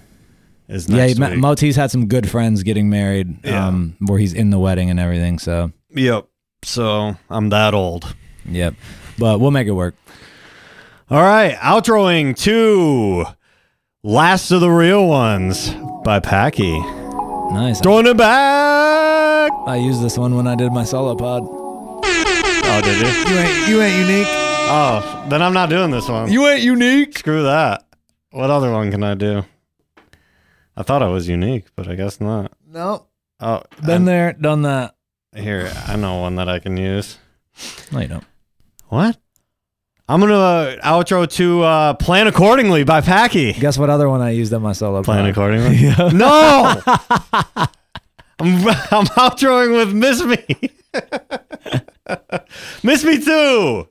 is 0.68 0.88
yeah. 0.88 0.96
next 1.06 1.18
Ma- 1.18 1.30
week. 1.30 1.38
Moti's 1.38 1.76
had 1.76 1.90
some 1.90 2.06
good 2.06 2.28
friends 2.28 2.62
getting 2.62 2.88
married, 2.90 3.44
Yeah. 3.44 3.66
um, 3.68 3.96
where 4.00 4.18
he's 4.18 4.32
in 4.32 4.50
the 4.50 4.58
wedding 4.58 4.90
and 4.90 4.98
everything. 5.00 5.38
So 5.38 5.72
yep. 5.90 6.26
So 6.64 7.16
I'm 7.30 7.48
that 7.50 7.74
old. 7.74 8.14
yep, 8.44 8.74
but 9.18 9.40
we'll 9.40 9.50
make 9.50 9.66
it 9.68 9.72
work. 9.72 9.94
All 11.10 11.22
right, 11.22 11.54
outroing 11.56 12.36
to 12.42 13.24
"Last 14.02 14.50
of 14.50 14.60
the 14.60 14.70
Real 14.70 15.06
Ones" 15.06 15.70
by 16.04 16.18
Packy. 16.20 16.78
Nice. 17.52 17.80
Throwing 17.80 18.06
it 18.06 18.16
back. 18.16 19.52
I 19.66 19.76
used 19.76 20.02
this 20.02 20.18
one 20.18 20.34
when 20.34 20.46
I 20.48 20.56
did 20.56 20.72
my 20.72 20.82
solo 20.84 21.14
pod. 21.14 21.42
Oh, 21.48 22.80
did 22.82 23.00
you? 23.00 23.34
You 23.34 23.38
ain't 23.40 23.68
you 23.68 23.82
ain't 23.82 24.08
unique. 24.08 24.26
Oh, 24.68 25.26
then 25.28 25.42
I'm 25.42 25.52
not 25.52 25.70
doing 25.70 25.92
this 25.92 26.08
one. 26.08 26.30
You 26.32 26.46
ain't 26.48 26.62
unique. 26.62 27.16
Screw 27.18 27.44
that. 27.44 27.84
What 28.32 28.50
other 28.50 28.72
one 28.72 28.90
can 28.90 29.04
I 29.04 29.14
do? 29.14 29.44
I 30.76 30.82
thought 30.82 31.02
I 31.02 31.08
was 31.08 31.28
unique, 31.28 31.66
but 31.74 31.88
I 31.88 31.94
guess 31.94 32.20
not. 32.20 32.52
No. 32.68 33.06
Oh, 33.40 33.62
Been 33.84 34.04
there, 34.04 34.32
done 34.34 34.62
that. 34.62 34.94
here. 35.34 35.70
I 35.86 35.96
know 35.96 36.20
one 36.20 36.36
that 36.36 36.48
I 36.48 36.58
can 36.58 36.76
use. 36.76 37.18
No, 37.92 38.00
you 38.00 38.08
don't. 38.08 38.24
What? 38.88 39.16
I'm 40.08 40.20
gonna 40.20 40.34
uh, 40.34 40.76
outro 40.82 41.28
to 41.32 41.62
uh, 41.62 41.94
"Plan 41.94 42.28
Accordingly" 42.28 42.84
by 42.84 43.00
Packy. 43.00 43.52
Guess 43.54 43.76
what 43.76 43.90
other 43.90 44.08
one 44.08 44.20
I 44.20 44.30
used 44.30 44.52
on 44.54 44.62
my 44.62 44.72
solo 44.72 45.02
Plan 45.02 45.22
pod? 45.24 45.30
accordingly. 45.30 45.76
Yeah. 45.80 46.10
No, 46.12 46.80
I'm 48.38 48.68
I'm 48.68 49.06
outroing 49.16 49.72
with 49.76 49.92
"Miss 49.92 50.22
Me." 50.22 50.36
Miss 52.84 53.02
me 53.04 53.18
too. 53.24 53.88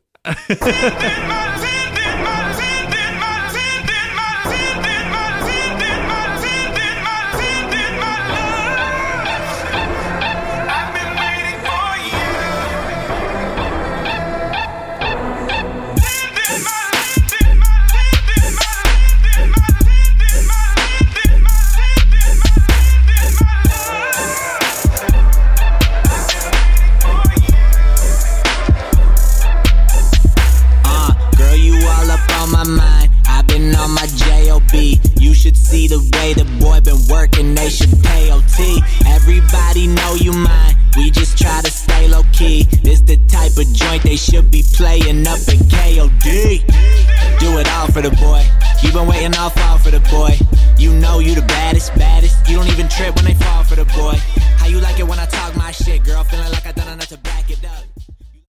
See 35.56 35.88
the 35.88 36.00
way 36.14 36.34
the 36.34 36.46
boy 36.60 36.82
been 36.82 37.02
working. 37.10 37.56
They 37.56 37.70
should 37.70 37.92
pay 38.04 38.32
OT. 38.32 38.82
Everybody 39.08 39.88
know 39.88 40.14
you 40.16 40.34
mine. 40.34 40.76
We 40.96 41.12
just 41.12 41.38
try 41.38 41.62
to 41.62 41.72
stay 41.72 42.08
low 42.08 42.24
key. 42.32 42.64
This 42.84 43.02
the 43.02 43.18
type 43.28 43.58
of 43.58 43.68
joint 43.74 44.04
they 44.04 44.16
should 44.16 44.52
be 44.52 44.64
playing 44.74 45.28
up 45.28 45.40
at 45.48 45.60
KOD. 45.74 46.62
Do 47.40 47.58
it 47.60 47.68
all 47.74 47.88
for 47.88 48.02
the 48.02 48.12
boy. 48.12 48.44
You 48.82 48.92
been 48.92 49.08
waiting 49.08 49.36
all 49.36 49.50
fall 49.50 49.78
for 49.78 49.92
the 49.92 50.00
boy. 50.12 50.38
You 50.78 50.94
know 50.94 51.20
you 51.20 51.36
the 51.36 51.42
baddest, 51.42 51.96
baddest. 51.96 52.48
You 52.48 52.58
don't 52.58 52.68
even 52.68 52.88
trip 52.88 53.16
when 53.16 53.26
they 53.26 53.34
fall 53.34 53.64
for 53.64 53.76
the 53.76 53.86
boy. 53.86 54.16
How 54.58 54.68
you 54.68 54.80
like 54.80 55.00
it 55.00 55.08
when 55.08 55.20
I 55.20 55.26
talk 55.26 55.56
my 55.56 55.72
shit, 55.72 56.04
girl? 56.04 56.24
Feeling 56.24 56.52
like 56.52 56.66
I 56.66 56.72
done 56.72 56.88
enough 56.88 57.08
to 57.08 57.18
back 57.18 57.50
it 57.50 57.64
up. 57.66 57.95